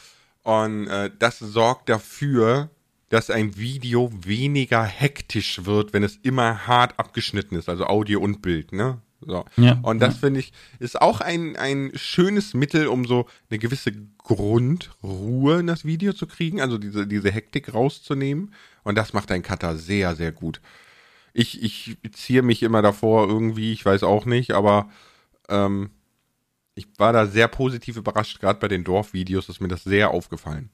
Und 0.42 0.86
äh, 0.86 1.10
das 1.18 1.38
sorgt 1.38 1.88
dafür, 1.88 2.70
dass 3.10 3.28
ein 3.28 3.56
Video 3.56 4.10
weniger 4.12 4.84
hektisch 4.84 5.64
wird, 5.64 5.92
wenn 5.92 6.02
es 6.02 6.16
immer 6.22 6.66
hart 6.66 6.98
abgeschnitten 6.98 7.56
ist, 7.56 7.68
also 7.68 7.86
Audio 7.86 8.20
und 8.20 8.40
Bild, 8.40 8.72
ne? 8.72 9.02
So. 9.20 9.44
Ja, 9.56 9.78
und 9.82 9.98
das 10.00 10.14
ja. 10.14 10.20
finde 10.20 10.40
ich, 10.40 10.52
ist 10.78 11.00
auch 11.00 11.20
ein, 11.20 11.56
ein 11.56 11.90
schönes 11.94 12.54
Mittel, 12.54 12.86
um 12.86 13.04
so 13.04 13.26
eine 13.50 13.58
gewisse 13.58 13.92
Grundruhe 14.16 15.60
in 15.60 15.66
das 15.66 15.84
Video 15.84 16.14
zu 16.14 16.26
kriegen, 16.26 16.60
also 16.60 16.78
diese, 16.78 17.06
diese 17.06 17.30
Hektik 17.30 17.74
rauszunehmen. 17.74 18.54
Und 18.82 18.96
das 18.96 19.12
macht 19.12 19.30
ein 19.30 19.42
Cutter 19.42 19.76
sehr, 19.76 20.16
sehr 20.16 20.32
gut. 20.32 20.62
Ich, 21.34 21.62
ich 21.62 21.98
ziehe 22.12 22.42
mich 22.42 22.62
immer 22.62 22.80
davor 22.80 23.28
irgendwie, 23.28 23.72
ich 23.72 23.84
weiß 23.84 24.04
auch 24.04 24.24
nicht, 24.24 24.52
aber 24.52 24.88
ähm, 25.50 25.90
ich 26.74 26.88
war 26.98 27.12
da 27.12 27.26
sehr 27.26 27.48
positiv 27.48 27.96
überrascht, 27.96 28.40
gerade 28.40 28.58
bei 28.58 28.68
den 28.68 28.84
Dorfvideos 28.84 29.48
ist 29.48 29.60
mir 29.60 29.68
das 29.68 29.84
sehr 29.84 30.10
aufgefallen. 30.10 30.70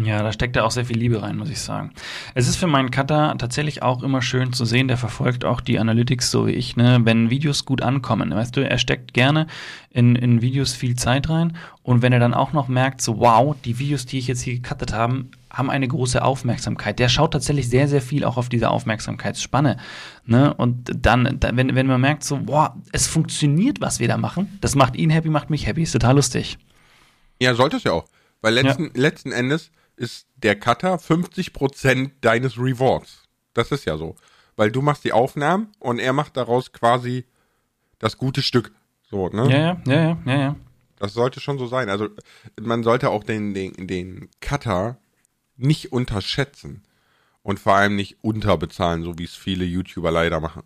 Ja, 0.00 0.22
da 0.22 0.32
steckt 0.32 0.56
ja 0.56 0.64
auch 0.64 0.70
sehr 0.70 0.86
viel 0.86 0.96
Liebe 0.96 1.22
rein, 1.22 1.36
muss 1.36 1.50
ich 1.50 1.60
sagen. 1.60 1.92
Es 2.34 2.48
ist 2.48 2.56
für 2.56 2.66
meinen 2.66 2.90
Cutter 2.90 3.34
tatsächlich 3.38 3.82
auch 3.82 4.02
immer 4.02 4.22
schön 4.22 4.52
zu 4.52 4.64
sehen, 4.64 4.88
der 4.88 4.96
verfolgt 4.96 5.44
auch 5.44 5.60
die 5.60 5.78
Analytics 5.78 6.30
so 6.30 6.46
wie 6.46 6.52
ich, 6.52 6.76
ne, 6.76 7.00
wenn 7.04 7.28
Videos 7.28 7.66
gut 7.66 7.82
ankommen. 7.82 8.34
Weißt 8.34 8.56
du, 8.56 8.66
er 8.68 8.78
steckt 8.78 9.12
gerne 9.12 9.46
in, 9.90 10.16
in 10.16 10.40
Videos 10.40 10.72
viel 10.72 10.96
Zeit 10.96 11.28
rein 11.28 11.56
und 11.82 12.00
wenn 12.00 12.12
er 12.12 12.20
dann 12.20 12.32
auch 12.32 12.52
noch 12.52 12.68
merkt, 12.68 13.02
so 13.02 13.18
wow, 13.18 13.54
die 13.64 13.78
Videos, 13.78 14.06
die 14.06 14.18
ich 14.18 14.28
jetzt 14.28 14.40
hier 14.40 14.54
gecuttet 14.54 14.94
habe, 14.94 15.26
haben 15.50 15.70
eine 15.70 15.86
große 15.86 16.22
Aufmerksamkeit. 16.22 16.98
Der 16.98 17.10
schaut 17.10 17.32
tatsächlich 17.32 17.68
sehr, 17.68 17.86
sehr 17.86 18.02
viel 18.02 18.24
auch 18.24 18.38
auf 18.38 18.48
diese 18.48 18.70
Aufmerksamkeitsspanne. 18.70 19.76
Ne? 20.24 20.54
Und 20.54 20.90
dann, 20.96 21.36
da, 21.38 21.50
wenn, 21.54 21.74
wenn 21.74 21.86
man 21.86 22.00
merkt, 22.00 22.24
so, 22.24 22.38
boah, 22.38 22.76
es 22.92 23.06
funktioniert, 23.06 23.82
was 23.82 24.00
wir 24.00 24.08
da 24.08 24.16
machen, 24.16 24.58
das 24.62 24.74
macht 24.74 24.96
ihn 24.96 25.10
happy, 25.10 25.28
macht 25.28 25.50
mich 25.50 25.66
happy, 25.66 25.82
ist 25.82 25.92
total 25.92 26.16
lustig. 26.16 26.56
Ja, 27.40 27.54
sollte 27.54 27.76
es 27.76 27.84
ja 27.84 27.92
auch. 27.92 28.06
Weil 28.40 28.54
letzten, 28.54 28.90
letzten 28.94 29.30
Endes 29.30 29.70
ist 29.96 30.26
der 30.36 30.58
Cutter 30.58 30.96
50% 30.96 32.12
deines 32.20 32.58
Rewards. 32.58 33.28
Das 33.54 33.70
ist 33.72 33.84
ja 33.84 33.96
so. 33.96 34.16
Weil 34.56 34.70
du 34.70 34.82
machst 34.82 35.04
die 35.04 35.12
Aufnahmen 35.12 35.68
und 35.78 35.98
er 35.98 36.12
macht 36.12 36.36
daraus 36.36 36.72
quasi 36.72 37.24
das 37.98 38.18
gute 38.18 38.42
Stück. 38.42 38.72
So, 39.10 39.28
ne? 39.28 39.50
Ja, 39.50 39.58
ja, 39.58 39.80
ja, 39.86 39.94
ja, 39.94 40.18
ja, 40.24 40.38
ja. 40.38 40.56
Das 40.96 41.14
sollte 41.14 41.40
schon 41.40 41.58
so 41.58 41.66
sein. 41.66 41.88
Also 41.88 42.08
man 42.60 42.82
sollte 42.82 43.10
auch 43.10 43.24
den, 43.24 43.54
den, 43.54 43.86
den 43.86 44.28
Cutter 44.40 44.98
nicht 45.56 45.92
unterschätzen 45.92 46.82
und 47.42 47.58
vor 47.60 47.74
allem 47.74 47.96
nicht 47.96 48.18
unterbezahlen, 48.22 49.02
so 49.02 49.18
wie 49.18 49.24
es 49.24 49.34
viele 49.34 49.64
YouTuber 49.64 50.10
leider 50.10 50.40
machen. 50.40 50.62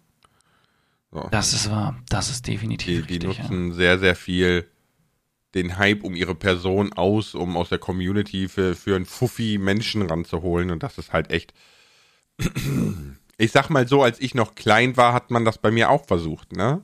So. 1.10 1.26
Das 1.30 1.52
ist 1.52 1.70
wahr, 1.70 1.96
das 2.08 2.30
ist 2.30 2.46
definitiv 2.46 3.06
Die, 3.06 3.18
die 3.18 3.26
richtig, 3.26 3.44
nutzen 3.44 3.72
sehr, 3.72 3.98
sehr 3.98 4.14
viel 4.14 4.68
den 5.56 5.78
Hype 5.78 6.04
um 6.04 6.14
ihre 6.14 6.34
Person 6.34 6.92
aus, 6.92 7.34
um 7.34 7.56
aus 7.56 7.70
der 7.70 7.78
Community 7.78 8.48
für, 8.48 8.74
für 8.76 8.94
einen 8.94 9.06
Fuffi 9.06 9.58
Menschen 9.58 10.02
ranzuholen 10.02 10.70
und 10.70 10.82
das 10.82 10.98
ist 10.98 11.12
halt 11.12 11.30
echt. 11.30 11.52
Ich 13.38 13.52
sag 13.52 13.68
mal 13.68 13.86
so, 13.86 14.02
als 14.02 14.18
ich 14.18 14.34
noch 14.34 14.54
klein 14.54 14.96
war, 14.96 15.12
hat 15.12 15.30
man 15.30 15.44
das 15.44 15.58
bei 15.58 15.70
mir 15.70 15.90
auch 15.90 16.06
versucht, 16.06 16.56
ne? 16.56 16.80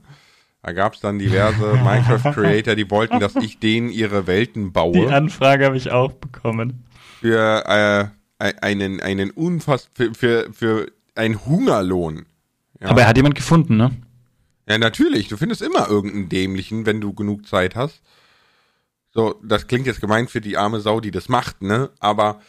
Da 0.61 0.71
gab 0.71 0.93
es 0.93 0.99
dann 0.99 1.17
diverse 1.17 1.73
Minecraft-Creator, 1.83 2.75
die 2.75 2.91
wollten, 2.91 3.19
dass 3.19 3.35
ich 3.35 3.57
denen 3.57 3.89
ihre 3.89 4.27
Welten 4.27 4.71
baue. 4.71 4.93
Die 4.93 5.07
Anfrage 5.07 5.65
habe 5.65 5.77
ich 5.77 5.89
auch 5.89 6.13
bekommen. 6.13 6.85
Für 7.21 8.11
äh, 8.39 8.53
einen, 8.61 8.99
einen 8.99 9.31
unfass 9.31 9.89
für, 9.95 10.13
für, 10.13 10.53
für 10.53 10.91
einen 11.15 11.43
Hungerlohn. 11.43 12.27
Ja. 12.79 12.89
Aber 12.89 13.01
er 13.01 13.07
hat 13.07 13.17
jemand 13.17 13.33
gefunden, 13.33 13.77
ne? 13.77 13.89
Ja, 14.67 14.77
natürlich. 14.77 15.27
Du 15.29 15.37
findest 15.37 15.63
immer 15.63 15.89
irgendeinen 15.89 16.29
Dämlichen, 16.29 16.85
wenn 16.85 17.01
du 17.01 17.13
genug 17.13 17.47
Zeit 17.47 17.75
hast. 17.75 18.03
So, 19.13 19.39
das 19.43 19.67
klingt 19.67 19.85
jetzt 19.85 20.01
gemein 20.01 20.27
für 20.27 20.41
die 20.41 20.57
arme 20.57 20.79
Sau, 20.79 20.99
die 20.99 21.11
das 21.11 21.29
macht, 21.29 21.61
ne? 21.61 21.91
Aber 21.99 22.41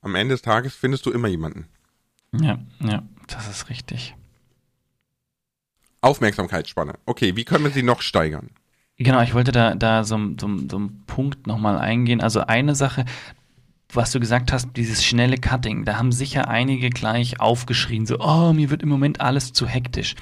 am 0.00 0.14
Ende 0.14 0.34
des 0.34 0.42
Tages 0.42 0.74
findest 0.74 1.04
du 1.06 1.10
immer 1.10 1.28
jemanden. 1.28 1.66
Ja, 2.32 2.58
ja, 2.80 3.02
das 3.26 3.48
ist 3.48 3.68
richtig. 3.68 4.14
Aufmerksamkeitsspanne. 6.00 6.94
Okay, 7.06 7.34
wie 7.34 7.44
können 7.44 7.64
wir 7.64 7.72
sie 7.72 7.82
noch 7.82 8.02
steigern? 8.02 8.50
Genau, 8.96 9.20
ich 9.22 9.34
wollte 9.34 9.52
da, 9.52 9.74
da 9.74 10.04
so, 10.04 10.16
so, 10.40 10.48
so 10.68 10.76
einen 10.76 11.04
Punkt 11.06 11.46
nochmal 11.46 11.78
eingehen. 11.78 12.20
Also 12.20 12.40
eine 12.40 12.74
Sache, 12.76 13.04
was 13.92 14.12
du 14.12 14.20
gesagt 14.20 14.52
hast, 14.52 14.76
dieses 14.76 15.04
schnelle 15.04 15.38
Cutting, 15.38 15.84
da 15.84 15.98
haben 15.98 16.12
sicher 16.12 16.48
einige 16.48 16.90
gleich 16.90 17.40
aufgeschrien, 17.40 18.06
so, 18.06 18.18
oh, 18.20 18.52
mir 18.52 18.70
wird 18.70 18.82
im 18.82 18.88
Moment 18.88 19.20
alles 19.20 19.52
zu 19.52 19.66
hektisch. 19.66 20.14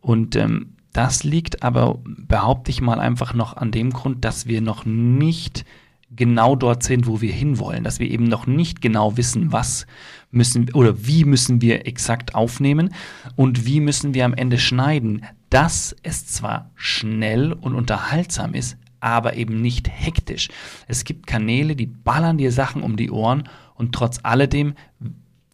Und 0.00 0.36
ähm, 0.36 0.76
das 0.96 1.24
liegt 1.24 1.62
aber, 1.62 1.98
behaupte 2.04 2.70
ich 2.70 2.80
mal, 2.80 3.00
einfach 3.00 3.34
noch 3.34 3.56
an 3.56 3.70
dem 3.70 3.90
Grund, 3.92 4.24
dass 4.24 4.46
wir 4.46 4.62
noch 4.62 4.86
nicht 4.86 5.66
genau 6.10 6.56
dort 6.56 6.82
sind, 6.84 7.06
wo 7.06 7.20
wir 7.20 7.32
hinwollen, 7.32 7.84
dass 7.84 7.98
wir 7.98 8.10
eben 8.10 8.24
noch 8.24 8.46
nicht 8.46 8.80
genau 8.80 9.16
wissen, 9.18 9.52
was 9.52 9.86
müssen 10.30 10.72
oder 10.72 11.06
wie 11.06 11.24
müssen 11.24 11.60
wir 11.60 11.86
exakt 11.86 12.34
aufnehmen 12.34 12.94
und 13.34 13.66
wie 13.66 13.80
müssen 13.80 14.14
wir 14.14 14.24
am 14.24 14.32
Ende 14.32 14.58
schneiden, 14.58 15.26
dass 15.50 15.94
es 16.02 16.26
zwar 16.26 16.70
schnell 16.74 17.52
und 17.52 17.74
unterhaltsam 17.74 18.54
ist, 18.54 18.78
aber 19.00 19.36
eben 19.36 19.60
nicht 19.60 19.90
hektisch. 19.90 20.48
Es 20.88 21.04
gibt 21.04 21.26
Kanäle, 21.26 21.76
die 21.76 21.86
ballern 21.86 22.38
dir 22.38 22.52
Sachen 22.52 22.82
um 22.82 22.96
die 22.96 23.10
Ohren 23.10 23.48
und 23.74 23.94
trotz 23.94 24.20
alledem 24.22 24.74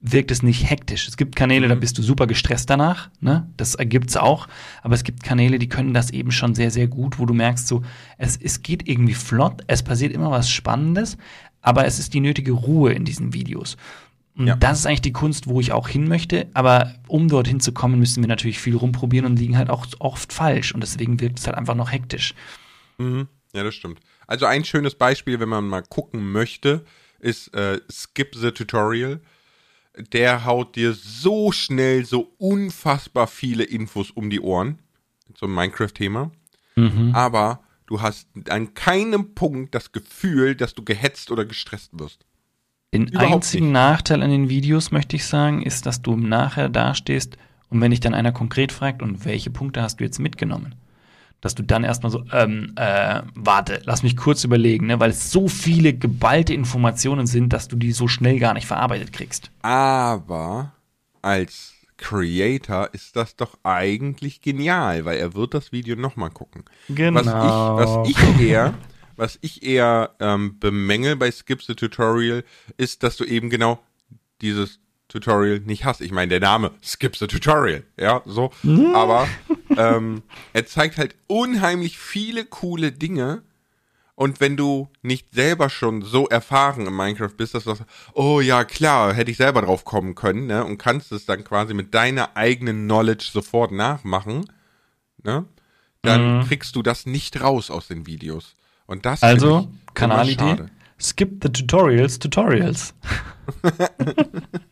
wirkt 0.02 0.32
es 0.32 0.42
nicht 0.42 0.68
hektisch. 0.68 1.06
Es 1.06 1.16
gibt 1.16 1.36
Kanäle, 1.36 1.68
da 1.68 1.76
mhm. 1.76 1.80
bist 1.80 1.96
du 1.96 2.02
super 2.02 2.26
gestresst 2.26 2.68
danach, 2.68 3.08
ne? 3.20 3.48
Das 3.56 3.76
ergibt's 3.76 4.16
auch. 4.16 4.48
Aber 4.82 4.94
es 4.94 5.04
gibt 5.04 5.22
Kanäle, 5.22 5.58
die 5.58 5.68
können 5.68 5.94
das 5.94 6.10
eben 6.10 6.32
schon 6.32 6.54
sehr, 6.54 6.72
sehr 6.72 6.88
gut, 6.88 7.20
wo 7.20 7.26
du 7.26 7.32
merkst, 7.32 7.68
so, 7.68 7.82
es, 8.18 8.36
es 8.36 8.62
geht 8.62 8.88
irgendwie 8.88 9.14
flott, 9.14 9.62
es 9.68 9.82
passiert 9.82 10.12
immer 10.12 10.30
was 10.30 10.50
Spannendes, 10.50 11.16
aber 11.60 11.86
es 11.86 12.00
ist 12.00 12.14
die 12.14 12.20
nötige 12.20 12.52
Ruhe 12.52 12.92
in 12.92 13.04
diesen 13.04 13.32
Videos. 13.32 13.76
Und 14.34 14.48
ja. 14.48 14.56
das 14.56 14.80
ist 14.80 14.86
eigentlich 14.86 15.02
die 15.02 15.12
Kunst, 15.12 15.46
wo 15.46 15.60
ich 15.60 15.72
auch 15.72 15.88
hin 15.88 16.08
möchte. 16.08 16.48
Aber 16.54 16.94
um 17.06 17.28
dorthin 17.28 17.60
zu 17.60 17.72
kommen, 17.72 17.98
müssen 17.98 18.22
wir 18.22 18.28
natürlich 18.28 18.58
viel 18.58 18.76
rumprobieren 18.76 19.26
und 19.26 19.38
liegen 19.38 19.58
halt 19.58 19.70
auch 19.70 19.86
oft 19.98 20.32
falsch. 20.32 20.74
Und 20.74 20.80
deswegen 20.80 21.20
wirkt 21.20 21.38
es 21.38 21.46
halt 21.46 21.56
einfach 21.56 21.74
noch 21.74 21.92
hektisch. 21.92 22.34
Mhm. 22.98 23.28
Ja, 23.52 23.62
das 23.62 23.74
stimmt. 23.74 24.00
Also 24.26 24.46
ein 24.46 24.64
schönes 24.64 24.94
Beispiel, 24.94 25.38
wenn 25.38 25.50
man 25.50 25.68
mal 25.68 25.82
gucken 25.82 26.32
möchte, 26.32 26.84
ist 27.20 27.54
äh, 27.54 27.80
Skip 27.90 28.34
the 28.34 28.50
Tutorial 28.50 29.20
der 29.96 30.44
haut 30.44 30.76
dir 30.76 30.94
so 30.94 31.52
schnell 31.52 32.04
so 32.04 32.32
unfassbar 32.38 33.26
viele 33.26 33.64
Infos 33.64 34.10
um 34.10 34.30
die 34.30 34.40
Ohren 34.40 34.78
zum 35.34 35.54
Minecraft-Thema. 35.54 36.30
Mhm. 36.76 37.10
Aber 37.14 37.60
du 37.86 38.00
hast 38.00 38.28
an 38.48 38.74
keinem 38.74 39.34
Punkt 39.34 39.74
das 39.74 39.92
Gefühl, 39.92 40.54
dass 40.54 40.74
du 40.74 40.82
gehetzt 40.82 41.30
oder 41.30 41.44
gestresst 41.44 41.98
wirst. 41.98 42.24
Den 42.94 43.08
Überhaupt 43.08 43.32
einzigen 43.32 43.66
nicht. 43.66 43.72
Nachteil 43.72 44.22
an 44.22 44.30
den 44.30 44.48
Videos, 44.48 44.90
möchte 44.90 45.16
ich 45.16 45.24
sagen, 45.24 45.62
ist, 45.62 45.86
dass 45.86 46.02
du 46.02 46.16
nachher 46.16 46.68
dastehst 46.68 47.36
und 47.72 47.80
wenn 47.80 47.90
dich 47.90 48.00
dann 48.00 48.12
einer 48.12 48.32
konkret 48.32 48.70
fragt, 48.70 49.00
und 49.00 49.24
welche 49.24 49.48
Punkte 49.48 49.80
hast 49.80 49.98
du 49.98 50.04
jetzt 50.04 50.18
mitgenommen? 50.18 50.74
Dass 51.42 51.56
du 51.56 51.62
dann 51.62 51.84
erstmal 51.84 52.10
so, 52.10 52.24
ähm, 52.32 52.72
äh, 52.76 53.20
warte, 53.34 53.82
lass 53.84 54.02
mich 54.02 54.16
kurz 54.16 54.44
überlegen, 54.44 54.86
ne? 54.86 55.00
weil 55.00 55.10
es 55.10 55.30
so 55.30 55.48
viele 55.48 55.92
geballte 55.92 56.54
Informationen 56.54 57.26
sind, 57.26 57.52
dass 57.52 57.68
du 57.68 57.76
die 57.76 57.92
so 57.92 58.08
schnell 58.08 58.38
gar 58.38 58.54
nicht 58.54 58.66
verarbeitet 58.66 59.12
kriegst. 59.12 59.50
Aber 59.60 60.72
als 61.20 61.74
Creator 61.98 62.90
ist 62.92 63.16
das 63.16 63.36
doch 63.36 63.58
eigentlich 63.64 64.40
genial, 64.40 65.04
weil 65.04 65.18
er 65.18 65.34
wird 65.34 65.52
das 65.52 65.72
Video 65.72 65.96
nochmal 65.96 66.30
gucken. 66.30 66.64
Genau. 66.88 67.20
Was 67.20 68.08
ich, 68.08 68.14
was 68.14 68.38
ich 68.38 68.40
eher, 68.40 68.74
was 69.16 69.38
ich 69.42 69.62
eher 69.64 70.14
ähm, 70.20 70.58
bemängel 70.60 71.16
bei 71.16 71.30
Skip 71.32 71.60
the 71.62 71.74
Tutorial, 71.74 72.44
ist, 72.76 73.02
dass 73.02 73.16
du 73.16 73.24
eben 73.24 73.50
genau 73.50 73.80
dieses 74.40 74.78
Tutorial 75.12 75.60
nicht 75.60 75.84
hast. 75.84 76.00
Ich 76.00 76.12
meine, 76.12 76.28
der 76.28 76.40
Name 76.40 76.72
Skip 76.82 77.16
the 77.16 77.26
Tutorial, 77.26 77.84
ja, 77.98 78.22
so. 78.24 78.50
Mhm. 78.62 78.94
Aber 78.94 79.28
ähm, 79.76 80.22
er 80.52 80.66
zeigt 80.66 80.98
halt 80.98 81.14
unheimlich 81.26 81.98
viele 81.98 82.44
coole 82.44 82.92
Dinge. 82.92 83.42
Und 84.14 84.40
wenn 84.40 84.56
du 84.56 84.88
nicht 85.00 85.32
selber 85.32 85.70
schon 85.70 86.02
so 86.02 86.28
erfahren 86.28 86.86
im 86.86 86.96
Minecraft 86.96 87.34
bist, 87.36 87.54
dass 87.54 87.64
du 87.64 87.74
sagst, 87.74 87.84
oh 88.12 88.40
ja, 88.40 88.64
klar, 88.64 89.14
hätte 89.14 89.30
ich 89.30 89.36
selber 89.36 89.62
drauf 89.62 89.84
kommen 89.84 90.14
können, 90.14 90.46
ne? 90.46 90.64
Und 90.64 90.78
kannst 90.78 91.12
es 91.12 91.26
dann 91.26 91.44
quasi 91.44 91.74
mit 91.74 91.94
deiner 91.94 92.36
eigenen 92.36 92.84
Knowledge 92.84 93.30
sofort 93.32 93.72
nachmachen, 93.72 94.44
ne? 95.24 95.46
Dann 96.02 96.38
mhm. 96.38 96.44
kriegst 96.44 96.76
du 96.76 96.82
das 96.82 97.06
nicht 97.06 97.40
raus 97.40 97.70
aus 97.70 97.88
den 97.88 98.06
Videos. 98.06 98.54
Und 98.86 99.06
das 99.06 99.22
Also, 99.22 99.68
Kanalidee, 99.94 100.66
skip 101.00 101.42
the 101.42 101.48
tutorials, 101.48 102.18
Tutorials. 102.18 102.94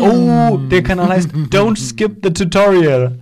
oh, 0.00 0.58
der 0.70 0.82
Kanal 0.82 1.08
heißt 1.08 1.30
Don't 1.50 1.76
Skip 1.76 2.18
the 2.22 2.32
Tutorial. 2.32 3.18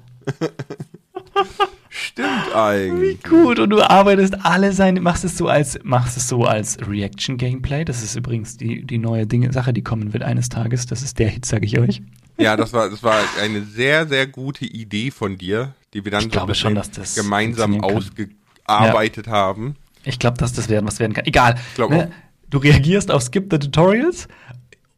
Stimmt 1.89 2.55
eigentlich. 2.55 3.19
Wie 3.25 3.29
gut. 3.29 3.59
Und 3.59 3.71
du 3.71 3.83
arbeitest 3.83 4.45
alle 4.45 4.73
seine, 4.73 5.01
machst 5.01 5.25
es 5.25 5.37
so 5.37 5.49
als, 5.49 5.79
machst 5.83 6.17
es 6.17 6.27
so 6.27 6.45
als 6.45 6.79
Reaction-Gameplay. 6.87 7.85
Das 7.85 8.03
ist 8.03 8.17
übrigens 8.17 8.57
die, 8.57 8.83
die 8.83 8.99
neue 8.99 9.27
Dinge, 9.27 9.53
Sache, 9.53 9.73
die 9.73 9.83
kommen 9.83 10.13
wird 10.13 10.23
eines 10.23 10.49
Tages. 10.49 10.87
Das 10.87 11.03
ist 11.03 11.19
der 11.19 11.29
Hit, 11.29 11.45
sage 11.45 11.67
ich 11.67 11.79
euch. 11.79 12.03
Ja, 12.39 12.57
das 12.57 12.73
war, 12.73 12.89
das 12.89 13.03
war 13.03 13.21
eine 13.41 13.63
sehr, 13.63 14.09
sehr 14.09 14.27
gute 14.27 14.65
Idee 14.65 15.11
von 15.11 15.37
dir, 15.37 15.75
die 15.93 16.05
wir 16.05 16.13
dann 16.13 16.31
so 16.31 16.55
schon, 16.55 16.75
das 16.75 17.15
gemeinsam 17.15 17.83
ausgearbeitet 17.83 19.27
ja. 19.27 19.33
haben. 19.33 19.77
Ich 20.05 20.19
glaube, 20.19 20.39
dass 20.39 20.53
das 20.53 20.69
werden, 20.69 20.87
was 20.87 20.99
werden 20.99 21.13
kann. 21.13 21.27
Egal. 21.27 21.57
Ne? 21.77 22.11
Du 22.49 22.59
reagierst 22.59 23.11
auf 23.11 23.23
Skip 23.23 23.49
the 23.51 23.59
Tutorials 23.59 24.29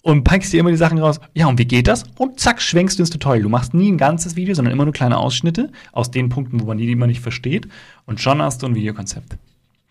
und 0.05 0.23
packst 0.23 0.53
dir 0.53 0.61
immer 0.61 0.71
die 0.71 0.77
Sachen 0.77 0.99
raus. 0.99 1.19
Ja, 1.33 1.47
und 1.47 1.59
wie 1.59 1.65
geht 1.65 1.89
das? 1.89 2.05
Und 2.19 2.39
zack, 2.39 2.61
schwenkst 2.61 2.99
du 2.99 3.03
ins 3.03 3.11
Tutorial. 3.11 3.43
Du 3.43 3.49
machst 3.49 3.73
nie 3.73 3.91
ein 3.91 3.97
ganzes 3.97 4.37
Video, 4.37 4.55
sondern 4.55 4.73
immer 4.73 4.85
nur 4.85 4.93
kleine 4.93 5.17
Ausschnitte 5.17 5.73
aus 5.93 6.11
den 6.11 6.29
Punkten, 6.29 6.61
wo 6.61 6.67
man 6.67 6.77
die 6.77 6.93
immer 6.93 7.07
nicht 7.07 7.23
versteht. 7.23 7.69
Und 8.05 8.21
schon 8.21 8.43
hast 8.43 8.63
du 8.63 8.67
ein 8.67 8.75
Videokonzept. 8.75 9.39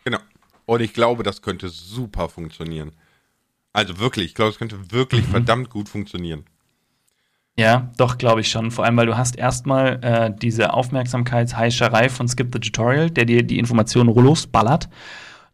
Genau. 0.06 0.20
Und 0.66 0.82
ich 0.82 0.94
glaube, 0.94 1.24
das 1.24 1.42
könnte 1.42 1.68
super 1.70 2.30
funktionieren. 2.30 2.92
Also 3.74 3.98
wirklich, 3.98 4.28
ich 4.28 4.36
glaube, 4.36 4.52
es 4.52 4.60
könnte 4.60 4.92
wirklich 4.92 5.26
mhm. 5.28 5.32
verdammt 5.32 5.72
gut 5.72 5.90
funktionieren. 5.90 6.44
Ja, 7.58 7.92
doch, 7.98 8.20
glaube 8.20 8.42
ich 8.42 8.50
schon. 8.52 8.70
Vor 8.70 8.86
allem, 8.86 8.98
weil 8.98 9.08
du 9.08 9.18
hast 9.18 9.36
erstmal 9.36 10.00
äh, 10.04 10.32
diese 10.40 10.74
Aufmerksamkeitsheischerei 10.74 12.10
von 12.10 12.28
Skip 12.28 12.54
the 12.54 12.60
Tutorial, 12.60 13.10
der 13.10 13.26
dir 13.26 13.42
die 13.42 13.58
Informationen 13.58 14.14
losballert 14.14 14.90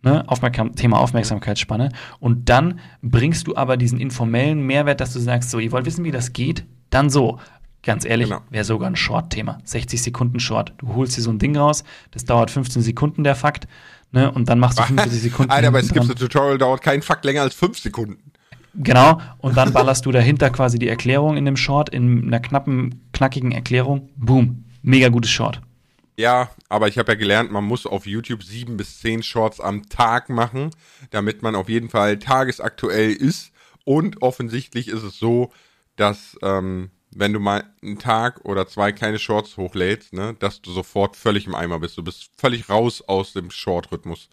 ne, 0.04 0.24
Aufmerksam 0.28 0.76
Thema 0.76 1.00
Aufmerksamkeitsspanne. 1.00 1.90
Und 2.20 2.50
dann 2.50 2.80
bringst 3.02 3.48
du 3.48 3.56
aber 3.56 3.78
diesen 3.78 4.00
informellen 4.00 4.62
Mehrwert, 4.62 5.02
dass 5.02 5.14
du 5.14 5.20
sagst, 5.20 5.50
so, 5.52 5.60
ihr 5.60 5.72
wollt 5.72 5.86
wissen, 5.86 6.04
wie 6.04 6.12
das 6.12 6.34
geht? 6.34 6.66
Dann 6.90 7.10
so. 7.10 7.40
Ganz 7.82 8.04
ehrlich, 8.04 8.28
genau. 8.28 8.42
wäre 8.50 8.66
sogar 8.66 8.90
ein 8.90 8.98
Short-Thema. 8.98 9.60
60 9.64 10.02
Sekunden 10.02 10.42
Short. 10.42 10.74
Du 10.80 10.96
holst 10.96 11.16
dir 11.16 11.22
so 11.22 11.30
ein 11.30 11.40
Ding 11.40 11.56
raus, 11.56 11.86
das 12.12 12.26
dauert 12.26 12.52
15 12.52 12.82
Sekunden, 12.82 13.24
der 13.24 13.36
Fakt, 13.36 13.70
ne, 14.12 14.30
und 14.30 14.50
dann 14.50 14.60
machst 14.60 14.80
du 14.80 14.84
50 14.96 15.22
Sekunden. 15.22 15.52
Alter, 15.52 15.72
bei 15.72 15.82
Skips 15.82 16.08
Tutorial 16.10 16.58
dauert 16.58 16.82
kein 16.82 17.02
Fakt 17.02 17.24
länger 17.24 17.42
als 17.42 17.56
5 17.56 17.80
Sekunden. 17.80 18.32
Genau, 18.76 19.20
und 19.40 19.58
dann 19.58 19.74
ballerst 19.74 20.06
du 20.06 20.12
dahinter 20.12 20.50
quasi 20.50 20.78
die 20.78 20.90
Erklärung 20.90 21.38
in 21.38 21.46
dem 21.46 21.58
Short, 21.58 21.90
in 21.90 22.28
einer 22.28 22.40
knappen, 22.40 23.08
knackigen 23.14 23.52
Erklärung. 23.52 24.10
Boom. 24.16 24.66
Mega 24.82 25.10
gutes 25.10 25.32
Short. 25.32 25.62
Ja, 26.20 26.50
aber 26.68 26.90
ich 26.90 26.98
habe 26.98 27.14
ja 27.14 27.18
gelernt, 27.18 27.50
man 27.50 27.64
muss 27.64 27.86
auf 27.86 28.06
YouTube 28.06 28.44
sieben 28.44 28.76
bis 28.76 29.00
zehn 29.00 29.24
Shorts 29.24 29.62
am 29.62 29.88
Tag 29.88 30.28
machen, 30.28 30.72
damit 31.12 31.44
man 31.44 31.56
auf 31.56 31.70
jeden 31.70 31.88
Fall 31.88 32.20
tagesaktuell 32.20 33.14
ist. 33.14 33.54
Und 33.86 34.22
offensichtlich 34.22 34.90
ist 34.90 35.04
es 35.04 35.18
so, 35.18 35.54
dass 35.96 36.38
ähm, 36.42 36.92
wenn 37.12 37.32
du 37.32 37.40
mal 37.40 37.64
einen 37.82 38.00
Tag 38.00 38.44
oder 38.44 38.68
zwei 38.68 38.92
kleine 38.92 39.18
Shorts 39.18 39.56
hochlädst, 39.56 40.12
ne, 40.12 40.36
dass 40.40 40.62
du 40.62 40.74
sofort 40.74 41.16
völlig 41.16 41.48
im 41.48 41.56
Eimer 41.56 41.80
bist. 41.80 41.98
Du 41.98 42.04
bist 42.04 42.32
völlig 42.38 42.68
raus 42.68 43.02
aus 43.02 43.32
dem 43.32 43.50
Short-Rhythmus. 43.50 44.28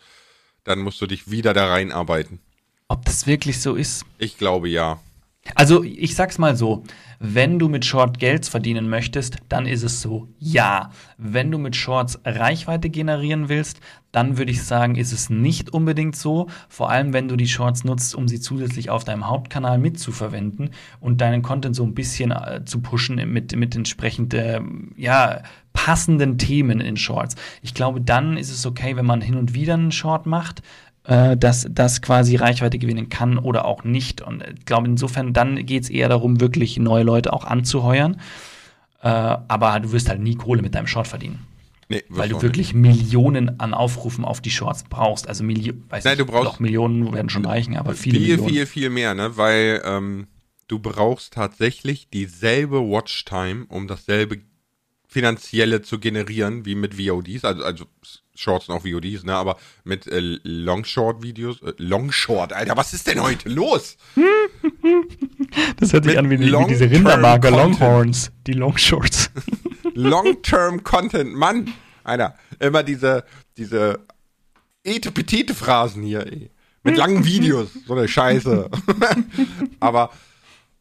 Dann 0.64 0.80
musst 0.80 1.01
du 1.01 1.07
dich 1.07 1.30
wieder 1.30 1.55
da 1.55 1.68
reinarbeiten. 1.68 2.41
Ob 2.89 3.05
das 3.05 3.28
wirklich 3.28 3.62
so 3.62 3.76
ist? 3.76 4.05
Ich 4.18 4.39
glaube 4.39 4.68
ja. 4.68 5.01
Also, 5.55 5.84
ich 5.84 6.16
sag's 6.16 6.39
mal 6.39 6.57
so. 6.57 6.82
Wenn 7.18 7.58
du 7.58 7.68
mit 7.68 7.84
Short 7.84 8.18
Geld 8.18 8.46
verdienen 8.46 8.88
möchtest, 8.88 9.36
dann 9.48 9.66
ist 9.66 9.82
es 9.82 10.00
so, 10.00 10.28
ja. 10.38 10.90
Wenn 11.18 11.50
du 11.50 11.58
mit 11.58 11.76
Shorts 11.76 12.20
Reichweite 12.24 12.90
generieren 12.90 13.48
willst, 13.48 13.80
dann 14.12 14.38
würde 14.38 14.50
ich 14.50 14.62
sagen, 14.62 14.94
ist 14.94 15.12
es 15.12 15.28
nicht 15.28 15.72
unbedingt 15.72 16.16
so. 16.16 16.48
Vor 16.68 16.90
allem, 16.90 17.12
wenn 17.12 17.28
du 17.28 17.36
die 17.36 17.48
Shorts 17.48 17.84
nutzt, 17.84 18.14
um 18.14 18.28
sie 18.28 18.40
zusätzlich 18.40 18.90
auf 18.90 19.04
deinem 19.04 19.26
Hauptkanal 19.26 19.78
mitzuverwenden 19.78 20.70
und 21.00 21.20
deinen 21.20 21.42
Content 21.42 21.76
so 21.76 21.84
ein 21.84 21.94
bisschen 21.94 22.30
äh, 22.30 22.64
zu 22.64 22.80
pushen 22.80 23.16
mit, 23.32 23.54
mit 23.54 23.76
entsprechend, 23.76 24.32
äh, 24.34 24.60
ja, 24.96 25.42
passenden 25.76 26.38
Themen 26.38 26.80
in 26.80 26.96
Shorts. 26.96 27.36
Ich 27.60 27.74
glaube, 27.74 28.00
dann 28.00 28.38
ist 28.38 28.50
es 28.50 28.64
okay, 28.64 28.96
wenn 28.96 29.04
man 29.04 29.20
hin 29.20 29.36
und 29.36 29.52
wieder 29.52 29.74
einen 29.74 29.92
Short 29.92 30.24
macht, 30.24 30.62
äh, 31.07 31.36
dass 31.36 31.66
das 31.70 32.02
quasi 32.02 32.36
Reichweite 32.36 32.78
gewinnen 32.78 33.09
kann 33.09 33.38
oder 33.38 33.64
auch 33.64 33.84
nicht. 33.84 34.22
Und 34.22 34.42
ich 34.42 34.64
glaube, 34.64 34.88
insofern, 34.88 35.32
dann 35.32 35.64
geht 35.64 35.84
es 35.84 35.90
eher 35.90 36.09
darum, 36.09 36.40
wirklich 36.40 36.78
neue 36.78 37.04
Leute 37.04 37.32
auch 37.32 37.44
anzuheuern. 37.44 38.20
Äh, 39.02 39.09
aber 39.09 39.78
du 39.80 39.92
wirst 39.92 40.09
halt 40.09 40.20
nie 40.20 40.34
Kohle 40.34 40.62
mit 40.62 40.74
deinem 40.74 40.86
Short 40.86 41.07
verdienen. 41.07 41.46
Nee, 41.88 42.02
weil 42.09 42.28
du 42.28 42.42
wirklich 42.42 42.74
nicht. 42.74 42.96
Millionen 42.98 43.61
an 43.61 43.72
Aufrufen 43.72 44.24
auf 44.24 44.40
die 44.40 44.50
Shorts 44.50 44.82
brauchst. 44.82 45.28
Also 45.28 45.44
weiß 45.46 46.04
Nein, 46.04 46.18
du 46.18 46.26
brauchst 46.26 46.46
doch 46.46 46.59
Millionen 46.59 47.12
werden 47.12 47.28
schon 47.28 47.44
reichen, 47.44 47.76
aber 47.76 47.94
viele 47.94 48.18
viel, 48.18 48.28
Millionen. 48.28 48.52
viel, 48.52 48.66
viel 48.66 48.90
mehr, 48.90 49.14
ne? 49.14 49.36
Weil 49.36 49.82
ähm, 49.84 50.26
du 50.66 50.80
brauchst 50.80 51.34
tatsächlich 51.34 52.09
dieselbe 52.11 52.80
Watchtime, 52.80 53.66
um 53.68 53.86
dasselbe 53.86 54.38
finanzielle 55.07 55.82
zu 55.82 56.00
generieren 56.00 56.66
wie 56.66 56.74
mit 56.74 56.98
VODs, 56.98 57.44
also, 57.44 57.62
also 57.62 57.84
Shorts 58.37 58.68
und 58.68 58.76
auch 58.76 58.84
VODs, 58.84 59.24
ne? 59.24 59.34
Aber 59.34 59.57
mit 59.84 60.07
äh, 60.07 60.20
Longshort-Videos, 60.20 61.62
äh, 61.62 61.72
Longshort, 61.78 62.53
Alter, 62.53 62.76
was 62.76 62.93
ist 62.93 63.07
denn 63.07 63.22
heute 63.22 63.49
los? 63.49 63.97
das 65.78 65.93
hört 65.93 66.05
sich 66.05 66.14
Mit 66.14 66.18
an 66.18 66.30
wie, 66.30 66.41
wie 66.41 66.66
diese 66.68 66.91
Rindermarke 66.91 67.51
Longhorns, 67.51 68.32
die 68.47 68.53
Longshorts. 68.53 69.30
Long-Term 69.95 70.84
Content, 70.84 71.34
Mann, 71.34 71.72
Alter, 72.05 72.34
immer 72.59 72.82
diese, 72.82 73.24
diese 73.57 74.01
etepetete 74.84 75.55
Phrasen 75.55 76.03
hier, 76.03 76.26
ey. 76.26 76.51
Mit 76.82 76.97
langen 76.97 77.24
Videos, 77.24 77.70
so 77.84 77.95
eine 77.95 78.07
Scheiße. 78.07 78.70
Aber 79.80 80.11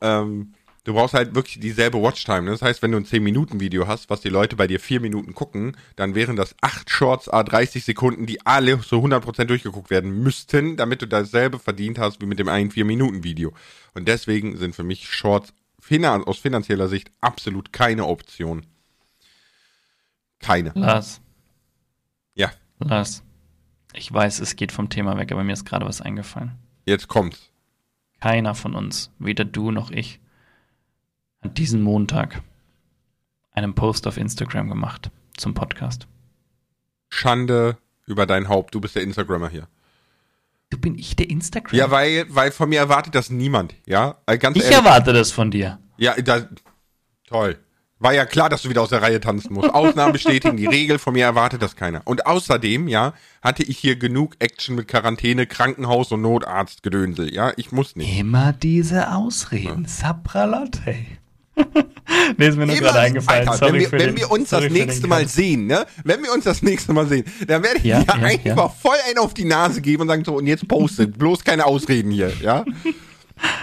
ähm, 0.02 0.54
du 0.86 0.94
brauchst 0.94 1.14
halt 1.14 1.36
wirklich 1.36 1.60
dieselbe 1.60 2.02
Watchtime. 2.02 2.44
Ne? 2.44 2.52
Das 2.52 2.62
heißt, 2.62 2.82
wenn 2.82 2.92
du 2.92 2.98
ein 2.98 3.06
10-Minuten-Video 3.06 3.88
hast, 3.88 4.10
was 4.10 4.22
die 4.22 4.30
Leute 4.30 4.56
bei 4.56 4.68
dir 4.68 4.80
4 4.80 5.02
Minuten 5.02 5.34
gucken, 5.34 5.76
dann 5.98 6.16
wären 6.16 6.38
das 6.38 6.56
8 6.62 6.90
Shorts 6.90 7.28
a 7.28 7.44
30 7.44 7.84
Sekunden, 7.84 8.26
die 8.26 8.46
alle 8.46 8.78
so 8.78 9.04
100% 9.04 9.46
durchgeguckt 9.46 9.90
werden 9.90 10.24
müssten, 10.24 10.78
damit 10.78 11.02
du 11.02 11.08
dasselbe 11.08 11.60
verdient 11.60 12.00
hast 12.00 12.22
wie 12.22 12.26
mit 12.26 12.40
dem 12.40 12.48
einen 12.48 12.72
4-Minuten-Video. 12.72 13.52
Und 13.94 14.08
deswegen 14.08 14.58
sind 14.58 14.76
für 14.76 14.84
mich 14.84 15.12
Shorts 15.12 15.54
finan 15.80 16.24
aus 16.24 16.40
finanzieller 16.40 16.88
Sicht 16.88 17.12
absolut 17.20 17.74
keine 17.74 18.06
Option. 18.06 18.66
Keine. 20.40 20.72
Lars. 20.76 21.22
Ja. 22.36 22.52
Lars. 22.80 23.24
Ich 23.94 24.12
weiß, 24.12 24.40
es 24.40 24.56
geht 24.56 24.72
vom 24.72 24.90
Thema 24.90 25.18
weg, 25.18 25.32
aber 25.32 25.44
mir 25.44 25.54
ist 25.54 25.66
gerade 25.66 25.86
was 25.86 26.02
eingefallen. 26.02 26.52
Jetzt 26.86 27.08
kommt's. 27.08 27.52
Keiner 28.20 28.54
von 28.56 28.76
uns, 28.76 29.12
weder 29.20 29.46
du 29.46 29.72
noch 29.72 29.92
ich, 29.92 30.20
diesen 31.54 31.82
Montag 31.82 32.42
einen 33.52 33.74
Post 33.76 34.08
auf 34.08 34.18
Instagram 34.18 34.70
gemacht 34.70 35.12
zum 35.38 35.54
Podcast. 35.54 36.08
Schande 37.10 37.78
über 38.06 38.26
dein 38.26 38.50
Haupt. 38.50 38.76
Du 38.76 38.82
bist 38.82 38.96
der 38.96 39.04
Instagrammer 39.04 39.50
hier. 39.50 39.68
Du 40.70 40.78
bin 40.78 40.98
ich 40.98 41.16
der 41.16 41.30
Instagram? 41.30 41.78
Ja, 41.78 41.92
weil, 41.92 42.26
weil 42.30 42.52
von 42.52 42.70
mir 42.70 42.80
erwartet 42.80 43.16
das 43.16 43.30
niemand. 43.30 43.76
Ja, 43.86 44.18
Äh, 44.26 44.38
ganz 44.38 44.58
ich 44.58 44.64
ehrlich. 44.64 44.78
erwarte 44.80 45.14
das 45.14 45.32
von 45.32 45.52
dir. 45.52 45.80
Ja, 45.98 46.16
da, 46.22 46.48
toll. 47.28 47.58
War 47.98 48.14
ja 48.14 48.26
klar, 48.26 48.50
dass 48.50 48.64
du 48.64 48.70
wieder 48.70 48.82
aus 48.82 48.90
der 48.90 49.02
Reihe 49.02 49.22
tanzen 49.22 49.54
musst. 49.54 49.70
Ausnahmen 49.74 50.12
bestätigen 50.12 50.58
die 50.58 50.66
Regel, 50.66 51.00
von 51.00 51.14
mir 51.14 51.24
erwartet 51.24 51.62
das 51.62 51.78
keiner. 51.78 52.02
Und 52.04 52.26
außerdem, 52.26 52.90
ja, 52.90 53.14
hatte 53.42 53.64
ich 53.64 53.78
hier 53.78 53.96
genug 53.96 54.36
Action 54.40 54.76
mit 54.76 54.90
Quarantäne, 54.90 55.48
Krankenhaus 55.48 56.12
und 56.12 56.22
Notarztgedönsel. 56.22 57.34
Ja, 57.34 57.54
ich 57.56 57.72
muss 57.72 57.96
nicht. 57.96 58.20
Immer 58.20 58.52
diese 58.52 59.14
Ausreden. 59.14 59.86
Sapralotte. 59.86 60.96
nee, 62.38 62.48
ist 62.48 62.58
mir 62.58 62.66
nur 62.66 62.76
gerade 62.76 63.00
eingefallen. 63.00 63.48
Alter, 63.48 63.58
sorry 63.68 63.74
wenn 63.74 63.80
wir, 63.82 63.92
wenn 63.94 64.00
den, 64.08 64.18
wir 64.18 64.32
uns 64.32 64.50
das 64.50 64.70
nächste 64.70 65.08
Mal 65.08 65.28
sehen, 65.28 65.68
ne? 65.68 65.86
Wenn 66.04 66.22
wir 66.24 66.34
uns 66.34 66.44
das 66.44 66.62
nächste 66.62 66.94
Mal 66.94 67.08
sehen, 67.08 67.24
dann 67.48 67.64
werde 67.64 67.78
ich 67.78 67.84
Ja, 67.86 68.02
dir 68.02 68.08
ja, 68.08 68.14
einfach 68.28 68.56
ja. 68.58 68.68
voll 68.70 68.98
einen 69.08 69.20
auf 69.20 69.34
die 69.34 69.46
Nase 69.46 69.82
geben 69.82 70.02
und 70.04 70.08
sagen 70.10 70.24
so, 70.26 70.36
und 70.36 70.48
jetzt 70.48 70.68
poste. 70.68 71.08
Bloß 71.08 71.44
keine 71.44 71.66
Ausreden 71.66 72.12
hier, 72.12 72.32
ja? 72.42 72.66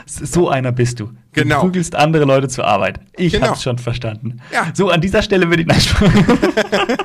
So 0.07 0.49
einer 0.51 0.71
bist 0.73 1.01
du. 1.01 1.11
Genau. 1.33 1.57
Du 1.57 1.61
prügelst 1.63 1.95
andere 1.95 2.25
Leute 2.27 2.49
zur 2.49 2.67
Arbeit. 2.67 3.01
Ich 3.17 3.33
Genau. 3.33 3.49
hab's 3.49 3.63
schon 3.63 3.79
verstanden. 3.79 4.41
Ja. 4.53 4.71
So, 4.75 4.91
an 4.91 5.01
dieser 5.01 5.23
Stelle 5.23 5.49
würde 5.49 5.63
ich. 5.63 5.69
Nein, 5.69 5.79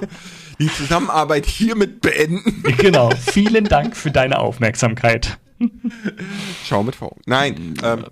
Die 0.60 0.68
Zusammenarbeit 0.68 1.46
hiermit 1.46 2.02
beenden. 2.02 2.64
genau. 2.78 3.10
Vielen 3.32 3.66
Dank 3.66 3.96
für 3.96 4.12
deine 4.12 4.40
Aufmerksamkeit. 4.40 5.38
Schau 6.66 6.84
mit 6.84 6.96
V. 6.96 7.16
Nein, 7.26 7.76
ähm, 7.84 8.06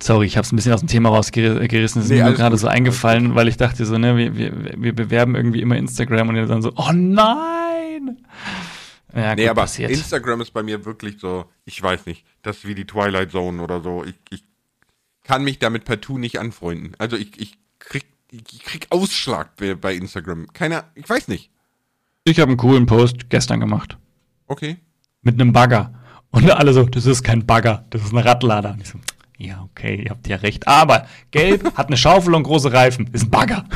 Sorry, 0.00 0.26
ich 0.26 0.36
habe 0.36 0.44
es 0.44 0.52
ein 0.52 0.56
bisschen 0.56 0.72
aus 0.72 0.80
dem 0.80 0.88
Thema 0.88 1.10
rausgerissen. 1.10 2.00
Es 2.00 2.06
ist 2.06 2.10
Nee, 2.10 2.16
mir 2.16 2.20
nur 2.20 2.26
alles 2.28 2.38
gerade 2.38 2.56
so 2.56 2.66
eingefallen, 2.68 3.34
weil 3.34 3.48
ich 3.48 3.56
dachte 3.56 3.84
so, 3.84 3.98
ne, 3.98 4.16
wir, 4.16 4.36
wir, 4.36 4.82
wir 4.82 4.94
bewerben 4.94 5.34
irgendwie 5.34 5.60
immer 5.60 5.76
Instagram 5.76 6.28
und 6.30 6.36
ihr 6.36 6.46
dann 6.46 6.62
so, 6.62 6.72
oh 6.76 6.92
nein! 6.92 8.18
Ja, 9.14 9.34
nee, 9.34 9.42
gut, 9.42 9.50
aber 9.50 9.62
passiert. 9.62 9.90
Instagram 9.90 10.40
ist 10.40 10.52
bei 10.52 10.62
mir 10.62 10.84
wirklich 10.84 11.20
so, 11.20 11.44
ich 11.64 11.80
weiß 11.82 12.06
nicht, 12.06 12.24
das 12.42 12.58
ist 12.58 12.66
wie 12.66 12.74
die 12.74 12.86
Twilight 12.86 13.30
Zone 13.30 13.62
oder 13.62 13.80
so. 13.80 14.04
Ich, 14.04 14.14
ich 14.30 14.42
kann 15.24 15.44
mich 15.44 15.58
damit 15.58 15.84
partout 15.84 16.18
nicht 16.18 16.38
anfreunden. 16.40 16.94
Also 16.98 17.16
ich, 17.16 17.38
ich 17.40 17.58
krieg, 17.78 18.06
ich 18.30 18.64
krieg 18.64 18.86
Ausschlag 18.90 19.56
bei, 19.56 19.74
bei 19.74 19.94
Instagram. 19.94 20.52
Keiner, 20.52 20.84
ich 20.94 21.08
weiß 21.08 21.28
nicht. 21.28 21.50
Ich 22.24 22.40
habe 22.40 22.50
einen 22.50 22.56
coolen 22.56 22.86
Post 22.86 23.28
gestern 23.30 23.60
gemacht. 23.60 23.98
Okay. 24.46 24.78
Mit 25.22 25.40
einem 25.40 25.52
Bagger. 25.52 25.94
Und 26.30 26.50
alle 26.50 26.72
so, 26.72 26.84
das 26.84 27.04
ist 27.04 27.22
kein 27.22 27.44
Bagger, 27.46 27.84
das 27.90 28.02
ist 28.02 28.12
ein 28.12 28.18
Radlader. 28.18 28.72
Und 28.72 28.80
ich 28.80 28.88
so, 28.88 28.98
ja, 29.46 29.62
okay, 29.62 30.02
ihr 30.04 30.10
habt 30.10 30.26
ja 30.28 30.36
recht. 30.36 30.66
Aber 30.68 31.06
gelb, 31.30 31.74
hat 31.76 31.88
eine 31.88 31.96
Schaufel 31.96 32.34
und 32.34 32.42
große 32.44 32.72
Reifen, 32.72 33.08
ist 33.12 33.24
ein 33.24 33.30
Bagger. 33.30 33.64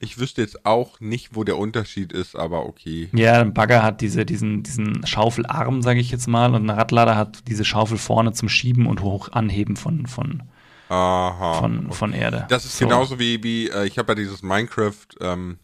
Ich 0.00 0.18
wüsste 0.18 0.40
jetzt 0.40 0.66
auch 0.66 0.98
nicht, 1.00 1.36
wo 1.36 1.44
der 1.44 1.56
Unterschied 1.58 2.12
ist, 2.12 2.34
aber 2.34 2.66
okay. 2.66 3.08
Ja, 3.12 3.40
ein 3.40 3.54
Bagger 3.54 3.82
hat 3.84 4.00
diese, 4.00 4.24
diesen, 4.26 4.62
diesen 4.64 5.06
Schaufelarm, 5.06 5.80
sage 5.80 6.00
ich 6.00 6.10
jetzt 6.10 6.26
mal, 6.26 6.54
und 6.54 6.66
ein 6.66 6.70
Radlader 6.70 7.14
hat 7.16 7.46
diese 7.46 7.64
Schaufel 7.64 7.98
vorne 7.98 8.32
zum 8.32 8.48
Schieben 8.48 8.86
und 8.86 9.02
hoch 9.02 9.30
anheben 9.30 9.76
von, 9.76 10.06
von, 10.06 10.42
Aha. 10.88 11.54
von, 11.54 11.92
von 11.92 12.12
Erde. 12.14 12.46
Das 12.48 12.64
ist 12.64 12.78
So. 12.78 12.86
genauso 12.86 13.20
wie, 13.20 13.42
wie 13.44 13.68
äh, 13.68 13.86
ich 13.86 13.96
habe 13.98 14.12
ja 14.12 14.14
dieses 14.16 14.42
Minecraft 14.42 15.06
ähm, 15.20 15.58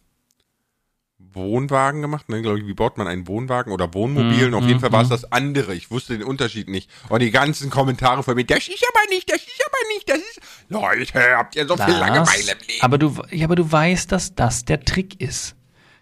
Wohnwagen 1.33 2.01
gemacht, 2.01 2.29
ne, 2.29 2.41
glaube 2.41 2.59
ich, 2.59 2.67
wie 2.67 2.73
baut 2.73 2.97
man 2.97 3.07
einen 3.07 3.27
Wohnwagen 3.27 3.71
oder 3.71 3.93
Wohnmobil? 3.93 4.47
Und 4.47 4.53
auf 4.55 4.65
jeden 4.65 4.79
Fall 4.79 4.91
war 4.91 5.01
es 5.03 5.09
das 5.09 5.31
andere. 5.31 5.73
Ich 5.75 5.91
wusste 5.91 6.17
den 6.17 6.25
Unterschied 6.27 6.69
nicht. 6.69 6.89
Und 7.09 7.21
die 7.21 7.31
ganzen 7.31 7.69
Kommentare 7.69 8.23
von 8.23 8.35
mir, 8.35 8.45
das 8.45 8.67
ist 8.67 8.83
aber 8.87 9.09
nicht, 9.13 9.29
das 9.29 9.37
ist 9.37 9.61
aber 9.65 9.93
nicht, 9.95 10.09
das 10.09 10.17
ist. 10.17 10.39
Leute, 10.69 11.37
habt 11.37 11.55
ihr 11.55 11.67
so 11.67 11.75
viel 11.77 11.85
Das- 11.85 11.99
Langeweile 11.99 12.51
im 12.53 12.67
Leben? 12.67 12.81
Aber 12.81 12.97
du, 12.97 13.15
ja, 13.31 13.45
aber 13.45 13.55
du 13.55 13.71
weißt, 13.71 14.11
dass 14.11 14.35
das 14.35 14.65
der 14.65 14.81
Trick 14.81 15.19
ist. 15.21 15.55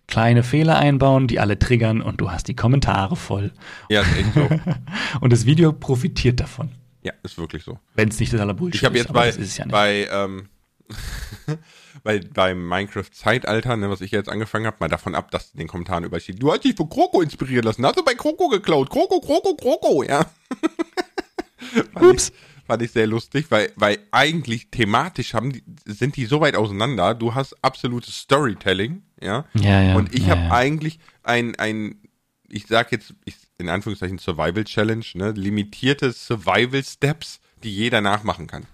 Kleine 0.08 0.42
Fehler 0.44 0.78
einbauen, 0.78 1.28
die 1.28 1.38
alle 1.40 1.60
triggern 1.60 2.02
und 2.02 2.22
du 2.22 2.32
hast 2.32 2.48
die 2.48 2.56
Kommentare 2.56 3.18
voll. 3.18 3.52
Ja, 3.90 4.02
ist 4.04 4.16
echt 4.18 4.34
so. 4.34 4.48
Und 5.20 5.34
das 5.34 5.46
Video 5.46 5.74
profitiert 5.74 6.40
davon. 6.40 6.72
ja, 7.04 7.12
ist 7.24 7.38
wirklich 7.38 7.64
so. 7.66 7.78
Wenn 7.94 8.08
es 8.08 8.18
nicht 8.18 8.32
totaler 8.32 8.54
Bullshit 8.54 8.76
Ich 8.82 8.86
habe 8.86 8.96
ist. 8.98 9.04
jetzt 9.04 9.14
bei, 9.14 9.28
ist 9.28 9.38
es 9.40 9.58
ja 9.58 9.66
bei, 9.68 10.08
ähm, 10.10 10.48
bei, 12.04 12.20
beim 12.20 12.68
Minecraft-Zeitalter, 12.68 13.78
ne, 13.78 13.90
was 13.90 14.02
ich 14.02 14.12
jetzt 14.12 14.30
angefangen 14.30 14.66
habe, 14.66 14.78
mal 14.80 14.90
davon 14.90 15.16
ab, 15.16 15.32
dass 15.32 15.52
in 15.52 15.60
den 15.60 15.68
Kommentaren 15.68 16.04
übersteht, 16.04 16.42
du 16.42 16.52
hast 16.52 16.64
dich 16.64 16.76
von 16.76 16.90
Kroko 16.90 17.22
inspirieren 17.22 17.64
lassen, 17.64 17.86
hast 17.86 17.98
du 17.98 18.04
bei 18.04 18.14
Kroko 18.14 18.48
geklaut, 18.50 18.90
Kroko, 18.90 19.20
Kroko, 19.20 19.56
Kroko, 19.56 20.04
ja. 20.04 20.26
fand, 21.94 22.06
Ups. 22.06 22.30
Ich, 22.30 22.66
fand 22.66 22.82
ich 22.82 22.92
sehr 22.92 23.08
lustig, 23.08 23.48
weil, 23.50 23.72
weil 23.76 24.00
eigentlich 24.12 24.70
thematisch 24.70 25.34
haben 25.34 25.54
die, 25.54 25.64
sind 25.86 26.16
die 26.16 26.26
so 26.26 26.42
weit 26.42 26.56
auseinander, 26.56 27.14
du 27.14 27.36
hast 27.36 27.56
absolutes 27.64 28.16
Storytelling, 28.16 29.04
ja. 29.22 29.46
Ja, 29.54 29.82
ja, 29.82 29.96
Und 29.96 30.14
ich 30.14 30.28
ja, 30.28 30.30
habe 30.30 30.42
ja. 30.42 30.52
eigentlich 30.52 31.00
ein, 31.24 31.56
ein, 31.56 32.02
ich 32.48 32.68
sag 32.68 32.92
jetzt, 32.92 33.14
ich, 33.26 33.36
in 33.58 33.70
Anführungszeichen 33.70 34.20
Survival 34.20 34.64
Challenge, 34.64 35.06
ne, 35.16 35.32
limitierte 35.32 36.12
Survival 36.12 36.84
Steps, 36.84 37.40
die 37.64 37.74
jeder 37.74 38.02
nachmachen 38.02 38.48
kann. 38.48 38.66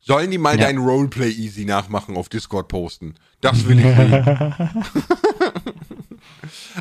Sollen 0.00 0.30
die 0.30 0.38
mal 0.38 0.58
Ja. 0.58 0.66
dein 0.66 0.78
Roleplay 0.78 1.30
easy 1.30 1.64
nachmachen 1.64 2.16
auf 2.16 2.28
Discord 2.28 2.68
posten? 2.68 3.14
Das 3.40 3.66
will 3.66 3.78
ich 3.78 3.84
sehen. 3.84 4.24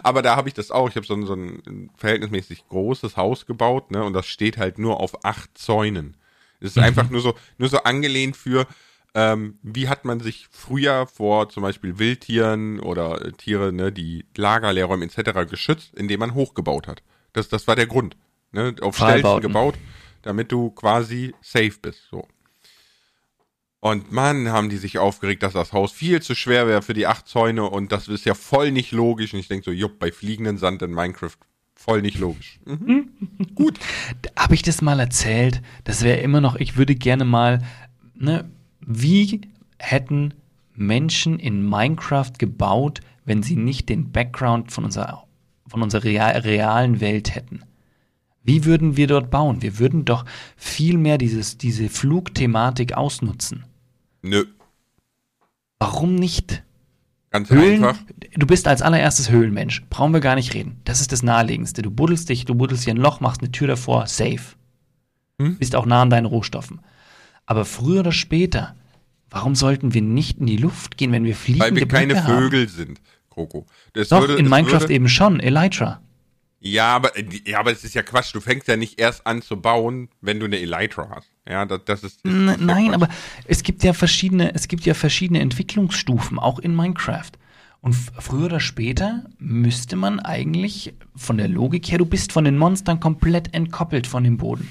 Aber 0.04 0.22
da 0.22 0.36
habe 0.36 0.48
ich 0.48 0.54
das 0.54 0.72
auch. 0.72 0.90
Ich 0.90 0.96
habe 0.96 1.06
so, 1.06 1.14
ein- 1.16 1.26
so 1.26 1.34
ein 1.34 1.90
verhältnismäßig 1.98 2.68
großes 2.70 3.18
Haus 3.18 3.46
gebaut, 3.46 3.92
ne? 3.92 4.04
Und 4.04 4.14
das 4.14 4.28
steht 4.28 4.58
halt 4.58 4.78
nur 4.80 5.00
auf 5.00 5.26
acht 5.26 5.58
Zäunen. 5.58 6.16
Es 6.60 6.72
ist 6.72 6.78
einfach 6.80 7.10
nur 7.10 7.22
so, 7.22 7.36
nur 7.58 7.70
so 7.70 7.80
angelehnt 7.84 8.36
für, 8.38 8.66
ähm, 9.14 9.60
wie 9.62 9.90
hat 9.90 10.06
man 10.06 10.20
sich 10.20 10.48
früher 10.52 11.06
vor 11.08 11.50
zum 11.50 11.64
Beispiel 11.64 12.00
Wildtieren 12.00 12.80
oder 12.80 13.24
äh, 13.26 13.32
Tiere, 13.34 13.72
ne, 13.74 13.92
die 13.92 14.26
Lagerlehrräume 14.36 15.06
etc. 15.06 15.50
geschützt, 15.50 15.94
indem 15.96 16.20
man 16.20 16.34
hochgebaut 16.34 16.88
hat. 16.88 17.04
Das, 17.34 17.50
das 17.50 17.68
war 17.68 17.76
der 17.76 17.88
Grund. 17.88 18.16
Ne? 18.52 18.76
Auf 18.82 18.96
Stelzen 18.96 19.22
Pfahlbauten. 19.22 19.42
gebaut, 19.42 19.76
damit 20.24 20.52
du 20.52 20.72
quasi 20.72 21.36
safe 21.42 21.74
bist. 21.82 22.02
So. 22.10 22.28
Und 23.80 24.12
Mann, 24.12 24.50
haben 24.50 24.70
die 24.70 24.78
sich 24.78 24.98
aufgeregt, 24.98 25.44
dass 25.44 25.54
das 25.54 25.72
Haus 25.72 25.92
viel 25.92 26.22
zu 26.22 26.34
schwer 26.34 26.68
wäre 26.68 26.82
für 26.82 26.94
die 26.94 27.06
acht 27.06 27.28
Zäune 27.28 27.64
und 27.64 27.92
das 27.92 28.08
ist 28.08 28.26
ja 28.26 28.34
voll 28.34 28.72
nicht 28.72 28.92
logisch. 28.92 29.34
Und 29.34 29.40
ich 29.40 29.48
denke 29.48 29.66
so, 29.66 29.72
jupp, 29.72 30.00
bei 30.00 30.12
fliegenden 30.12 30.58
Sand 30.58 30.82
in 30.82 30.92
Minecraft 30.92 31.38
voll 31.76 32.02
nicht 32.02 32.18
logisch. 32.18 32.60
Mhm. 32.66 33.10
Gut. 33.56 33.80
Habe 34.38 34.56
ich 34.56 34.64
das 34.64 34.82
mal 34.82 35.00
erzählt? 35.00 35.62
Das 35.84 36.04
wäre 36.04 36.20
immer 36.20 36.42
noch, 36.42 36.56
ich 36.56 36.76
würde 36.76 36.96
gerne 36.96 37.24
mal, 37.24 37.64
ne, 38.16 38.50
wie 38.82 39.42
hätten 39.78 40.34
Menschen 40.74 41.38
in 41.38 41.68
Minecraft 41.68 42.34
gebaut, 42.40 43.02
wenn 43.26 43.44
sie 43.44 43.56
nicht 43.56 43.90
den 43.90 44.12
Background 44.12 44.72
von 44.72 44.86
unserer, 44.86 45.26
von 45.68 45.84
unserer 45.84 46.04
real, 46.04 46.38
realen 46.40 47.00
Welt 47.00 47.36
hätten? 47.36 47.62
Wie 48.48 48.64
würden 48.66 48.96
wir 48.96 49.08
dort 49.08 49.30
bauen? 49.30 49.62
Wir 49.62 49.78
würden 49.78 50.06
doch 50.06 50.24
viel 50.56 50.98
mehr 50.98 51.18
dieses, 51.18 51.58
diese 51.58 51.90
Flugthematik 51.90 52.94
ausnutzen. 52.94 53.66
Nö, 54.22 54.46
Warum 55.80 56.16
nicht? 56.16 56.64
ganz 57.30 57.50
Höhlen, 57.50 57.84
einfach. 57.84 58.02
du 58.36 58.48
bist 58.48 58.68
als 58.68 58.82
allererstes 58.82 59.30
Höhlenmensch. 59.30 59.84
Brauchen 59.90 60.14
wir 60.14 60.22
gar 60.22 60.36
nicht 60.36 60.54
reden. 60.54 60.80
Das 60.86 61.02
ist 61.02 61.12
das 61.12 61.22
Naheliegendste. 61.24 61.82
Du 61.82 61.92
buddelst 61.92 62.30
dich, 62.30 62.46
du 62.46 62.56
buddelst 62.56 62.86
hier 62.86 62.94
ein 62.96 62.98
Loch, 62.98 63.20
machst 63.20 63.42
eine 63.42 63.52
Tür 63.52 63.68
davor, 63.68 64.08
safe. 64.08 64.56
Hm? 65.40 65.58
Bist 65.58 65.76
auch 65.76 65.86
nah 65.86 66.02
an 66.02 66.10
deinen 66.10 66.26
Rohstoffen. 66.26 66.80
Aber 67.46 67.64
früher 67.66 68.00
oder 68.00 68.12
später, 68.14 68.76
warum 69.30 69.56
sollten 69.56 69.94
wir 69.94 70.02
nicht 70.02 70.40
in 70.40 70.48
die 70.48 70.58
Luft 70.58 70.98
gehen, 70.98 71.12
wenn 71.12 71.26
wir 71.26 71.36
fliegende 71.36 71.66
Weil 71.66 71.76
wir 71.76 71.88
keine 71.88 72.24
haben? 72.24 72.44
Vögel 72.44 72.70
sind, 72.70 73.02
Kroko. 73.30 73.66
Das 73.94 74.08
Doch, 74.10 74.22
würde- 74.22 74.38
in 74.38 74.50
Minecraft 74.50 74.82
würde, 74.82 74.94
eben 74.94 75.10
schon, 75.10 75.40
Elytra. 75.42 76.02
Ja, 76.60 76.96
aber 76.96 77.12
ja, 77.46 77.60
aber 77.60 77.72
es 77.72 77.84
ist 77.84 77.94
ja 77.94 78.02
Quatsch. 78.02 78.34
Du 78.34 78.40
fängst 78.40 78.68
ja 78.68 78.78
nicht 78.78 79.00
erst 79.00 79.28
an 79.28 79.42
zu 79.42 79.62
bauen, 79.62 80.10
wenn 80.22 80.40
du 80.40 80.46
eine 80.46 80.60
Elytra 80.60 81.10
hast. 81.16 81.32
Ja, 81.48 81.66
das, 81.66 81.82
das 81.86 82.04
ist. 82.04 82.20
das 82.24 82.34
ist 82.34 82.62
nein, 82.62 82.94
aber 82.94 83.10
es 83.46 83.64
gibt 83.64 83.84
ja 83.84 83.94
verschiedene, 83.94 84.54
es 84.56 84.68
gibt 84.68 84.86
ja 84.86 84.94
verschiedene 84.94 85.40
Entwicklungsstufen, 85.40 86.40
auch 86.40 86.60
in 86.60 86.76
Minecraft. 86.76 87.32
Und 87.80 87.94
früher 87.94 88.48
oder 88.48 88.60
später 88.60 89.26
müsste 89.38 89.96
man 89.96 90.20
eigentlich 90.20 90.96
von 91.16 91.38
der 91.38 91.48
Logik 91.48 91.90
her, 91.92 92.00
du 92.00 92.06
bist 92.06 92.32
von 92.32 92.44
den 92.44 92.58
Monstern 92.58 93.00
komplett 93.00 93.54
entkoppelt 93.54 94.08
von 94.08 94.24
dem 94.24 94.38
Boden. 94.38 94.68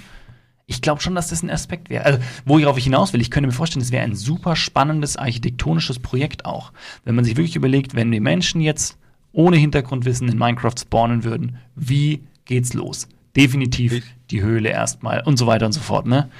Ich 0.67 0.83
glaube 0.83 1.01
schon, 1.01 1.15
dass 1.15 1.29
das 1.29 1.45
ein 1.45 1.51
Aspekt 1.51 1.89
wäre. 1.89 2.05
Also, 2.05 2.19
worauf 2.45 2.77
ich 2.77 2.85
hinaus 2.85 3.13
will, 3.13 3.21
ich 3.21 3.31
könnte 3.31 3.47
mir 3.47 3.53
vorstellen, 3.53 3.85
es 3.85 3.93
wäre 3.93 4.03
ein 4.03 4.17
super 4.17 4.57
spannendes 4.57 5.17
architektonisches 5.17 6.01
Projekt 6.01 6.45
auch. 6.45 6.73
Wenn 7.05 7.15
man 7.15 7.25
sich 7.25 7.37
wirklich 7.37 7.55
überlegt, 7.55 7.95
wenn 7.95 8.11
die 8.11 8.19
Menschen 8.19 8.61
jetzt 8.61 8.99
ohne 9.37 9.59
Hintergrundwissen 9.59 10.29
in 10.29 10.39
Minecraft 10.39 10.73
spawnen 10.81 11.23
würden, 11.23 11.59
wie 11.75 12.27
geht's 12.47 12.73
los? 12.73 13.07
Definitiv 13.37 13.93
Ich- 13.93 14.05
die 14.31 14.41
Höhle 14.43 14.71
erstmal 14.71 15.23
und 15.25 15.37
so 15.37 15.47
weiter 15.47 15.67
und 15.67 15.73
so 15.73 15.81
fort, 15.81 16.07
ne? 16.07 16.31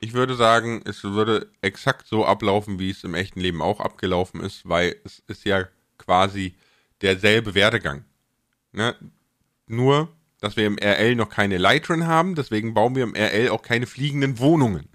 Ich 0.00 0.14
würde 0.14 0.34
sagen, 0.34 0.80
es 0.86 1.04
würde 1.04 1.48
exakt 1.60 2.08
so 2.08 2.24
ablaufen, 2.24 2.78
wie 2.78 2.90
es 2.90 3.04
im 3.04 3.14
echten 3.14 3.38
Leben 3.38 3.60
auch 3.60 3.78
abgelaufen 3.80 4.40
ist, 4.40 4.66
weil 4.68 4.96
es 5.04 5.22
ist 5.28 5.44
ja 5.44 5.68
quasi 5.98 6.54
derselbe 7.02 7.54
Werdegang. 7.54 8.04
Ne? 8.72 8.96
Nur, 9.66 10.08
dass 10.40 10.56
wir 10.56 10.66
im 10.66 10.78
RL 10.78 11.14
noch 11.14 11.28
keine 11.28 11.54
Elytren 11.56 12.06
haben, 12.06 12.34
deswegen 12.34 12.72
bauen 12.74 12.96
wir 12.96 13.04
im 13.04 13.14
RL 13.14 13.50
auch 13.50 13.62
keine 13.62 13.86
fliegenden 13.86 14.38
Wohnungen. 14.38 14.88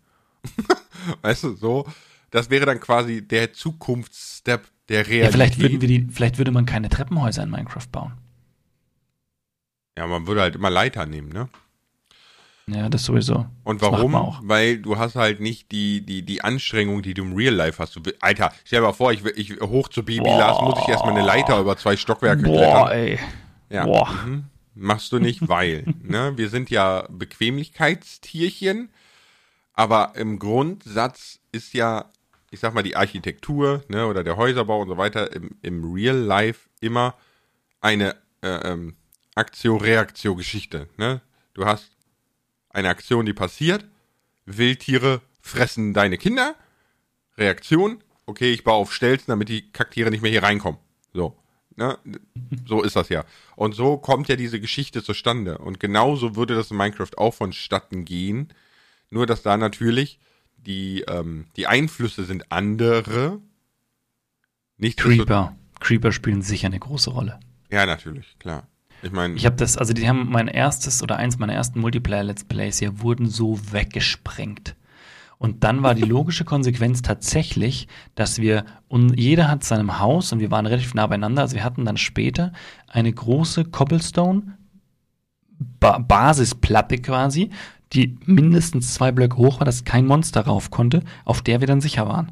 weißt 1.22 1.44
du, 1.44 1.56
so, 1.56 1.86
das 2.32 2.50
wäre 2.50 2.66
dann 2.66 2.80
quasi 2.80 3.26
der 3.26 3.54
Zukunftsstep 3.54 4.68
der 4.90 5.06
Realität. 5.08 5.24
Ja, 5.26 5.32
vielleicht 5.32 5.60
würden 5.60 5.82
wir 5.82 5.88
die, 5.88 6.08
vielleicht 6.12 6.38
würde 6.38 6.52
man 6.52 6.66
keine 6.66 6.90
Treppenhäuser 6.90 7.44
in 7.44 7.50
Minecraft 7.50 7.88
bauen. 7.92 8.14
ja, 9.98 10.06
man 10.08 10.28
würde 10.28 10.42
halt 10.42 10.56
immer 10.56 10.70
Leiter 10.70 11.06
nehmen, 11.06 11.30
ne? 11.30 11.50
Ja, 12.70 12.90
das 12.90 13.06
sowieso. 13.06 13.46
Und 13.64 13.82
Das 13.82 13.90
warum? 13.92 14.40
Weil 14.44 14.80
du 14.80 14.98
hast 14.98 15.16
halt 15.16 15.40
nicht 15.40 15.72
die, 15.72 16.02
die, 16.02 16.24
die 16.24 16.44
Anstrengung, 16.44 17.02
die 17.02 17.14
du 17.14 17.24
im 17.24 17.34
Real 17.34 17.54
Life 17.54 17.82
hast. 17.82 17.96
Du, 17.96 18.02
Alter, 18.20 18.52
stell 18.66 18.82
dir 18.82 18.88
mal 18.88 18.92
vor, 18.94 19.14
ich, 19.14 19.24
will- 19.24 19.34
ich 19.38 19.60
hoch 19.62 19.88
zu 19.88 20.04
Baby 20.04 20.20
Boah. 20.26 20.38
Lars 20.38 20.62
muss 20.62 20.80
ich 20.82 20.90
erstmal 20.90 21.14
eine 21.14 21.26
Leiter 21.26 21.60
über 21.62 21.78
zwei 21.78 21.96
Stockwerke 21.96 22.44
Boah, 22.44 22.58
klettern. 22.58 22.92
ey. 22.92 23.20
Ja. 23.70 23.86
Boah. 23.86 24.12
Mhm. 24.26 24.44
Machst 24.76 25.14
du 25.14 25.20
nicht, 25.20 25.48
weil. 25.48 25.86
ne? 26.04 26.34
Wir 26.36 26.50
sind 26.50 26.70
ja 26.70 27.06
Bequemlichkeitstierchen, 27.10 28.90
aber 29.74 30.12
im 30.16 30.38
Grundsatz 30.38 31.40
ist 31.54 31.74
ja, 31.74 32.06
ich 32.52 32.60
sag 32.60 32.74
mal, 32.74 32.84
die 32.84 32.96
Architektur 32.96 33.84
ne, 33.88 34.08
oder 34.08 34.24
der 34.24 34.38
Häuserbau 34.38 34.82
und 34.82 34.88
so 34.88 34.98
weiter 34.98 35.34
im, 35.34 35.58
im 35.62 35.94
Real 35.94 36.18
Life 36.18 36.70
immer 36.80 37.16
eine 37.82 38.16
äh, 38.42 38.72
ähm, 38.72 38.96
Aktio-Reaktio-Geschichte. 39.36 40.88
Ne? 40.98 41.22
Du 41.54 41.66
hast 41.66 41.92
eine 42.70 42.90
Aktion, 42.90 43.26
die 43.26 43.34
passiert, 43.34 43.86
Wildtiere 44.46 45.22
fressen 45.42 45.94
deine 45.94 46.18
Kinder, 46.18 46.56
Reaktion, 47.38 48.04
okay, 48.26 48.52
ich 48.52 48.64
baue 48.64 48.76
auf 48.76 48.94
Stelzen, 48.94 49.28
damit 49.28 49.50
die 49.50 49.72
Kaktiere 49.72 50.10
nicht 50.10 50.22
mehr 50.22 50.32
hier 50.32 50.44
reinkommen. 50.44 50.80
So. 51.14 51.38
Ne? 51.76 51.98
So 52.66 52.82
ist 52.82 52.96
das 52.96 53.10
ja. 53.10 53.24
Und 53.56 53.76
so 53.76 53.98
kommt 53.98 54.28
ja 54.30 54.36
diese 54.36 54.60
Geschichte 54.60 55.04
zustande. 55.04 55.60
Und 55.60 55.80
genauso 55.80 56.36
würde 56.36 56.56
das 56.56 56.72
in 56.72 56.78
Minecraft 56.78 57.18
auch 57.18 57.34
vonstatten 57.34 58.04
gehen. 58.04 58.54
Nur, 59.10 59.26
dass 59.26 59.44
da 59.44 59.58
natürlich 59.58 60.20
die, 60.68 61.04
ähm, 61.08 61.46
die 61.56 61.66
Einflüsse 61.66 62.26
sind 62.26 62.52
andere. 62.52 63.40
Nicht 64.78 65.00
Creeper. 65.00 65.56
Creeper 65.80 66.12
spielen 66.12 66.42
sicher 66.42 66.68
eine 66.68 66.80
große 66.80 67.10
Rolle. 67.10 67.40
Ja, 67.72 67.86
natürlich, 67.86 68.38
klar. 68.40 68.68
Ich 69.02 69.12
meine, 69.12 69.36
Ich 69.36 69.46
habe 69.46 69.56
das, 69.56 69.78
also 69.78 69.94
die 69.94 70.08
haben 70.10 70.30
mein 70.30 70.48
erstes 70.48 71.04
oder 71.04 71.18
eins 71.18 71.38
meiner 71.38 71.54
ersten 71.54 71.80
Multiplayer-Let's 71.80 72.46
Plays 72.46 72.80
hier 72.80 73.00
wurden 73.00 73.28
so 73.28 73.60
weggesprengt. 73.72 74.76
Und 75.38 75.64
dann 75.64 75.84
war 75.84 75.94
die 75.94 76.02
logische 76.16 76.46
Konsequenz 76.46 77.02
tatsächlich, 77.02 77.88
dass 78.16 78.40
wir, 78.40 78.66
und 78.88 79.18
jeder 79.20 79.50
hat 79.50 79.64
seinem 79.64 80.00
Haus 80.00 80.32
und 80.32 80.40
wir 80.40 80.52
waren 80.52 80.66
relativ 80.66 80.96
nah 80.96 81.08
beieinander, 81.08 81.44
also 81.44 81.56
wir 81.56 81.64
hatten 81.64 81.86
dann 81.86 81.98
später 81.98 82.54
eine 82.88 83.14
große 83.14 83.66
Cobblestone 83.66 84.58
ba 85.80 86.00
Basisplatte 86.00 86.98
quasi, 86.98 87.52
die 87.94 88.18
mindestens 88.26 88.94
zwei 88.94 89.12
Blöcke 89.12 89.38
hoch 89.38 89.60
war, 89.60 89.66
dass 89.66 89.84
kein 89.86 90.06
Monster 90.06 90.42
rauf 90.42 90.72
konnte, 90.72 91.04
auf 91.26 91.42
der 91.42 91.60
wir 91.62 91.68
dann 91.68 91.82
sicher 91.82 92.08
waren. 92.08 92.32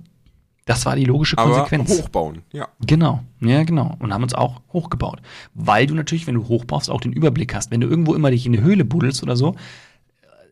Das 0.66 0.86
war 0.86 0.96
die 0.96 1.06
logische 1.06 1.38
aber 1.38 1.52
Konsequenz. 1.52 1.90
hochbauen, 1.92 2.42
ja. 2.52 2.68
Genau, 2.86 3.22
ja, 3.40 3.64
genau. 3.64 3.96
Und 4.00 4.14
haben 4.14 4.24
uns 4.24 4.34
auch 4.34 4.62
hochgebaut. 4.74 5.22
Weil 5.54 5.86
du 5.86 5.94
natürlich, 5.94 6.26
wenn 6.26 6.34
du 6.36 6.48
hochbaust, 6.48 6.90
auch 6.90 7.02
den 7.02 7.14
Überblick 7.14 7.54
hast. 7.54 7.70
Wenn 7.70 7.82
du 7.82 7.88
irgendwo 7.88 8.16
immer 8.16 8.32
dich 8.32 8.46
in 8.48 8.54
eine 8.56 8.64
Höhle 8.64 8.84
buddelst 8.84 9.22
oder 9.22 9.36
so, 9.36 9.56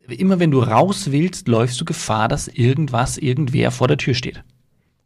immer 0.08 0.40
wenn 0.40 0.52
du 0.52 0.60
raus 0.60 1.12
willst, 1.12 1.48
läufst 1.48 1.80
du 1.82 1.86
Gefahr, 1.86 2.28
dass 2.28 2.48
irgendwas, 2.48 3.18
irgendwer 3.18 3.72
vor 3.72 3.88
der 3.88 3.98
Tür 3.98 4.14
steht. 4.14 4.38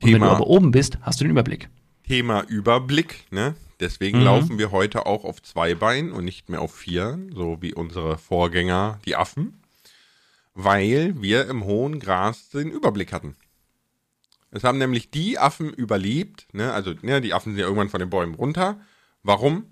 Und 0.01 0.07
wenn 0.09 0.13
Thema- 0.13 0.25
du 0.27 0.31
aber 0.33 0.47
oben 0.47 0.71
bist, 0.71 0.97
hast 1.01 1.19
du 1.19 1.23
den 1.23 1.31
Überblick. 1.31 1.69
Thema 2.07 2.41
Überblick, 2.43 3.25
ne? 3.31 3.55
Deswegen 3.79 4.19
Mhm. 4.19 4.25
laufen 4.25 4.57
wir 4.57 4.71
heute 4.71 5.05
auch 5.05 5.23
auf 5.23 5.41
zwei 5.41 5.75
Beinen 5.75 6.11
und 6.11 6.25
nicht 6.25 6.49
mehr 6.49 6.61
auf 6.61 6.73
vier, 6.73 7.19
so 7.33 7.57
wie 7.61 7.73
unsere 7.75 8.17
Vorgänger, 8.17 8.99
die 9.05 9.15
Affen, 9.15 9.53
weil 10.57 11.21
wir 11.21 11.47
im 11.49 11.65
hohen 11.65 11.99
Gras 11.99 12.49
den 12.49 12.71
Überblick 12.71 13.13
hatten. 13.13 13.35
Es 14.49 14.63
haben 14.63 14.79
nämlich 14.79 15.11
die 15.11 15.37
Affen 15.37 15.71
überlebt, 15.71 16.47
ne? 16.51 16.73
Also, 16.73 16.95
ne, 17.03 17.21
die 17.21 17.35
Affen 17.35 17.51
sind 17.51 17.59
ja 17.59 17.65
irgendwann 17.65 17.89
von 17.89 17.99
den 17.99 18.09
Bäumen 18.09 18.33
runter. 18.33 18.81
Warum? 19.21 19.67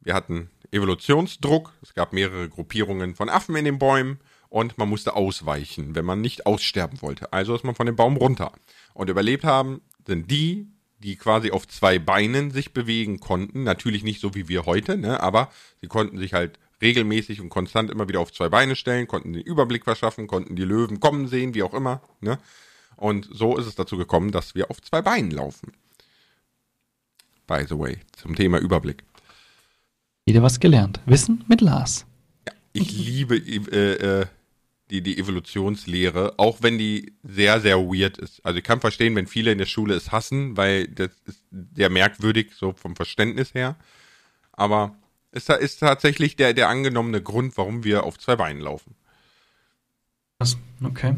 Wir 0.00 0.14
hatten 0.14 0.48
Evolutionsdruck, 0.70 1.72
es 1.82 1.92
gab 1.94 2.12
mehrere 2.12 2.48
Gruppierungen 2.48 3.16
von 3.16 3.28
Affen 3.28 3.56
in 3.56 3.64
den 3.64 3.80
Bäumen 3.80 4.20
und 4.48 4.78
man 4.78 4.88
musste 4.88 5.16
ausweichen, 5.16 5.96
wenn 5.96 6.04
man 6.04 6.20
nicht 6.20 6.46
aussterben 6.46 7.02
wollte. 7.02 7.32
Also 7.32 7.56
ist 7.56 7.64
man 7.64 7.74
von 7.74 7.86
dem 7.86 7.96
Baum 7.96 8.16
runter. 8.16 8.52
Und 8.94 9.10
überlebt 9.10 9.42
haben 9.42 9.80
sind 10.06 10.30
die, 10.30 10.68
die 10.98 11.16
quasi 11.16 11.50
auf 11.50 11.66
zwei 11.66 11.98
Beinen 11.98 12.52
sich 12.52 12.72
bewegen 12.72 13.18
konnten. 13.18 13.64
Natürlich 13.64 14.04
nicht 14.04 14.20
so 14.20 14.36
wie 14.36 14.46
wir 14.46 14.66
heute, 14.66 14.96
ne? 14.96 15.20
aber 15.20 15.50
sie 15.80 15.88
konnten 15.88 16.16
sich 16.18 16.32
halt 16.32 16.60
regelmäßig 16.80 17.40
und 17.40 17.48
konstant 17.48 17.90
immer 17.90 18.08
wieder 18.08 18.20
auf 18.20 18.32
zwei 18.32 18.48
Beine 18.48 18.76
stellen, 18.76 19.06
konnten 19.06 19.32
den 19.32 19.42
Überblick 19.42 19.84
verschaffen, 19.84 20.26
konnten 20.26 20.56
die 20.56 20.64
Löwen 20.64 21.00
kommen 21.00 21.28
sehen, 21.28 21.54
wie 21.54 21.62
auch 21.62 21.74
immer. 21.74 22.02
Ne? 22.20 22.38
Und 22.96 23.28
so 23.30 23.56
ist 23.56 23.66
es 23.66 23.74
dazu 23.74 23.96
gekommen, 23.96 24.32
dass 24.32 24.54
wir 24.54 24.70
auf 24.70 24.80
zwei 24.82 25.02
Beinen 25.02 25.30
laufen. 25.30 25.72
By 27.46 27.64
the 27.68 27.78
way, 27.78 27.98
zum 28.16 28.34
Thema 28.34 28.58
Überblick. 28.58 29.04
Wieder 30.24 30.42
was 30.42 30.58
gelernt. 30.58 31.00
Wissen 31.06 31.44
mit 31.48 31.60
Lars. 31.60 32.04
Ich 32.72 32.92
liebe 32.92 33.36
äh, 33.36 34.22
äh, 34.22 34.26
die, 34.90 35.00
die 35.00 35.18
Evolutionslehre, 35.18 36.34
auch 36.38 36.62
wenn 36.62 36.78
die 36.78 37.12
sehr, 37.22 37.60
sehr 37.60 37.78
weird 37.78 38.18
ist. 38.18 38.44
Also 38.44 38.58
ich 38.58 38.64
kann 38.64 38.80
verstehen, 38.80 39.14
wenn 39.14 39.26
viele 39.26 39.52
in 39.52 39.58
der 39.58 39.66
Schule 39.66 39.94
es 39.94 40.12
hassen, 40.12 40.56
weil 40.56 40.88
das 40.88 41.10
ist 41.26 41.42
sehr 41.74 41.90
merkwürdig, 41.90 42.52
so 42.54 42.72
vom 42.72 42.96
Verständnis 42.96 43.54
her. 43.54 43.76
Aber 44.52 44.96
es 45.36 45.48
ist 45.50 45.80
tatsächlich 45.80 46.36
der, 46.36 46.54
der 46.54 46.68
angenommene 46.70 47.22
Grund, 47.22 47.58
warum 47.58 47.84
wir 47.84 48.04
auf 48.04 48.18
zwei 48.18 48.36
Beinen 48.36 48.62
laufen. 48.62 48.94
Was? 50.38 50.56
Okay. 50.82 51.14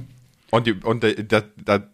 Und, 0.51 0.67
die, 0.67 0.73
und 0.73 1.05
da, 1.05 1.13
da, 1.13 1.43
da 1.57 1.89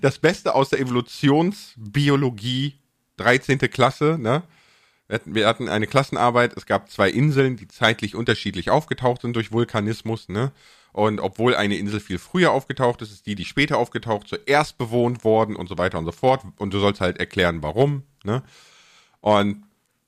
das 0.00 0.18
Beste 0.18 0.54
aus 0.54 0.70
der 0.70 0.80
Evolutionsbiologie, 0.80 2.74
13. 3.16 3.58
Klasse, 3.58 4.18
ne? 4.18 4.42
Wir 5.06 5.14
hatten, 5.14 5.34
wir 5.34 5.46
hatten 5.46 5.68
eine 5.68 5.86
Klassenarbeit, 5.86 6.56
es 6.56 6.66
gab 6.66 6.90
zwei 6.90 7.10
Inseln, 7.10 7.56
die 7.56 7.68
zeitlich 7.68 8.14
unterschiedlich 8.14 8.70
aufgetaucht 8.70 9.22
sind 9.22 9.34
durch 9.34 9.52
Vulkanismus, 9.52 10.28
ne? 10.28 10.52
Und 10.92 11.20
obwohl 11.20 11.54
eine 11.54 11.76
Insel 11.76 12.00
viel 12.00 12.18
früher 12.18 12.50
aufgetaucht 12.50 13.02
ist, 13.02 13.12
ist 13.12 13.26
die, 13.26 13.36
die 13.36 13.44
später 13.44 13.78
aufgetaucht, 13.78 14.26
zuerst 14.26 14.78
bewohnt 14.78 15.22
worden 15.22 15.54
und 15.54 15.68
so 15.68 15.78
weiter 15.78 15.98
und 15.98 16.06
so 16.06 16.10
fort. 16.12 16.42
Und 16.56 16.74
du 16.74 16.80
sollst 16.80 17.00
halt 17.00 17.18
erklären, 17.18 17.62
warum, 17.62 18.02
ne? 18.24 18.42
Und 19.20 19.62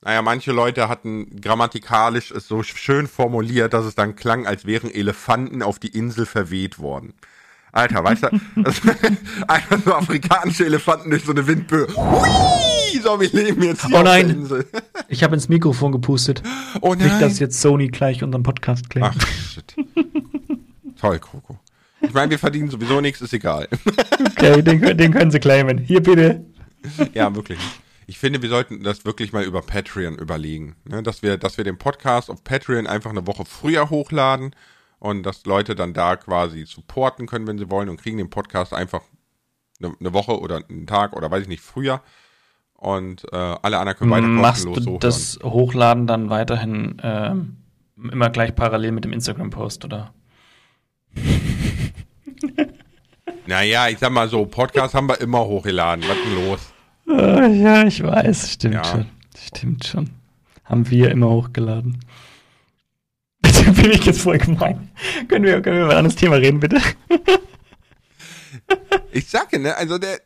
naja, 0.05 0.23
manche 0.23 0.53
Leute 0.53 0.89
hatten 0.89 1.41
grammatikalisch 1.41 2.31
es 2.31 2.49
so 2.49 2.63
schön 2.63 3.07
formuliert, 3.07 3.73
dass 3.73 3.85
es 3.85 3.95
dann 3.95 4.17
klang, 4.17 4.47
als 4.47 4.65
wären 4.67 4.91
Elefanten 4.91 5.63
auf 5.63 5.79
die 5.79 5.89
Insel 5.97 6.27
verweht 6.27 6.79
worden. 6.79 7.15
Alter, 7.73 8.05
weißt 8.05 8.25
du, 8.25 8.29
einfach 9.49 9.79
so 9.85 9.95
afrikanische 9.95 10.67
Elefanten 10.67 11.11
durch 11.11 11.25
so 11.25 11.33
eine 11.33 11.47
Windböe. 11.47 11.87
Hui! 11.97 13.01
So, 13.03 13.19
wir 13.21 13.31
leben 13.33 13.63
jetzt 13.63 13.87
hier 13.87 13.95
Oh 13.97 13.99
auf 13.99 14.05
nein. 14.05 14.29
der 14.29 14.37
Insel. 14.37 14.67
Ich 15.09 15.25
habe 15.25 15.35
ins 15.35 15.49
Mikrofon 15.49 15.91
gepustet. 15.93 16.43
Oh 16.83 16.95
nein. 16.95 17.09
Nicht, 17.09 17.21
dass 17.23 17.39
jetzt 17.39 17.61
Sony 17.61 17.89
gleich 17.89 18.23
unseren 18.23 18.43
Podcast 18.43 18.91
klingt. 18.91 19.07
Ach, 19.11 19.27
shit. 19.53 19.75
Toll, 21.01 21.19
Kroko. 21.19 21.59
Ich 22.01 22.13
meine, 22.13 22.31
wir 22.31 22.39
verdienen 22.39 22.69
sowieso 22.71 23.01
nichts, 23.01 23.21
ist 23.21 23.33
egal. 23.33 23.69
Okay, 24.37 24.61
den, 24.63 24.81
können- 24.81 24.99
den 24.99 25.13
können 25.13 25.31
sie 25.31 25.41
claimen. 25.41 25.79
Hier 25.79 26.03
bitte. 26.03 26.45
ja, 27.15 27.35
wirklich. 27.35 27.59
Ich 28.07 28.19
finde, 28.19 28.43
wir 28.43 28.49
sollten 28.49 28.83
das 28.83 29.05
wirklich 29.05 29.33
mal 29.33 29.45
über 29.45 29.63
Patreon 29.63 30.17
überlegen. 30.17 30.77
Ne? 30.85 31.03
Dass, 31.03 31.23
wir, 31.23 31.37
dass 31.37 31.57
wir 31.57 31.65
den 31.65 31.79
Podcast 31.79 32.31
auf 32.31 32.45
Patreon 32.45 32.87
einfach 32.87 33.11
eine 33.11 33.27
Woche 33.27 33.45
früher 33.45 33.91
hochladen 33.91 34.55
und 34.99 35.25
dass 35.25 35.47
Leute 35.47 35.75
dann 35.75 35.95
da 35.95 36.17
quasi 36.17 36.65
supporten 36.67 37.27
können, 37.27 37.47
wenn 37.47 37.59
sie 37.59 37.71
wollen 37.71 37.89
und 37.89 38.01
kriegen 38.01 38.19
den 38.19 38.31
Podcast 38.31 38.73
einfach 38.73 39.03
eine, 39.83 39.95
eine 39.99 40.13
Woche 40.13 40.39
oder 40.41 40.63
einen 40.69 40.87
Tag 40.87 41.15
oder 41.15 41.31
weiß 41.31 41.43
ich 41.43 41.49
nicht, 41.49 41.63
früher. 41.63 42.03
Und 42.75 43.25
äh, 43.33 43.37
alle 43.37 43.79
anderen 43.79 43.99
können 43.99 44.11
weiter 44.11 44.27
Machst 44.27 44.67
kostenlos 44.67 44.85
du 44.85 44.99
das 44.99 45.39
Hochladen 45.43 46.07
dann 46.07 46.31
weiterhin 46.31 46.97
ähm, 47.03 47.59
immer 47.97 48.31
gleich 48.31 48.55
parallel 48.57 48.93
mit 48.93 49.05
dem 49.05 49.13
Instagram-Post, 49.13 49.85
oder? 49.85 50.13
Naja, 53.47 53.89
ich 53.89 53.99
sag 53.99 54.13
mal 54.13 54.29
so, 54.29 54.47
Podcast 54.47 54.95
haben 54.95 55.09
wir 55.09 55.21
immer 55.21 55.45
hochgeladen. 55.45 56.05
Was 56.09 56.17
denn 56.17 56.47
los? 56.47 56.72
Ah, 57.09 57.47
ja, 57.47 57.85
ich 57.87 58.03
weiß. 58.03 58.53
Stimmt 58.53 58.75
Ja. 58.75 58.85
schon. 58.85 59.07
Stimmt 59.47 59.85
schon. 59.87 60.11
Haben 60.65 60.89
wir 60.91 61.11
immer 61.11 61.31
hochgeladen. 61.31 62.05
Bitte 63.43 63.71
bin 63.73 63.91
ich 63.91 64.05
jetzt 64.05 64.21
voll 64.23 64.39
gemein. 64.39 64.91
Können 65.29 65.45
wir, 65.45 65.61
können 65.63 65.77
wir 65.77 65.85
über 65.85 65.93
ein 65.93 65.99
anderes 65.99 66.17
Thema 66.17 66.37
reden, 66.37 66.61
bitte? 66.61 66.81
Ich 69.15 69.29
sage, 69.29 69.59
ne, 69.59 69.77
also 69.77 69.99
der 69.99 70.21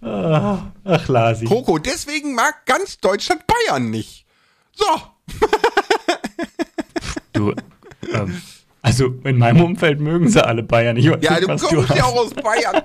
Ah, 0.00 0.72
Ach, 0.84 1.08
Lasi. 1.08 1.44
Kroko, 1.46 1.78
deswegen 1.78 2.34
mag 2.34 2.64
ganz 2.64 2.98
Deutschland 2.98 3.42
Bayern 3.46 3.90
nicht. 3.90 4.24
So. 4.72 4.84
Du, 7.34 7.54
ähm, 8.14 8.40
also 8.80 9.08
in 9.24 9.36
meinem 9.36 9.60
Umfeld 9.62 10.00
mögen 10.00 10.30
sie 10.30 10.42
alle 10.42 10.62
Bayern. 10.62 10.96
Ich 10.96 11.10
weiß 11.10 11.18
Ja, 11.20 11.32
nicht, 11.32 11.42
du 11.42 11.48
was 11.48 11.62
kommst 11.62 11.90
hast. 11.90 11.96
ja 11.98 12.04
auch 12.04 12.16
aus 12.16 12.32
Bayern. 12.32 12.82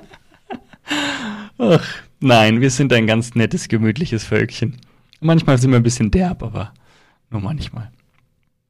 Ach, 1.57 1.87
nein, 2.21 2.61
wir 2.61 2.69
sind 2.69 2.93
ein 2.93 3.07
ganz 3.07 3.35
nettes, 3.35 3.67
gemütliches 3.67 4.23
Völkchen. 4.23 4.77
Manchmal 5.19 5.57
sind 5.57 5.71
wir 5.71 5.77
ein 5.77 5.83
bisschen 5.83 6.09
derb, 6.11 6.41
aber 6.43 6.73
nur 7.29 7.41
manchmal. 7.41 7.91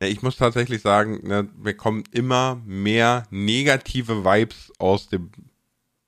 Ja, 0.01 0.07
ich 0.07 0.21
muss 0.23 0.35
tatsächlich 0.37 0.81
sagen, 0.81 1.25
ne, 1.27 1.47
wir 1.61 1.75
kommen 1.75 2.03
immer 2.11 2.59
mehr 2.65 3.23
negative 3.29 4.25
Vibes 4.25 4.71
aus 4.79 5.07
dem 5.09 5.29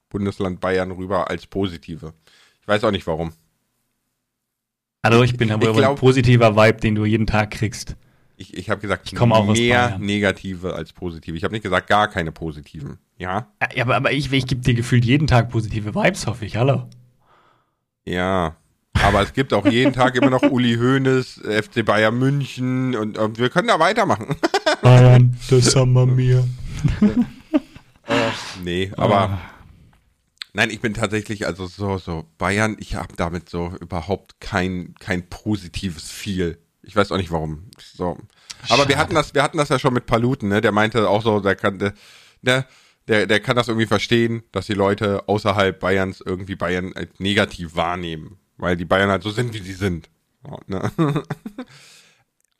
Bundesland 0.09 0.59
Bayern 0.59 0.91
rüber 0.91 1.29
als 1.29 1.45
positive. 1.45 2.13
Ich 2.61 2.67
weiß 2.67 2.83
auch 2.83 2.91
nicht 2.91 3.05
warum. 3.07 3.33
Hallo, 5.05 5.21
ich 5.23 5.35
bin 5.37 5.51
aber 5.51 5.63
Ich 5.63 5.69
ein 5.69 5.75
glaub- 5.75 5.99
positiver 5.99 6.55
Vibe, 6.55 6.79
den 6.79 6.95
du 6.95 7.05
jeden 7.05 7.27
Tag 7.27 7.51
kriegst. 7.51 7.95
Ich, 8.35 8.55
ich 8.57 8.69
habe 8.69 8.81
gesagt, 8.81 9.03
Ich 9.05 9.15
komme 9.15 9.35
auch 9.35 9.45
mehr 9.45 9.97
negative 9.99 10.73
als 10.73 10.91
positive. 10.91 11.37
Ich 11.37 11.43
habe 11.43 11.53
nicht 11.53 11.61
gesagt, 11.63 11.87
gar 11.87 12.07
keine 12.07 12.31
positiven. 12.31 12.97
Ja, 13.17 13.47
Ja, 13.75 13.83
aber, 13.83 13.95
aber 13.95 14.11
ich, 14.11 14.31
ich 14.31 14.47
gebe 14.47 14.61
dir 14.61 14.73
gefühlt 14.73 15.05
jeden 15.05 15.27
Tag 15.27 15.49
positive 15.49 15.93
Vibes, 15.93 16.25
hoffe 16.25 16.45
ich. 16.45 16.55
Hallo. 16.57 16.89
Ja. 18.05 18.55
Aber 19.01 19.21
es 19.21 19.33
gibt 19.33 19.53
auch 19.53 19.65
jeden 19.65 19.91
Tag 19.91 20.15
immer 20.15 20.29
noch 20.29 20.43
Uli 20.43 20.75
Hoeneß, 20.75 21.41
FC 21.43 21.83
Bayern 21.83 22.17
München 22.17 22.95
und, 22.95 23.17
und 23.17 23.37
wir 23.39 23.49
können 23.49 23.67
da 23.67 23.79
weitermachen. 23.79 24.35
Bayern, 24.81 25.35
das 25.49 25.75
haben 25.75 25.93
wir 25.93 26.05
mir. 26.05 26.47
nee, 28.63 28.91
aber 28.95 29.29
Ah. 29.29 29.39
Nein, 30.55 30.69
ich 30.69 30.81
bin 30.81 30.93
tatsächlich, 30.93 31.47
also 31.47 31.65
so, 31.65 31.97
so 31.97 32.25
Bayern, 32.37 32.77
ich 32.79 32.93
habe 32.93 33.15
damit 33.15 33.49
so 33.49 33.73
überhaupt 33.81 34.39
kein, 34.39 34.93
kein 34.99 35.27
positives 35.27 36.11
Feel. 36.11 36.59
Ich 36.83 36.95
weiß 36.95 37.11
auch 37.11 37.17
nicht 37.17 37.31
warum. 37.31 37.71
So. 37.81 38.17
Aber 38.69 38.87
wir 38.87 38.95
Schade. 38.95 38.97
hatten 38.97 39.15
das, 39.15 39.33
wir 39.33 39.41
hatten 39.41 39.57
das 39.57 39.69
ja 39.69 39.79
schon 39.79 39.95
mit 39.95 40.05
Paluten, 40.05 40.49
ne? 40.49 40.61
Der 40.61 40.71
meinte 40.71 41.09
auch 41.09 41.23
so, 41.23 41.39
der 41.39 41.55
kann, 41.55 41.79
der, 41.79 41.93
der, 42.43 42.67
der, 43.07 43.27
der 43.27 43.39
kann 43.39 43.55
das 43.55 43.67
irgendwie 43.67 43.87
verstehen, 43.87 44.43
dass 44.51 44.65
die 44.67 44.73
Leute 44.73 45.27
außerhalb 45.27 45.79
Bayerns 45.79 46.21
irgendwie 46.21 46.55
Bayern 46.55 46.93
als 46.93 47.19
negativ 47.19 47.75
wahrnehmen. 47.75 48.37
Weil 48.57 48.77
die 48.77 48.85
Bayern 48.85 49.09
halt 49.09 49.23
so 49.23 49.31
sind, 49.31 49.53
wie 49.53 49.59
sie 49.59 49.73
sind. 49.73 50.09
Ne? 50.67 50.91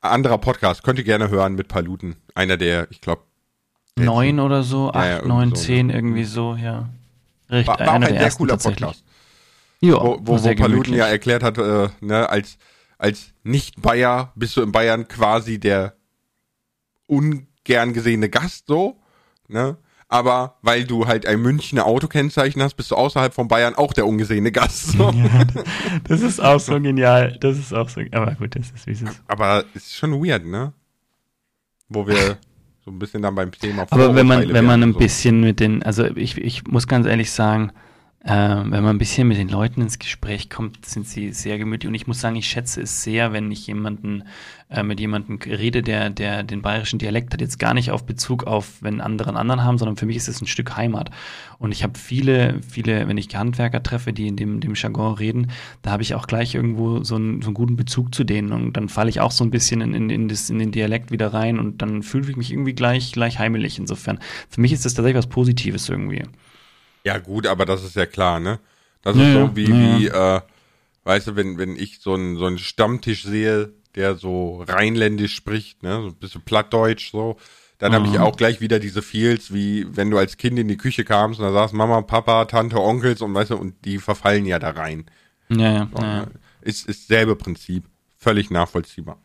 Anderer 0.02 0.38
Podcast, 0.38 0.84
könnt 0.84 1.00
ihr 1.00 1.06
gerne 1.06 1.30
hören 1.30 1.56
mit 1.56 1.68
Paluten. 1.70 2.18
Einer 2.36 2.58
der, 2.58 2.92
ich 2.92 3.00
glaube, 3.00 3.24
Neun 3.96 4.40
oder 4.40 4.64
so, 4.64 4.92
Ja, 4.94 5.06
ja, 5.06 5.18
acht, 5.18 5.26
neun, 5.26 5.50
irgendwie 5.50 5.58
so. 5.58 5.66
zehn, 5.66 5.90
irgendwie 5.90 6.24
so, 6.24 6.56
ja. 6.56 6.90
Richtig, 7.50 7.68
war, 7.68 7.80
war 7.80 7.94
einer 7.94 8.08
ein 8.08 8.14
der 8.14 8.22
sehr 8.24 8.38
cooler 8.38 8.54
tatsächlich. 8.54 8.82
Podcast. 8.82 9.06
Ja, 9.82 9.94
wo, 9.94 10.20
wo, 10.22 10.44
wo 10.44 10.56
Paluten 10.56 10.94
ja 10.94 11.08
erklärt 11.08 11.44
hat, 11.44 11.58
äh, 11.58 11.90
ne, 12.02 12.30
als, 12.30 12.58
als 12.98 13.34
Nicht-Bayer 13.44 14.32
bist 14.36 14.58
du 14.58 14.62
in 14.62 14.72
Bayern 14.72 15.08
quasi 15.08 15.60
der 15.60 15.96
ungern 17.06 17.94
gesehene 17.94 18.30
Gast 18.30 18.68
so, 18.68 18.98
ne? 19.48 19.78
Aber 20.14 20.58
weil 20.62 20.84
du 20.84 21.08
halt 21.08 21.26
ein 21.26 21.42
Münchner 21.42 21.88
Autokennzeichen 21.88 22.62
hast, 22.62 22.76
bist 22.76 22.92
du 22.92 22.96
außerhalb 22.96 23.34
von 23.34 23.48
Bayern 23.48 23.74
auch 23.74 23.94
der 23.94 24.06
ungesehene 24.06 24.52
Gast. 24.52 24.92
So. 24.92 25.10
Ja, 25.10 25.44
das 26.04 26.22
ist 26.22 26.40
auch 26.40 26.60
so 26.60 26.80
genial. 26.80 27.36
Das 27.42 27.58
ist 27.58 27.74
auch 27.74 27.90
so. 27.90 28.02
Aber 28.12 28.36
gut, 28.36 28.56
das 28.56 28.70
ist 28.70 28.86
wie 28.86 28.92
es 28.92 29.02
ist. 29.02 29.24
Aber 29.26 29.66
ist 29.74 29.96
schon 29.96 30.24
weird, 30.24 30.46
ne? 30.46 30.72
Wo 31.90 32.06
wir 32.06 32.38
so 32.86 32.92
ein 32.92 33.00
bisschen 33.00 33.24
dann 33.24 33.34
beim 33.34 33.52
Thema 33.52 33.88
Aber 33.90 34.14
wenn 34.14 34.28
man, 34.28 34.54
wenn 34.54 34.66
man 34.66 34.84
ein 34.84 34.94
so. 34.94 35.00
bisschen 35.00 35.42
mit 35.42 35.60
den, 35.60 35.82
also 35.82 36.04
ich, 36.04 36.38
ich 36.38 36.64
muss 36.68 36.88
ganz 36.88 37.08
ehrlich 37.08 37.32
sagen, 37.32 37.72
äh, 38.26 38.30
wenn 38.30 38.84
man 38.84 38.96
ein 38.96 38.98
bisschen 38.98 39.28
mit 39.28 39.38
den 39.38 39.50
Leuten 39.50 39.82
ins 39.82 40.00
Gespräch 40.00 40.50
kommt, 40.50 40.86
sind 40.86 41.06
sie 41.06 41.34
sehr 41.34 41.58
gemütlich. 41.58 41.90
Und 41.90 41.96
ich 41.96 42.08
muss 42.08 42.22
sagen, 42.22 42.38
ich 42.38 42.48
schätze 42.48 42.82
es 42.82 43.04
sehr, 43.04 43.34
wenn 43.34 43.52
ich 43.52 43.68
jemanden 43.68 44.24
äh, 44.70 44.82
mit 44.82 45.02
jemandem 45.02 45.40
rede, 45.46 45.82
der, 45.82 46.10
der 46.10 46.44
den 46.44 46.62
bayerischen 46.62 47.00
Dialekt 47.00 47.34
hat, 47.34 47.42
jetzt 47.42 47.60
gar 47.60 47.74
nicht 47.74 47.92
auf 47.92 48.06
Bezug 48.06 48.46
auf, 48.46 48.82
wenn 48.82 49.02
andere 49.02 49.28
einen 49.28 49.38
anderen 49.38 49.66
haben, 49.66 49.78
sondern 49.78 49.98
für 49.98 50.06
mich 50.06 50.16
ist 50.16 50.30
es 50.30 50.42
ein 50.42 50.48
Stück 50.48 50.78
Heimat. 50.78 51.12
Und 51.60 51.74
ich 51.74 51.84
habe 51.84 52.00
viele, 52.00 52.62
viele, 52.62 53.10
wenn 53.10 53.18
ich 53.18 53.36
Handwerker 53.36 53.84
treffe, 53.84 54.14
die 54.14 54.28
in 54.28 54.38
dem, 54.38 54.62
dem 54.62 54.76
Jargon 54.76 55.16
reden, 55.16 55.52
da 55.82 55.92
habe 55.92 56.04
ich 56.04 56.16
auch 56.16 56.26
gleich 56.26 56.56
irgendwo 56.56 57.04
so 57.04 57.16
einen, 57.16 57.42
so 57.42 57.48
einen 57.48 57.56
guten 57.56 57.76
Bezug 57.76 58.16
zu 58.16 58.24
denen. 58.24 58.54
Und 58.54 58.78
dann 58.78 58.88
falle 58.88 59.10
ich 59.10 59.20
auch 59.20 59.32
so 59.32 59.44
ein 59.44 59.52
bisschen 59.52 59.82
in, 59.82 59.94
in, 59.94 60.10
in, 60.10 60.28
das, 60.30 60.50
in 60.50 60.60
den 60.60 60.72
Dialekt 60.72 61.12
wieder 61.12 61.34
rein 61.34 61.60
und 61.60 61.82
dann 61.82 62.04
fühle 62.04 62.30
ich 62.30 62.38
mich 62.38 62.54
irgendwie 62.54 62.74
gleich, 62.74 63.12
gleich 63.12 63.38
heimelig. 63.38 63.80
Insofern, 63.80 64.20
für 64.48 64.62
mich 64.62 64.72
ist 64.72 64.86
das 64.86 64.94
tatsächlich 64.94 65.18
was 65.18 65.28
Positives 65.28 65.90
irgendwie. 65.90 66.24
Ja, 67.06 67.18
gut, 67.18 67.48
aber 67.48 67.66
das 67.66 67.84
ist 67.84 67.96
ja 67.96 68.06
klar, 68.06 68.40
ne? 68.40 68.60
Das 69.02 69.18
Ja, 69.18 69.24
ist 69.24 69.32
so 69.32 69.56
wie, 69.56 69.68
ja, 69.70 69.80
wie 69.80 70.08
äh, 70.08 70.42
weißt 71.04 71.28
du, 71.28 71.36
wenn, 71.36 71.58
wenn 71.58 71.76
ich 71.76 72.00
so 72.02 72.14
einen 72.14 72.38
so 72.38 72.46
einen 72.46 72.58
Stammtisch 72.60 73.24
sehe, 73.24 73.74
der 73.96 74.16
so 74.16 74.64
rheinländisch 74.68 75.36
spricht, 75.36 75.84
ne, 75.84 76.02
so 76.02 76.08
ein 76.10 76.16
bisschen 76.16 76.42
plattdeutsch, 76.44 77.12
so, 77.12 77.38
dann 77.80 77.94
habe 77.94 78.08
ich 78.08 78.20
Mhm. 78.20 78.22
auch 78.22 78.38
gleich 78.38 78.62
wieder 78.62 78.80
diese 78.80 79.02
Feels, 79.02 79.54
wie 79.54 79.86
wenn 79.96 80.10
du 80.12 80.18
als 80.18 80.38
Kind 80.38 80.58
in 80.60 80.68
die 80.70 80.78
Küche 80.78 81.04
kamst 81.06 81.40
und 81.40 81.46
da 81.46 81.52
saß 81.54 81.74
Mama, 81.74 82.02
Papa, 82.04 82.46
Tante, 82.46 82.80
Onkels 82.82 83.22
und 83.22 83.34
weißt 83.34 83.52
du, 83.52 83.58
und 83.58 83.84
die 83.86 84.00
verfallen 84.00 84.46
ja 84.46 84.60
da 84.60 84.72
rein. 84.72 85.06
Ja, 85.50 85.72
ja, 85.72 85.90
So, 85.92 85.98
ja. 86.00 86.26
ne? 86.26 86.32
Ist, 86.62 86.88
ist 86.88 87.08
selbe 87.08 87.36
Prinzip. 87.38 87.86
Völlig 88.18 88.52
nachvollziehbar. 88.52 89.22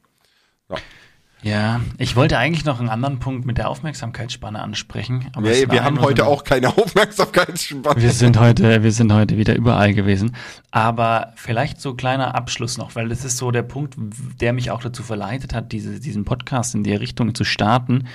Ja, 1.42 1.80
ich 1.98 2.16
wollte 2.16 2.36
eigentlich 2.36 2.64
noch 2.64 2.80
einen 2.80 2.88
anderen 2.88 3.20
Punkt 3.20 3.46
mit 3.46 3.58
der 3.58 3.68
Aufmerksamkeitsspanne 3.68 4.60
ansprechen. 4.60 5.26
Aber 5.34 5.48
es 5.50 5.70
Wir, 5.70 5.84
haben 5.84 5.96
so 5.96 6.02
heute 6.02 6.22
eine- 6.24 6.32
auch 6.32 6.42
keine 6.42 6.68
Aufmerksamkeitsspanne. 6.76 8.02
Wir 8.02 8.10
sind 8.10 8.38
heute, 8.40 8.82
wir 8.82 8.90
sind 8.92 9.12
heute 9.12 9.36
wieder 9.38 9.54
überall 9.54 9.94
gewesen. 9.94 10.34
Aber 10.72 11.32
vielleicht 11.36 11.80
so 11.80 11.94
kleiner 11.94 12.34
Abschluss 12.34 12.76
noch, 12.76 12.96
weil 12.96 13.08
das 13.08 13.24
ist 13.24 13.36
so 13.36 13.52
der 13.52 13.62
Punkt, 13.62 13.94
der 14.40 14.52
mich 14.52 14.70
auch 14.72 14.80
dazu 14.80 15.02
verleitet 15.04 15.54
hat, 15.54 15.70
diese, 15.70 16.00
diesen 16.00 16.24
Podcast 16.24 16.74
in 16.74 16.82
der 16.82 17.00
Richtung 17.00 17.34
zu 17.34 17.44
starten. 17.44 18.08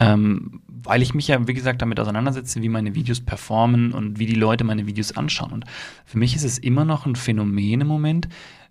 Ähm, 0.00 0.60
weil 0.68 1.02
ich 1.02 1.12
mich 1.14 1.26
ja, 1.26 1.48
wie 1.48 1.54
gesagt, 1.54 1.82
damit 1.82 1.98
auseinandersetze, 1.98 2.62
wie 2.62 2.68
meine 2.68 2.94
Videos 2.94 3.20
performen 3.20 3.92
und 3.92 4.18
wie 4.20 4.26
die 4.26 4.34
Leute 4.34 4.62
meine 4.62 4.86
Videos 4.86 5.16
anschauen. 5.16 5.52
Und 5.52 5.64
für 6.04 6.18
mich 6.18 6.36
ist 6.36 6.44
es 6.44 6.58
immer 6.58 6.84
noch 6.84 7.04
ein 7.06 7.16
Phänomen 7.16 7.80
im 7.80 7.86
Moment, 7.88 8.28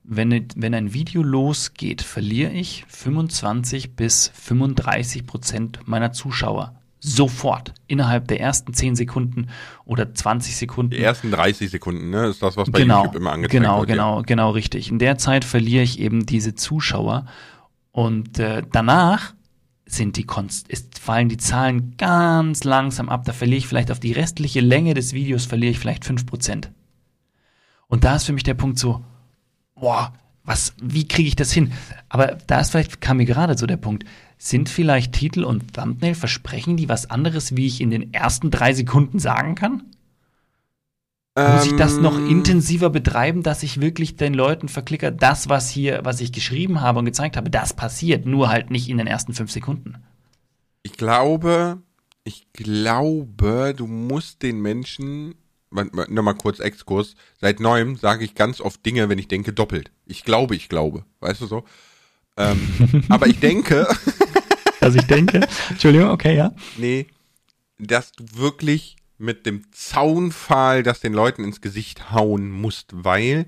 wenn, 0.08 0.48
wenn 0.56 0.74
ein 0.74 0.94
Video 0.94 1.22
losgeht, 1.22 2.02
verliere 2.02 2.52
ich 2.52 2.86
25 2.88 3.96
bis 3.96 4.32
35 4.34 5.28
Prozent 5.28 5.80
meiner 5.86 6.14
Zuschauer 6.14 6.78
Sofort. 7.00 7.74
Innerhalb 7.86 8.28
der 8.28 8.40
ersten 8.40 8.74
10 8.74 8.96
Sekunden 8.96 9.50
oder 9.86 10.14
20 10.14 10.58
Sekunden. 10.58 10.92
Die 10.92 11.00
ersten 11.00 11.30
30 11.30 11.70
Sekunden, 11.70 12.10
ne? 12.10 12.26
Ist 12.26 12.42
das, 12.42 12.58
was 12.58 12.72
bei 12.72 12.82
genau, 12.82 13.04
YouTube 13.04 13.16
immer 13.18 13.34
angezeigt 13.34 13.52
genau, 13.52 13.80
wird. 13.80 13.90
Genau, 13.90 14.16
genau, 14.16 14.24
genau, 14.24 14.50
richtig. 14.52 14.90
In 14.90 14.98
der 14.98 15.18
Zeit 15.18 15.46
verliere 15.46 15.84
ich 15.84 16.00
eben 16.00 16.26
diese 16.26 16.56
Zuschauer 16.56 17.28
und 17.92 18.40
äh, 18.40 18.64
danach 18.72 19.36
sind 19.86 20.18
die 20.18 20.26
Konst 20.26 20.68
ist, 20.68 21.00
fallen 21.00 21.30
die 21.30 21.38
Zahlen 21.38 21.96
ganz 21.98 22.64
langsam 22.64 23.10
ab. 23.10 23.26
Da 23.26 23.32
verliere 23.32 23.60
ich 23.60 23.68
vielleicht 23.68 23.92
auf 23.92 24.00
die 24.00 24.12
restliche 24.12 24.60
Länge 24.60 24.94
des 24.94 25.14
Videos 25.14 25.46
verliere 25.46 25.72
ich 25.72 25.80
vielleicht 25.80 26.04
5%. 26.04 26.70
Und 27.88 28.04
da 28.04 28.16
ist 28.16 28.26
für 28.26 28.34
mich 28.34 28.44
der 28.44 28.56
Punkt 28.56 28.80
so, 28.80 29.06
boah, 29.80 30.14
was, 30.44 30.74
wie 30.82 31.08
kriege 31.08 31.28
ich 31.28 31.36
das 31.36 31.52
hin? 31.52 31.74
Aber 32.10 32.38
da 32.48 32.62
ist 32.62 32.72
vielleicht, 32.72 33.02
kam 33.02 33.18
mir 33.18 33.26
gerade 33.26 33.58
so 33.58 33.68
der 33.68 33.78
Punkt, 33.78 34.06
sind 34.38 34.70
vielleicht 34.70 35.14
Titel 35.14 35.44
und 35.44 35.74
Thumbnail, 35.74 36.16
versprechen 36.16 36.78
die 36.78 36.88
was 36.88 37.10
anderes, 37.10 37.56
wie 37.56 37.68
ich 37.68 37.82
in 37.82 37.90
den 37.90 38.14
ersten 38.14 38.52
drei 38.52 38.74
Sekunden 38.74 39.20
sagen 39.20 39.56
kann? 39.56 39.84
Muss 41.38 41.68
ich 41.68 41.76
das 41.76 41.98
noch 41.98 42.18
Ähm, 42.18 42.30
intensiver 42.30 42.90
betreiben, 42.90 43.44
dass 43.44 43.62
ich 43.62 43.80
wirklich 43.80 44.16
den 44.16 44.34
Leuten 44.34 44.70
verklicke, 44.70 45.12
das, 45.12 45.50
was 45.50 45.70
hier, 45.70 46.00
was 46.04 46.20
ich 46.20 46.32
geschrieben 46.32 46.82
habe 46.82 46.98
und 46.98 47.06
gezeigt 47.06 47.38
habe, 47.38 47.52
das 47.52 47.76
passiert, 47.76 48.26
nur 48.26 48.50
halt 48.50 48.72
nicht 48.72 48.90
in 48.90 48.98
den 48.98 49.06
ersten 49.06 49.34
fünf 49.34 49.52
Sekunden. 49.52 49.98
Ich 50.82 50.94
glaube, 50.94 51.80
ich 52.24 52.52
glaube, 52.54 53.76
du 53.78 53.86
musst 53.86 54.42
den 54.42 54.62
Menschen, 54.62 55.36
nochmal 55.70 56.36
kurz 56.36 56.60
Exkurs, 56.60 57.16
seit 57.40 57.60
neuem 57.60 57.98
sage 57.98 58.24
ich 58.24 58.36
ganz 58.36 58.62
oft 58.62 58.86
Dinge, 58.86 59.10
wenn 59.10 59.20
ich 59.20 59.28
denke, 59.28 59.54
doppelt. 59.54 59.92
Ich 60.06 60.24
glaube, 60.24 60.56
ich 60.56 60.70
glaube, 60.70 61.06
weißt 61.20 61.42
du 61.42 61.48
so? 61.48 61.66
Ähm, 62.38 63.04
aber 63.10 63.28
ich 63.28 63.40
denke, 63.40 63.88
Also 64.88 65.00
ich 65.00 65.08
denke, 65.08 65.48
Entschuldigung, 65.70 66.10
okay, 66.12 66.36
ja. 66.36 66.54
nee, 66.78 67.08
dass 67.78 68.12
du 68.14 68.24
wirklich 68.36 68.96
mit 69.18 69.46
dem 69.46 69.70
Zaunpfahl 69.72 70.84
das 70.84 71.00
den 71.00 71.14
Leuten 71.14 71.44
ins 71.44 71.62
Gesicht 71.62 72.12
hauen 72.12 72.50
musst, 72.50 72.92
weil 72.94 73.48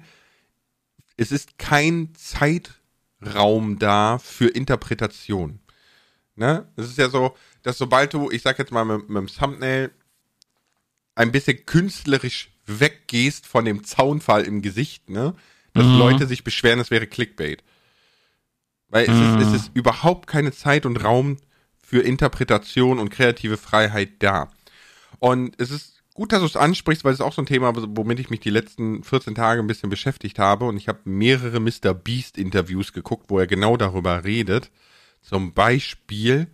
es 1.17 1.31
ist 1.31 1.57
kein 1.57 2.13
Zeitraum 2.15 3.77
da 3.79 4.17
für 4.17 4.47
Interpretation. 4.47 5.59
Ne? 6.35 6.67
Es 6.75 6.87
ist 6.87 6.97
ja 6.97 7.09
so, 7.09 7.35
dass 7.61 7.77
sobald 7.77 8.13
du, 8.13 8.31
ich 8.31 8.41
sag 8.41 8.57
jetzt 8.57 8.71
mal 8.71 8.85
mit, 8.85 9.09
mit 9.09 9.17
dem 9.17 9.27
Thumbnail 9.27 9.91
ein 11.19 11.31
bisschen 11.33 11.65
künstlerisch 11.65 12.49
weggehst 12.65 13.45
von 13.45 13.65
dem 13.65 13.83
Zaunpfahl 13.83 14.43
im 14.43 14.61
Gesicht, 14.61 15.09
ne, 15.09 15.35
dass 15.73 15.85
Mhm. 15.85 15.99
Leute 15.99 16.27
sich 16.27 16.43
beschweren, 16.43 16.79
es 16.79 16.91
wäre 16.91 17.07
Clickbait. 17.07 17.63
Weil 18.87 19.03
es, 19.09 19.19
ist, 19.19 19.47
es 19.47 19.53
ist 19.53 19.71
überhaupt 19.75 20.27
keine 20.27 20.51
Zeit 20.51 20.85
und 20.85 21.03
Raum 21.03 21.37
für 21.83 22.01
Interpretation 22.01 22.99
und 22.99 23.09
kreative 23.09 23.57
Freiheit 23.57 24.11
da. 24.19 24.49
Und 25.19 25.59
es 25.59 25.71
ist 25.71 26.01
gut, 26.13 26.31
dass 26.31 26.39
du 26.39 26.45
es 26.45 26.55
ansprichst, 26.55 27.03
weil 27.03 27.13
es 27.13 27.19
ist 27.19 27.25
auch 27.25 27.33
so 27.33 27.41
ein 27.41 27.45
Thema, 27.47 27.73
womit 27.75 28.19
ich 28.19 28.29
mich 28.29 28.39
die 28.39 28.49
letzten 28.49 29.03
14 29.03 29.35
Tage 29.35 29.61
ein 29.61 29.67
bisschen 29.67 29.89
beschäftigt 29.89 30.39
habe. 30.39 30.65
Und 30.65 30.77
ich 30.77 30.87
habe 30.87 30.99
mehrere 31.03 31.59
Mr. 31.59 31.93
Beast 31.93 32.37
Interviews 32.37 32.93
geguckt, 32.93 33.25
wo 33.29 33.39
er 33.39 33.47
genau 33.47 33.75
darüber 33.77 34.23
redet. 34.23 34.71
Zum 35.21 35.53
Beispiel 35.53 36.47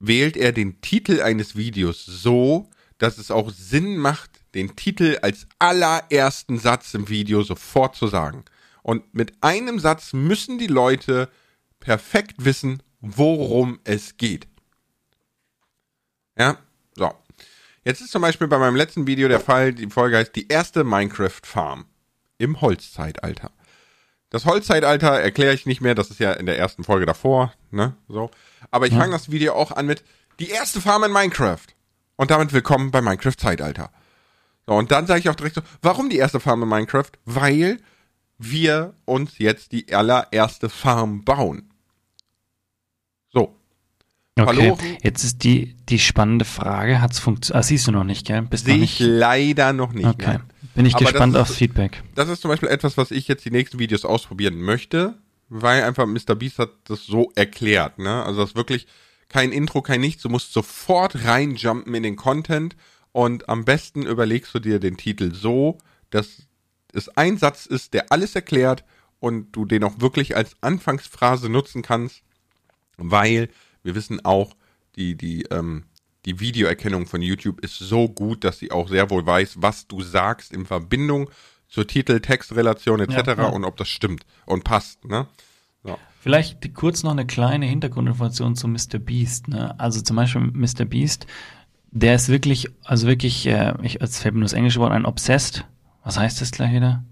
wählt 0.00 0.36
er 0.36 0.52
den 0.52 0.80
Titel 0.80 1.20
eines 1.20 1.54
Videos 1.54 2.04
so, 2.04 2.68
dass 3.02 3.18
es 3.18 3.32
auch 3.32 3.50
Sinn 3.50 3.96
macht, 3.96 4.30
den 4.54 4.76
Titel 4.76 5.18
als 5.22 5.48
allerersten 5.58 6.60
Satz 6.60 6.94
im 6.94 7.08
Video 7.08 7.42
sofort 7.42 7.96
zu 7.96 8.06
sagen. 8.06 8.44
Und 8.82 9.12
mit 9.12 9.32
einem 9.40 9.80
Satz 9.80 10.12
müssen 10.12 10.56
die 10.56 10.68
Leute 10.68 11.28
perfekt 11.80 12.44
wissen, 12.44 12.80
worum 13.00 13.80
es 13.82 14.18
geht. 14.18 14.46
Ja, 16.38 16.58
so. 16.94 17.12
Jetzt 17.82 18.02
ist 18.02 18.12
zum 18.12 18.22
Beispiel 18.22 18.46
bei 18.46 18.58
meinem 18.58 18.76
letzten 18.76 19.08
Video 19.08 19.26
der 19.26 19.40
Fall, 19.40 19.72
die 19.72 19.90
Folge 19.90 20.18
heißt 20.18 20.36
die 20.36 20.46
erste 20.46 20.84
Minecraft-Farm 20.84 21.86
im 22.38 22.60
Holzzeitalter. 22.60 23.50
Das 24.30 24.44
Holzzeitalter 24.44 25.20
erkläre 25.20 25.54
ich 25.54 25.66
nicht 25.66 25.80
mehr, 25.80 25.96
das 25.96 26.10
ist 26.10 26.20
ja 26.20 26.34
in 26.34 26.46
der 26.46 26.56
ersten 26.56 26.84
Folge 26.84 27.06
davor, 27.06 27.52
ne, 27.72 27.96
so. 28.06 28.30
Aber 28.70 28.86
ich 28.86 28.94
fange 28.94 29.10
das 29.10 29.32
Video 29.32 29.54
auch 29.54 29.72
an 29.72 29.86
mit 29.86 30.04
die 30.38 30.50
erste 30.50 30.80
Farm 30.80 31.02
in 31.02 31.12
Minecraft. 31.12 31.66
Und 32.22 32.30
damit 32.30 32.52
willkommen 32.52 32.92
bei 32.92 33.02
Minecraft 33.02 33.36
Zeitalter. 33.36 33.90
So, 34.64 34.74
und 34.74 34.92
dann 34.92 35.08
sage 35.08 35.18
ich 35.18 35.28
auch 35.28 35.34
direkt 35.34 35.56
so, 35.56 35.62
warum 35.82 36.08
die 36.08 36.18
erste 36.18 36.38
Farm 36.38 36.62
in 36.62 36.68
Minecraft? 36.68 37.10
Weil 37.24 37.78
wir 38.38 38.94
uns 39.06 39.38
jetzt 39.38 39.72
die 39.72 39.92
allererste 39.92 40.68
Farm 40.68 41.24
bauen. 41.24 41.72
So. 43.32 43.58
Okay, 44.38 44.54
Verloren. 44.54 44.78
jetzt 45.02 45.24
ist 45.24 45.42
die, 45.42 45.74
die 45.88 45.98
spannende 45.98 46.44
Frage, 46.44 47.00
hat's 47.00 47.18
funktioniert? 47.18 47.58
Ah, 47.58 47.66
siehst 47.66 47.88
du 47.88 47.90
noch 47.90 48.04
nicht, 48.04 48.24
gell? 48.24 48.42
Bist 48.42 48.66
Sehe 48.66 48.76
ich 48.76 49.00
leider 49.00 49.72
noch 49.72 49.92
nicht. 49.92 50.06
Okay, 50.06 50.26
nein. 50.34 50.42
bin 50.76 50.86
ich 50.86 50.94
Aber 50.94 51.06
gespannt 51.06 51.36
aufs 51.36 51.56
Feedback. 51.56 52.04
Das 52.14 52.28
ist 52.28 52.40
zum 52.40 52.50
Beispiel 52.52 52.68
etwas, 52.68 52.96
was 52.96 53.10
ich 53.10 53.26
jetzt 53.26 53.44
die 53.44 53.50
nächsten 53.50 53.80
Videos 53.80 54.04
ausprobieren 54.04 54.60
möchte, 54.60 55.18
weil 55.48 55.82
einfach 55.82 56.06
Mr. 56.06 56.36
Beast 56.36 56.60
hat 56.60 56.70
das 56.84 57.04
so 57.04 57.32
erklärt, 57.34 57.98
ne? 57.98 58.22
Also 58.22 58.42
das 58.42 58.50
ist 58.50 58.56
wirklich 58.56 58.86
kein 59.32 59.50
Intro, 59.50 59.82
kein 59.82 60.00
nichts. 60.00 60.22
Du 60.22 60.28
musst 60.28 60.52
sofort 60.52 61.24
reinjumpen 61.24 61.94
in 61.94 62.02
den 62.02 62.16
Content 62.16 62.76
und 63.12 63.48
am 63.48 63.64
besten 63.64 64.02
überlegst 64.02 64.54
du 64.54 64.60
dir 64.60 64.78
den 64.78 64.96
Titel 64.96 65.34
so, 65.34 65.78
dass 66.10 66.46
es 66.92 67.08
ein 67.16 67.38
Satz 67.38 67.66
ist, 67.66 67.94
der 67.94 68.12
alles 68.12 68.34
erklärt 68.34 68.84
und 69.20 69.52
du 69.52 69.64
den 69.64 69.84
auch 69.84 70.00
wirklich 70.00 70.36
als 70.36 70.56
Anfangsphrase 70.60 71.48
nutzen 71.48 71.82
kannst, 71.82 72.22
weil 72.98 73.48
wir 73.82 73.94
wissen 73.94 74.24
auch, 74.24 74.54
die, 74.96 75.16
die, 75.16 75.44
ähm, 75.50 75.84
die 76.26 76.38
Videoerkennung 76.38 77.06
von 77.06 77.22
YouTube 77.22 77.60
ist 77.60 77.78
so 77.78 78.08
gut, 78.08 78.44
dass 78.44 78.58
sie 78.58 78.70
auch 78.70 78.88
sehr 78.88 79.08
wohl 79.10 79.24
weiß, 79.24 79.56
was 79.62 79.86
du 79.86 80.02
sagst 80.02 80.52
in 80.52 80.66
Verbindung 80.66 81.30
zur 81.68 81.86
Titel-Text-Relation 81.86 83.00
etc. 83.00 83.14
Ja, 83.14 83.34
ja. 83.34 83.48
und 83.48 83.64
ob 83.64 83.78
das 83.78 83.88
stimmt 83.88 84.26
und 84.44 84.62
passt. 84.62 85.06
Ne? 85.06 85.26
Vielleicht 86.22 86.72
kurz 86.74 87.02
noch 87.02 87.10
eine 87.10 87.26
kleine 87.26 87.66
Hintergrundinformation 87.66 88.54
zu 88.54 88.68
Mr. 88.68 89.00
Beast. 89.00 89.48
Ne? 89.48 89.74
Also 89.80 90.00
zum 90.02 90.14
Beispiel 90.14 90.40
Mr. 90.40 90.84
Beast, 90.84 91.26
der 91.90 92.14
ist 92.14 92.28
wirklich, 92.28 92.68
also 92.84 93.08
wirklich, 93.08 93.44
äh, 93.48 93.74
ich, 93.82 94.00
als 94.00 94.20
fällt 94.20 94.34
mir 94.34 94.38
nur 94.38 94.44
das 94.44 94.52
englische 94.52 94.78
Wort 94.78 94.92
ein, 94.92 95.04
obsessed. 95.04 95.66
Was 96.04 96.20
heißt 96.20 96.40
das 96.40 96.52
gleich 96.52 96.74
wieder? 96.74 97.02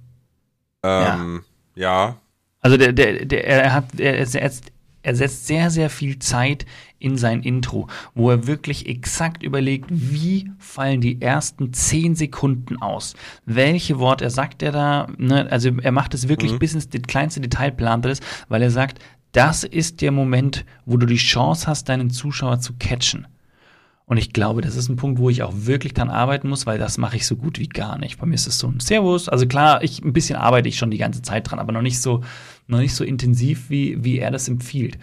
Ähm, 0.85 1.43
ja. 1.75 2.19
Also 2.61 2.77
der, 2.77 2.93
der, 2.93 3.25
der, 3.27 3.49
er 3.49 3.73
hat, 3.73 3.99
er 3.99 4.25
setzt, 4.27 4.71
er 5.03 5.15
setzt 5.15 5.47
sehr, 5.47 5.71
sehr 5.71 5.91
viel 5.91 6.19
Zeit 6.19 6.67
in 6.99 7.17
sein 7.17 7.43
Intro, 7.43 7.89
wo 8.15 8.31
er 8.31 8.47
wirklich 8.47 8.87
exakt 8.87 9.43
überlegt, 9.43 9.87
wie 9.91 10.51
fallen 10.59 11.01
die 11.01 11.21
ersten 11.23 11.73
zehn 11.73 12.15
Sekunden 12.15 12.81
aus? 12.83 13.15
Welche 13.47 13.99
Worte 13.99 14.25
er 14.25 14.31
sagt 14.31 14.63
er 14.63 14.73
da? 14.73 15.07
Ne? 15.17 15.51
Also 15.51 15.71
er 15.81 15.93
macht 15.93 16.15
es 16.15 16.29
wirklich 16.29 16.59
bis 16.59 16.75
ins 16.75 16.89
kleinste 17.07 17.41
Detail 17.41 17.73
plant 17.73 18.05
er 18.05 18.11
das, 18.11 18.21
weil 18.49 18.63
er 18.63 18.71
sagt, 18.71 18.99
das 19.33 19.65
ist 19.65 20.01
der 20.01 20.13
Moment, 20.13 20.65
wo 20.85 20.97
du 20.97 21.07
die 21.07 21.17
Chance 21.17 21.67
hast, 21.67 21.89
deinen 21.89 22.11
Zuschauer 22.11 22.61
zu 22.61 22.75
catchen. 22.79 23.27
Und 24.11 24.17
ich 24.17 24.33
glaube, 24.33 24.61
das 24.61 24.75
ist 24.75 24.89
ein 24.89 24.97
Punkt, 24.97 25.21
wo 25.21 25.31
ich 25.31 25.45
auch 25.45 25.53
wirklich 25.55 25.95
dran 25.95 26.11
arbeiten 26.11 26.49
muss, 26.49 26.67
weil 26.67 26.81
das 26.81 26.99
mache 26.99 27.15
ich 27.15 27.25
so 27.29 27.37
gut 27.37 27.61
wie 27.61 27.69
gar 27.69 27.97
nicht. 27.97 28.19
Bei 28.19 28.27
mir 28.27 28.35
ist 28.35 28.49
es 28.49 28.59
so 28.59 28.67
ein 28.67 28.81
Servus. 28.81 29.29
Also 29.29 29.47
klar, 29.47 29.85
ich 29.85 30.03
ein 30.03 30.13
bisschen 30.13 30.35
arbeite 30.35 30.69
ich 30.69 30.77
schon 30.79 30.91
die 30.91 30.99
ganze 30.99 31.23
Zeit 31.23 31.49
dran, 31.49 31.61
aber 31.61 31.71
noch 31.71 31.81
nicht 31.81 32.01
so, 32.03 32.25
noch 32.67 32.79
nicht 32.81 32.93
so 32.93 33.05
intensiv, 33.05 33.71
wie, 33.71 34.03
wie 34.03 34.19
er 34.19 34.33
das 34.33 34.49
empfiehlt. 34.49 34.99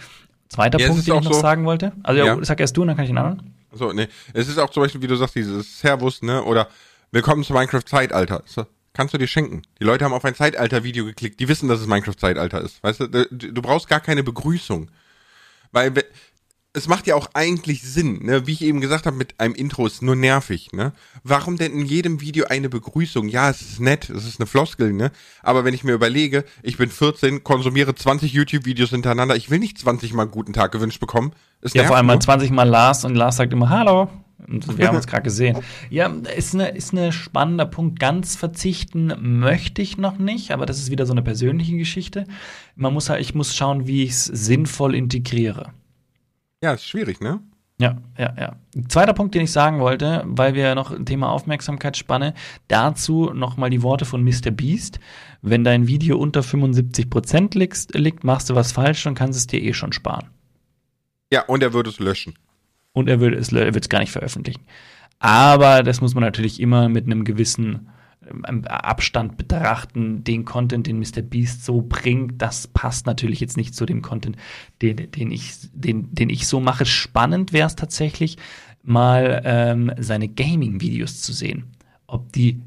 Zweiter 0.50 0.78
Ja, 0.78 0.88
Punkt, 0.88 1.08
den 1.08 1.14
ich 1.14 1.18
auch 1.18 1.24
noch 1.24 1.32
so- 1.36 1.40
sagen 1.40 1.64
wollte. 1.64 1.94
Also 2.04 2.22
ja. 2.22 2.38
Sag 2.44 2.60
erst 2.60 2.76
du 2.76 2.82
und 2.82 2.90
dann 2.90 2.98
kann 2.98 3.06
ich 3.06 3.10
den 3.12 3.18
anderen. 3.18 3.54
So, 3.72 3.94
ne. 3.94 4.10
Es 4.34 4.50
ist 4.50 4.58
auch 4.58 4.72
zum 4.72 4.84
Beispiel, 4.84 5.02
wie 5.02 5.08
du 5.08 5.16
sagst, 5.16 5.36
dieses 5.36 5.80
Servus, 5.80 6.22
ne? 6.22 6.44
Oder 6.44 6.68
Willkommen 7.12 7.46
zu 7.46 7.54
Minecraft 7.54 7.84
Zeitalter. 7.86 8.44
So, 8.46 8.66
kannst 8.92 9.14
du 9.14 9.18
dir 9.18 9.28
schenken. 9.28 9.62
Die 9.80 9.86
Leute 9.86 10.04
haben 10.04 10.12
auf 10.14 10.26
ein 10.26 10.36
Zeitalter-Video 10.36 11.06
geklickt, 11.06 11.40
die 11.40 11.48
wissen, 11.48 11.70
dass 11.70 11.80
es 11.80 11.88
Minecraft 11.88 12.18
Zeitalter 12.18 12.60
ist. 12.60 12.84
Weißt 12.84 13.00
du, 13.00 13.08
du, 13.08 13.62
brauchst 13.62 13.88
gar 13.88 14.02
keine 14.02 14.22
Begrüßung. 14.24 14.92
Weil 15.72 15.96
we- 15.96 16.04
es 16.78 16.88
macht 16.88 17.08
ja 17.08 17.16
auch 17.16 17.30
eigentlich 17.34 17.82
Sinn, 17.82 18.20
ne? 18.24 18.46
Wie 18.46 18.54
ich 18.54 18.62
eben 18.62 18.82
gesagt 18.82 19.08
habe, 19.08 19.18
mit 19.18 19.40
einem 19.40 19.56
Intro 19.56 19.88
ist 19.88 20.04
nur 20.04 20.16
nervig, 20.16 20.72
ne? 20.72 20.94
Warum 21.24 21.58
denn 21.58 21.74
in 21.74 21.86
jedem 21.86 22.22
Video 22.22 22.46
eine 22.46 22.70
Begrüßung? 22.70 23.28
Ja, 23.28 23.50
es 23.50 23.62
ist 23.62 23.80
nett, 23.80 24.10
es 24.10 24.26
ist 24.26 24.40
eine 24.40 24.46
Floskel, 24.46 24.94
ne? 24.94 25.12
Aber 25.42 25.66
wenn 25.66 25.74
ich 25.74 25.84
mir 25.84 25.94
überlege, 25.94 26.46
ich 26.62 26.78
bin 26.78 26.90
14, 26.90 27.44
konsumiere 27.44 27.96
20 27.96 28.32
YouTube-Videos 28.32 28.92
hintereinander, 28.92 29.36
ich 29.36 29.50
will 29.50 29.60
nicht 29.60 29.80
20 29.80 30.14
mal 30.14 30.26
guten 30.26 30.54
Tag 30.54 30.72
gewünscht 30.72 31.00
bekommen. 31.00 31.34
Es 31.62 31.74
Ja, 31.74 31.82
nervt 31.82 31.88
vor 31.88 31.98
allem 31.98 32.06
mal 32.06 32.14
nur. 32.14 32.22
20 32.22 32.52
Mal 32.52 32.70
Lars 32.70 33.04
und 33.06 33.16
Lars 33.16 33.38
sagt 33.38 33.52
immer 33.54 33.70
Hallo. 33.70 34.08
Und 34.48 34.78
wir 34.78 34.88
haben 34.88 34.96
uns 34.96 35.08
gerade 35.08 35.24
gesehen. 35.24 35.58
Ja, 35.90 36.06
ist 36.06 36.54
eine 36.54 36.70
ist 36.70 36.92
eine 36.94 37.12
spannender 37.12 37.66
Punkt. 37.66 38.00
Ganz 38.00 38.36
verzichten 38.36 39.40
möchte 39.40 39.82
ich 39.82 39.98
noch 39.98 40.20
nicht, 40.20 40.52
aber 40.52 40.68
das 40.68 40.78
ist 40.78 40.92
wieder 40.92 41.08
so 41.08 41.14
eine 41.14 41.24
persönliche 41.24 41.76
Geschichte. 41.76 42.26
Man 42.76 42.94
muss 42.94 43.10
halt, 43.10 43.20
ich 43.22 43.34
muss 43.34 43.56
schauen, 43.56 43.88
wie 43.88 44.04
ich 44.04 44.12
es 44.12 44.26
sinnvoll 44.26 44.94
integriere. 44.94 45.74
Ja, 46.64 46.74
ist 46.74 46.86
schwierig, 46.86 47.22
ne? 47.22 47.40
Ja, 47.80 47.98
ja, 48.18 48.34
ja. 48.40 48.56
Zweiter 48.88 49.14
Punkt, 49.14 49.36
den 49.36 49.44
ich 49.44 49.52
sagen 49.52 49.80
wollte, 49.80 50.24
weil 50.26 50.56
wir 50.56 50.74
noch 50.74 50.90
ein 50.92 51.06
Thema 51.06 51.30
Aufmerksamkeitsspanne, 51.30 52.34
dazu 52.68 53.32
nochmal 53.34 53.70
die 53.70 53.84
Worte 53.84 54.06
von 54.06 54.24
Mr. 54.24 54.50
Beast. 54.50 55.00
Wenn 55.44 55.64
dein 55.64 55.86
Video 55.88 56.18
unter 56.18 56.42
75% 56.42 57.56
liegt, 57.56 57.94
liegt, 57.94 58.24
machst 58.24 58.50
du 58.50 58.56
was 58.56 58.72
falsch 58.72 59.06
und 59.06 59.14
kannst 59.14 59.38
es 59.38 59.46
dir 59.46 59.62
eh 59.62 59.74
schon 59.74 59.94
sparen. 59.94 60.30
Ja, 61.32 61.44
und 61.46 61.62
er 61.62 61.74
würde 61.74 61.92
es 61.92 62.00
löschen. 62.00 62.34
und 62.94 63.08
er 63.10 63.20
würde 63.20 63.38
es 63.38 63.52
er 63.52 63.74
wird 63.76 63.86
es 63.86 63.90
gar 63.90 64.00
nicht 64.00 64.12
veröffentlichen. 64.12 64.66
Aber 65.20 65.84
das 65.84 66.02
muss 66.02 66.16
man 66.16 66.24
natürlich 66.24 66.60
immer 66.60 66.90
mit 66.90 67.06
einem 67.06 67.24
gewissen 67.26 67.90
Abstand 68.66 69.38
betrachten. 69.38 70.24
Den 70.24 70.46
Content, 70.46 70.88
den 70.88 71.00
Mr. 71.00 71.22
Beast 71.22 71.66
so 71.66 71.82
bringt, 71.82 72.42
das 72.42 72.68
passt 72.68 73.06
natürlich 73.06 73.40
jetzt 73.40 73.58
nicht 73.58 73.76
zu 73.76 73.86
dem 73.86 74.02
Content, 74.02 74.38
den, 74.82 75.12
den, 75.12 75.32
ich, 75.32 75.54
den, 75.74 76.14
den 76.14 76.30
ich 76.30 76.48
so 76.48 76.60
mache. 76.60 76.86
Spannend 76.86 77.54
wäre 77.54 77.68
es 77.68 77.76
tatsächlich, 77.76 78.38
mal 78.84 79.42
ähm, 79.46 79.92
seine 79.98 80.28
Gaming-Videos 80.28 81.22
zu 81.22 81.34
sehen. 81.34 81.76
Ob 82.08 82.32
die 82.32 82.62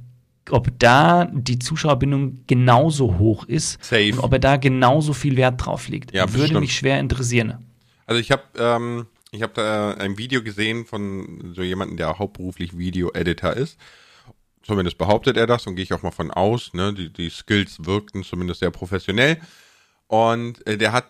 ob 0.50 0.68
da 0.80 1.26
die 1.32 1.60
Zuschauerbindung 1.60 2.40
genauso 2.48 3.18
hoch 3.18 3.44
ist 3.44 3.82
Safe. 3.84 4.12
und 4.12 4.18
ob 4.18 4.32
er 4.32 4.40
da 4.40 4.56
genauso 4.56 5.12
viel 5.12 5.36
Wert 5.36 5.64
drauf 5.64 5.86
legt. 5.86 6.12
Ja, 6.12 6.28
Würde 6.28 6.40
bestimmt. 6.40 6.60
mich 6.60 6.74
schwer 6.74 6.98
interessieren. 6.98 7.54
Also 8.06 8.20
ich 8.20 8.32
habe 8.32 8.42
ähm, 8.58 9.06
ich 9.32 9.42
habe 9.42 9.52
da 9.54 9.94
ein 9.94 10.18
Video 10.18 10.42
gesehen 10.42 10.84
von 10.84 11.52
so 11.54 11.62
jemandem, 11.62 11.96
der 11.96 12.18
hauptberuflich 12.18 12.76
Video-Editor 12.76 13.52
ist. 13.52 13.78
Zumindest 14.62 14.98
behauptet 14.98 15.36
er 15.36 15.46
das 15.46 15.66
und 15.66 15.76
gehe 15.76 15.84
ich 15.84 15.92
auch 15.92 16.02
mal 16.02 16.10
von 16.10 16.30
aus. 16.30 16.74
Ne? 16.74 16.92
Die, 16.92 17.12
die 17.12 17.30
Skills 17.30 17.84
wirkten 17.84 18.24
zumindest 18.24 18.60
sehr 18.60 18.70
professionell. 18.70 19.40
Und 20.06 20.66
äh, 20.66 20.76
der 20.76 20.92
hat 20.92 21.06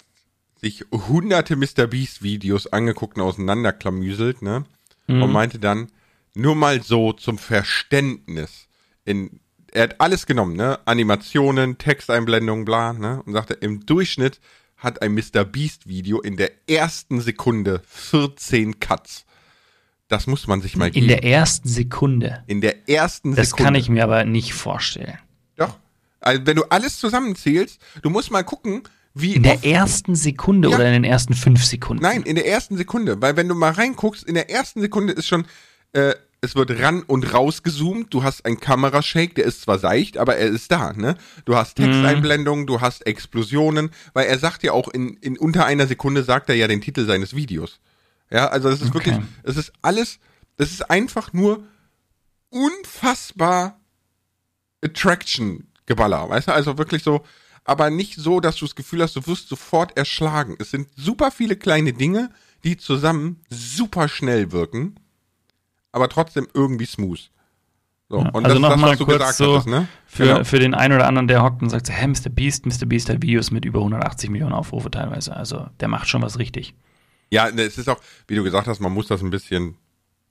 sich 0.61 0.85
hunderte 0.93 1.57
Mr. 1.57 1.87
Beast 1.87 2.23
Videos 2.23 2.67
angeguckt 2.67 3.17
und 3.17 3.23
auseinanderklamüselt, 3.23 4.43
ne? 4.43 4.65
Und 5.23 5.33
meinte 5.33 5.59
dann, 5.59 5.91
nur 6.35 6.55
mal 6.55 6.83
so 6.83 7.13
zum 7.13 7.39
Verständnis. 7.39 8.69
In, 9.05 9.41
er 9.73 9.85
hat 9.85 10.01
alles 10.01 10.27
genommen, 10.27 10.55
ne? 10.55 10.79
Animationen, 10.85 11.79
Texteinblendungen, 11.79 12.65
bla, 12.65 12.93
ne? 12.93 13.23
Und 13.25 13.33
sagte, 13.33 13.55
im 13.55 13.87
Durchschnitt 13.87 14.41
hat 14.77 15.03
ein 15.03 15.15
Mr. 15.15 15.45
Beast 15.45 15.89
Video 15.89 16.21
in 16.21 16.37
der 16.37 16.51
ersten 16.69 17.21
Sekunde 17.21 17.83
14 17.87 18.81
Cuts. 18.81 19.25
Das 20.11 20.27
muss 20.27 20.47
man 20.49 20.61
sich 20.61 20.77
mal 20.77 20.89
In 20.89 20.93
geben. 20.93 21.09
der 21.09 21.25
ersten 21.25 21.69
Sekunde. 21.69 22.43
in 22.49 22.61
der 22.61 22.89
ersten 22.89 23.35
Das 23.35 23.51
Sekunde. 23.51 23.65
kann 23.65 23.75
ich 23.77 23.89
mir 23.89 24.05
aber 24.05 24.25
nicht 24.25 24.53
vorstellen. 24.53 25.19
Doch. 25.57 25.77
Also 26.21 26.45
wenn 26.47 26.57
du 26.57 26.65
alles 26.65 26.99
zusammenzählst, 26.99 27.81
du 28.03 28.11
musst 28.11 28.31
mal 28.31 28.43
gucken, 28.43 28.83
wie 29.15 29.35
In 29.35 29.43
der 29.45 29.65
ersten 29.65 30.15
Sekunde 30.17 30.69
Ja. 30.69 30.75
oder 30.77 30.87
in 30.87 30.93
den 30.93 31.05
ersten 31.05 31.35
fünf 31.35 31.65
Sekunden? 31.65 32.03
Nein, 32.03 32.23
in 32.23 32.35
der 32.35 32.47
ersten 32.47 32.77
Sekunde. 32.77 33.23
Weil 33.23 33.37
wenn 33.37 33.49
du 33.49 33.55
mal 33.55 33.71
reinguckst, 33.73 34.25
in 34.25 34.35
der 34.35 34.51
ersten 34.51 34.81
Sekunde 34.81 35.13
ist 35.13 35.27
schon, 35.29 35.47
äh, 35.93 36.15
es 36.41 36.55
wird 36.57 36.71
ran 36.81 37.03
und 37.03 37.33
raus 37.35 37.63
gezoomt, 37.63 38.13
du 38.15 38.23
hast 38.25 38.45
einen 38.45 38.59
Kamerashake, 38.61 39.35
der 39.35 39.45
ist 39.45 39.63
zwar 39.63 39.79
seicht, 39.79 40.17
aber 40.19 40.37
er 40.37 40.49
ist 40.49 40.71
da, 40.73 40.93
ne? 40.93 41.17
Du 41.45 41.55
hast 41.57 41.75
Texteinblendungen, 41.77 42.67
du 42.67 42.81
hast 42.81 43.07
Explosionen, 43.07 43.91
weil 44.13 44.27
er 44.27 44.39
sagt 44.39 44.63
ja 44.65 44.73
auch 44.73 44.89
in, 44.89 45.15
in 45.21 45.37
unter 45.39 45.67
einer 45.67 45.87
Sekunde 45.87 46.23
sagt 46.25 46.49
er 46.49 46.55
ja 46.57 46.67
den 46.69 46.81
Titel 46.81 47.05
seines 47.07 47.35
Videos. 47.37 47.79
Ja, 48.31 48.49
also 48.49 48.69
es 48.69 48.81
ist 48.81 48.95
Okay. 48.95 49.07
wirklich, 49.13 49.29
es 49.43 49.57
ist 49.57 49.73
alles, 49.83 50.19
es 50.57 50.71
ist 50.71 50.91
einfach 50.91 51.33
nur 51.33 51.65
unfassbar 52.51 53.79
Attraction-Geballer, 54.85 56.29
weißt 56.29 56.49
du? 56.49 56.53
Also 56.53 56.79
wirklich 56.79 57.03
so, 57.03 57.23
aber 57.65 57.91
nicht 57.91 58.17
so, 58.17 58.41
dass 58.41 58.57
du 58.57 58.65
das 58.67 58.75
Gefühl 58.75 59.03
hast, 59.03 59.17
du 59.17 59.27
wirst 59.27 59.49
sofort 59.49 59.97
erschlagen. 59.97 60.57
Es 60.59 60.71
sind 60.71 60.89
super 60.97 61.31
viele 61.31 61.57
kleine 61.57 61.93
Dinge, 61.93 62.31
die 62.65 62.77
zusammen 62.77 63.41
super 63.49 64.09
schnell 64.09 64.53
wirken, 64.53 64.97
aber 65.93 66.09
trotzdem 66.09 66.47
irgendwie 66.55 66.87
smooth. 66.87 67.31
So, 68.09 68.19
und 68.19 68.45
also 68.45 68.59
nochmal 68.59 68.97
kurz 68.97 69.09
gesagt 69.13 69.35
so 69.37 69.53
hattest, 69.55 69.69
ne? 69.69 69.87
für, 70.07 70.25
Genau. 70.27 70.45
für 70.45 70.59
den 70.59 70.75
einen 70.75 70.95
oder 70.95 71.07
anderen, 71.07 71.29
der 71.29 71.45
hockt 71.45 71.63
und 71.63 71.71
sagt, 71.71 71.89
hä, 71.91 72.07
Mr. 72.09 72.29
Beast, 72.29 72.67
Mr. 72.67 72.87
Beast 72.87 73.09
hat 73.09 73.23
Videos 73.23 73.53
mit 73.53 73.65
über 73.65 73.79
180 73.79 74.31
Millionen 74.31 74.53
Aufrufe 74.53 74.91
teilweise. 74.91 75.37
Also 75.37 75.69
der 75.79 75.87
macht 75.87 76.09
schon 76.09 76.21
was 76.23 76.39
richtig. 76.39 76.75
Ja, 77.31 77.51
ne, 77.51 77.63
es 77.63 77.79
ist 77.79 77.89
auch, 77.89 78.01
wie 78.27 78.35
du 78.35 78.43
gesagt 78.43 78.67
hast, 78.67 78.81
man 78.81 78.93
muss 78.93 79.07
das 79.07 79.23
ein 79.23 79.31
bisschen 79.31 79.77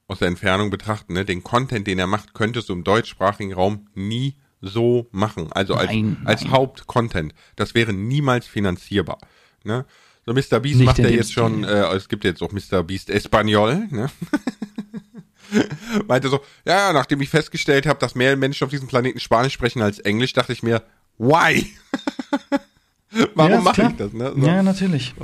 aus 0.07 0.19
der 0.19 0.27
Entfernung 0.27 0.69
betrachten. 0.69 1.13
Ne? 1.13 1.23
Den 1.23 1.43
Content, 1.43 1.87
den 1.87 1.99
er 1.99 2.07
macht, 2.07 2.33
könntest 2.33 2.69
du 2.69 2.73
im 2.73 2.83
deutschsprachigen 2.83 3.53
Raum 3.53 3.87
nie 3.93 4.35
so 4.61 5.07
machen. 5.11 5.51
Also 5.53 5.75
als, 5.75 5.87
Nein, 5.91 6.17
als 6.25 6.41
nein. 6.41 6.51
Hauptcontent. 6.51 7.33
Das 7.55 7.75
wäre 7.75 7.93
niemals 7.93 8.45
finanzierbar. 8.47 9.19
Ne? 9.63 9.85
So 10.25 10.33
Mr. 10.33 10.59
Beast 10.59 10.79
Nicht 10.79 10.85
macht 10.85 10.97
dem 10.97 11.09
jetzt 11.13 11.31
schon, 11.31 11.63
äh, 11.63 11.85
es 11.93 12.09
gibt 12.09 12.23
jetzt 12.23 12.41
auch 12.41 12.51
Mr. 12.51 12.83
Beast 12.83 13.09
Espanol. 13.09 13.87
Ne? 13.89 14.09
Meinte 16.07 16.29
so, 16.29 16.41
ja, 16.65 16.91
nachdem 16.93 17.21
ich 17.21 17.29
festgestellt 17.29 17.85
habe, 17.85 17.99
dass 17.99 18.15
mehr 18.15 18.35
Menschen 18.35 18.65
auf 18.65 18.69
diesem 18.69 18.87
Planeten 18.87 19.19
Spanisch 19.19 19.53
sprechen 19.53 19.81
als 19.81 19.99
Englisch, 19.99 20.33
dachte 20.33 20.53
ich 20.53 20.61
mir, 20.61 20.83
why? 21.17 21.73
Warum 23.35 23.51
Ja, 23.51 23.61
mache 23.61 23.81
ich 23.89 23.95
das? 23.97 24.13
Ne? 24.13 24.33
So. 24.35 24.45
Ja, 24.45 24.61
natürlich. 24.61 25.15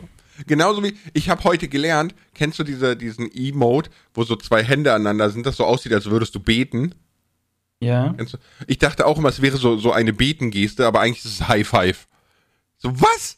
Genauso 0.48 0.84
wie, 0.84 0.98
ich 1.14 1.30
habe 1.30 1.44
heute 1.44 1.68
gelernt, 1.68 2.16
kennst 2.34 2.60
du 2.60 2.64
diese, 2.64 2.96
diesen 2.96 3.32
Emote, 3.34 3.90
wo 4.14 4.24
so 4.24 4.36
zwei 4.36 4.64
Hände 4.64 4.94
aneinander 4.94 5.30
sind, 5.30 5.46
das 5.46 5.58
so 5.58 5.66
aussieht, 5.66 5.94
als 5.94 6.06
würdest 6.06 6.36
du 6.36 6.40
beten? 6.40 6.96
Ja. 7.80 8.16
Ich 8.68 8.78
dachte 8.80 9.06
auch 9.06 9.18
immer, 9.18 9.30
es 9.30 9.42
wäre 9.42 9.58
so, 9.58 9.78
so 9.78 9.92
eine 9.92 10.14
Betengeste, 10.14 10.86
aber 10.86 11.02
eigentlich 11.02 11.26
ist 11.26 11.42
es 11.42 11.48
High 11.48 11.68
Five. 11.68 12.08
So, 12.78 13.00
was? 13.00 13.38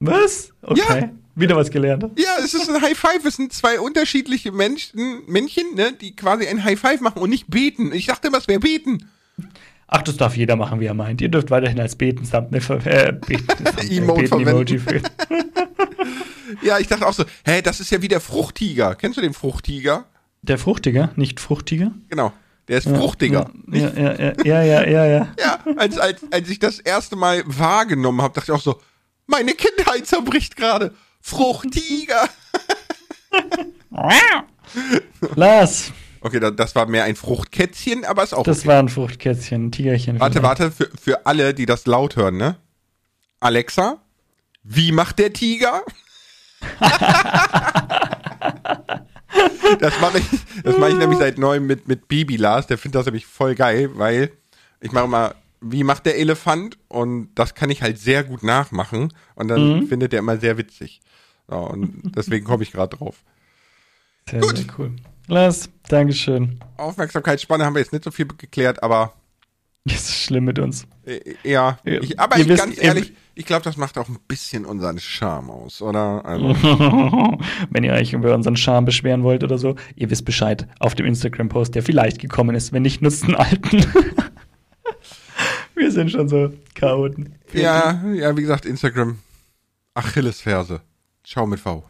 Was? 0.00 0.52
Okay. 0.62 1.00
Ja. 1.00 1.10
Wieder 1.36 1.56
was 1.56 1.70
gelernt. 1.70 2.04
Ja, 2.16 2.36
es 2.42 2.54
ist 2.54 2.68
ein 2.68 2.82
High 2.82 2.98
Five, 2.98 3.24
es 3.24 3.36
sind 3.36 3.52
zwei 3.52 3.80
unterschiedliche 3.80 4.52
Menschen, 4.52 5.22
Männchen, 5.26 5.74
ne, 5.74 5.92
die 5.92 6.14
quasi 6.14 6.46
ein 6.46 6.64
High 6.64 6.78
Five 6.78 7.00
machen 7.00 7.22
und 7.22 7.30
nicht 7.30 7.48
beten. 7.48 7.92
Ich 7.92 8.06
dachte 8.06 8.28
immer, 8.28 8.38
es 8.38 8.48
wäre 8.48 8.60
beten. 8.60 9.08
Ach, 9.92 10.02
das 10.02 10.16
darf 10.16 10.36
jeder 10.36 10.54
machen, 10.56 10.78
wie 10.78 10.86
er 10.86 10.94
meint. 10.94 11.20
Ihr 11.20 11.28
dürft 11.28 11.50
weiterhin 11.50 11.80
als 11.80 11.96
beten 11.96 12.28
Thumbnail 12.28 12.60
ver 12.60 12.86
äh, 12.86 13.12
beten, 13.12 13.46
Emote 13.90 14.22
beten 14.22 14.46
Emoji. 14.46 14.80
Ja, 16.62 16.78
ich 16.78 16.88
dachte 16.88 17.06
auch 17.06 17.12
so, 17.12 17.24
hä, 17.44 17.62
das 17.62 17.80
ist 17.80 17.90
ja 17.90 18.02
wie 18.02 18.08
der 18.08 18.20
Fruchttiger. 18.20 18.94
Kennst 18.94 19.16
du 19.16 19.22
den 19.22 19.34
Fruchttiger? 19.34 20.06
Der 20.42 20.58
Fruchtiger, 20.58 21.10
nicht 21.16 21.40
Fruchtiger? 21.40 21.92
Genau. 22.08 22.32
Der 22.68 22.78
ist 22.78 22.88
fruchtiger. 22.88 23.50
Ja, 23.72 23.88
ja, 23.88 24.14
ja, 24.14 24.34
ja, 24.44 24.62
ja, 24.62 24.86
ja, 24.86 25.06
ja. 25.06 25.28
Ja, 25.38 25.58
als, 25.76 25.98
als, 25.98 26.20
als 26.30 26.48
ich 26.48 26.60
das 26.60 26.78
erste 26.78 27.16
Mal 27.16 27.42
wahrgenommen 27.46 28.22
habe, 28.22 28.34
dachte 28.34 28.52
ich 28.52 28.56
auch 28.56 28.62
so, 28.62 28.80
meine 29.26 29.54
Kindheit 29.54 30.06
zerbricht 30.06 30.56
gerade. 30.56 30.94
Fruchtiger. 31.20 32.28
Lars, 35.34 35.92
Okay, 36.22 36.40
da, 36.40 36.50
das 36.50 36.74
war 36.74 36.86
mehr 36.86 37.04
ein 37.04 37.16
Fruchtkätzchen, 37.16 38.04
aber 38.04 38.22
ist 38.22 38.34
auch 38.34 38.42
das 38.42 38.60
okay. 38.60 38.68
war 38.68 38.78
ein 38.78 38.88
Fruchtkätzchen, 38.88 39.66
ein 39.66 39.72
Tigerchen. 39.72 40.20
Warte, 40.20 40.40
vielleicht. 40.40 40.60
warte, 40.60 40.70
für, 40.70 40.90
für 41.00 41.26
alle, 41.26 41.54
die 41.54 41.66
das 41.66 41.86
laut 41.86 42.16
hören, 42.16 42.36
ne? 42.36 42.56
Alexa, 43.40 43.98
wie 44.62 44.92
macht 44.92 45.18
der 45.18 45.32
Tiger? 45.32 45.82
das 49.78 49.98
mache 50.00 50.18
ich, 50.18 50.24
das 50.62 50.76
mache 50.76 50.90
ich 50.90 50.98
nämlich 50.98 51.18
seit 51.18 51.38
neuem 51.38 51.66
mit, 51.66 51.88
mit 51.88 52.06
Baby 52.08 52.36
Lars, 52.36 52.66
der 52.66 52.76
findet 52.76 52.98
das 52.98 53.06
nämlich 53.06 53.24
voll 53.26 53.54
geil, 53.54 53.90
weil 53.94 54.30
ich 54.80 54.92
mache 54.92 55.08
mal, 55.08 55.34
wie 55.62 55.84
macht 55.84 56.06
der 56.06 56.18
Elefant? 56.18 56.78
Und 56.88 57.34
das 57.34 57.54
kann 57.54 57.70
ich 57.70 57.82
halt 57.82 57.98
sehr 57.98 58.24
gut 58.24 58.42
nachmachen 58.42 59.12
und 59.34 59.48
dann 59.48 59.86
findet 59.86 60.12
er 60.12 60.18
immer 60.18 60.38
sehr 60.38 60.58
witzig. 60.58 61.00
So, 61.48 61.56
und 61.56 62.12
deswegen 62.16 62.44
komme 62.44 62.62
ich 62.62 62.72
gerade 62.72 62.96
drauf. 62.96 63.24
Sehr, 64.28 64.40
Gut. 64.40 64.56
sehr 64.56 64.66
cool. 64.78 64.92
Lars, 65.30 65.70
Dankeschön. 65.88 66.60
Aufmerksamkeitsspanne 66.76 67.64
haben 67.64 67.74
wir 67.74 67.80
jetzt 67.80 67.92
nicht 67.92 68.04
so 68.04 68.10
viel 68.10 68.26
geklärt, 68.26 68.82
aber 68.82 69.14
Das 69.84 69.94
ist 70.10 70.24
schlimm 70.24 70.44
mit 70.44 70.58
uns. 70.58 70.86
Äh, 71.06 71.20
Ja, 71.42 71.78
ich, 71.84 72.18
aber 72.20 72.38
ich, 72.38 72.48
wisst, 72.48 72.62
ganz 72.64 72.82
ehrlich, 72.82 73.12
ich 73.34 73.46
glaube, 73.46 73.62
das 73.62 73.76
macht 73.76 73.96
auch 73.96 74.08
ein 74.08 74.18
bisschen 74.28 74.66
unseren 74.66 74.98
Charme 74.98 75.50
aus, 75.50 75.80
oder? 75.80 76.24
Also, 76.24 76.48
Wenn 77.70 77.84
ihr 77.84 77.92
euch 77.92 78.12
über 78.12 78.34
unseren 78.34 78.56
Charme 78.56 78.84
beschweren 78.84 79.22
wollt 79.22 79.42
oder 79.42 79.56
so, 79.56 79.76
ihr 79.96 80.10
wisst 80.10 80.24
Bescheid 80.26 80.66
auf 80.78 80.94
dem 80.94 81.06
Instagram-Post, 81.06 81.74
der 81.74 81.82
vielleicht 81.82 82.18
gekommen 82.20 82.54
ist. 82.54 82.72
Wenn 82.72 82.82
nicht, 82.82 83.00
nutzt 83.00 83.24
einen 83.24 83.36
alten. 83.36 83.86
Wir 85.74 85.90
sind 85.90 86.10
schon 86.10 86.28
so 86.28 86.52
Chaoten. 86.74 87.36
ja, 87.54 88.04
ja, 88.12 88.36
wie 88.36 88.42
gesagt, 88.42 88.66
Instagram, 88.66 89.18
Achillesferse. 89.94 90.82
Schau 91.24 91.46
mit 91.46 91.60
V. 91.60 91.84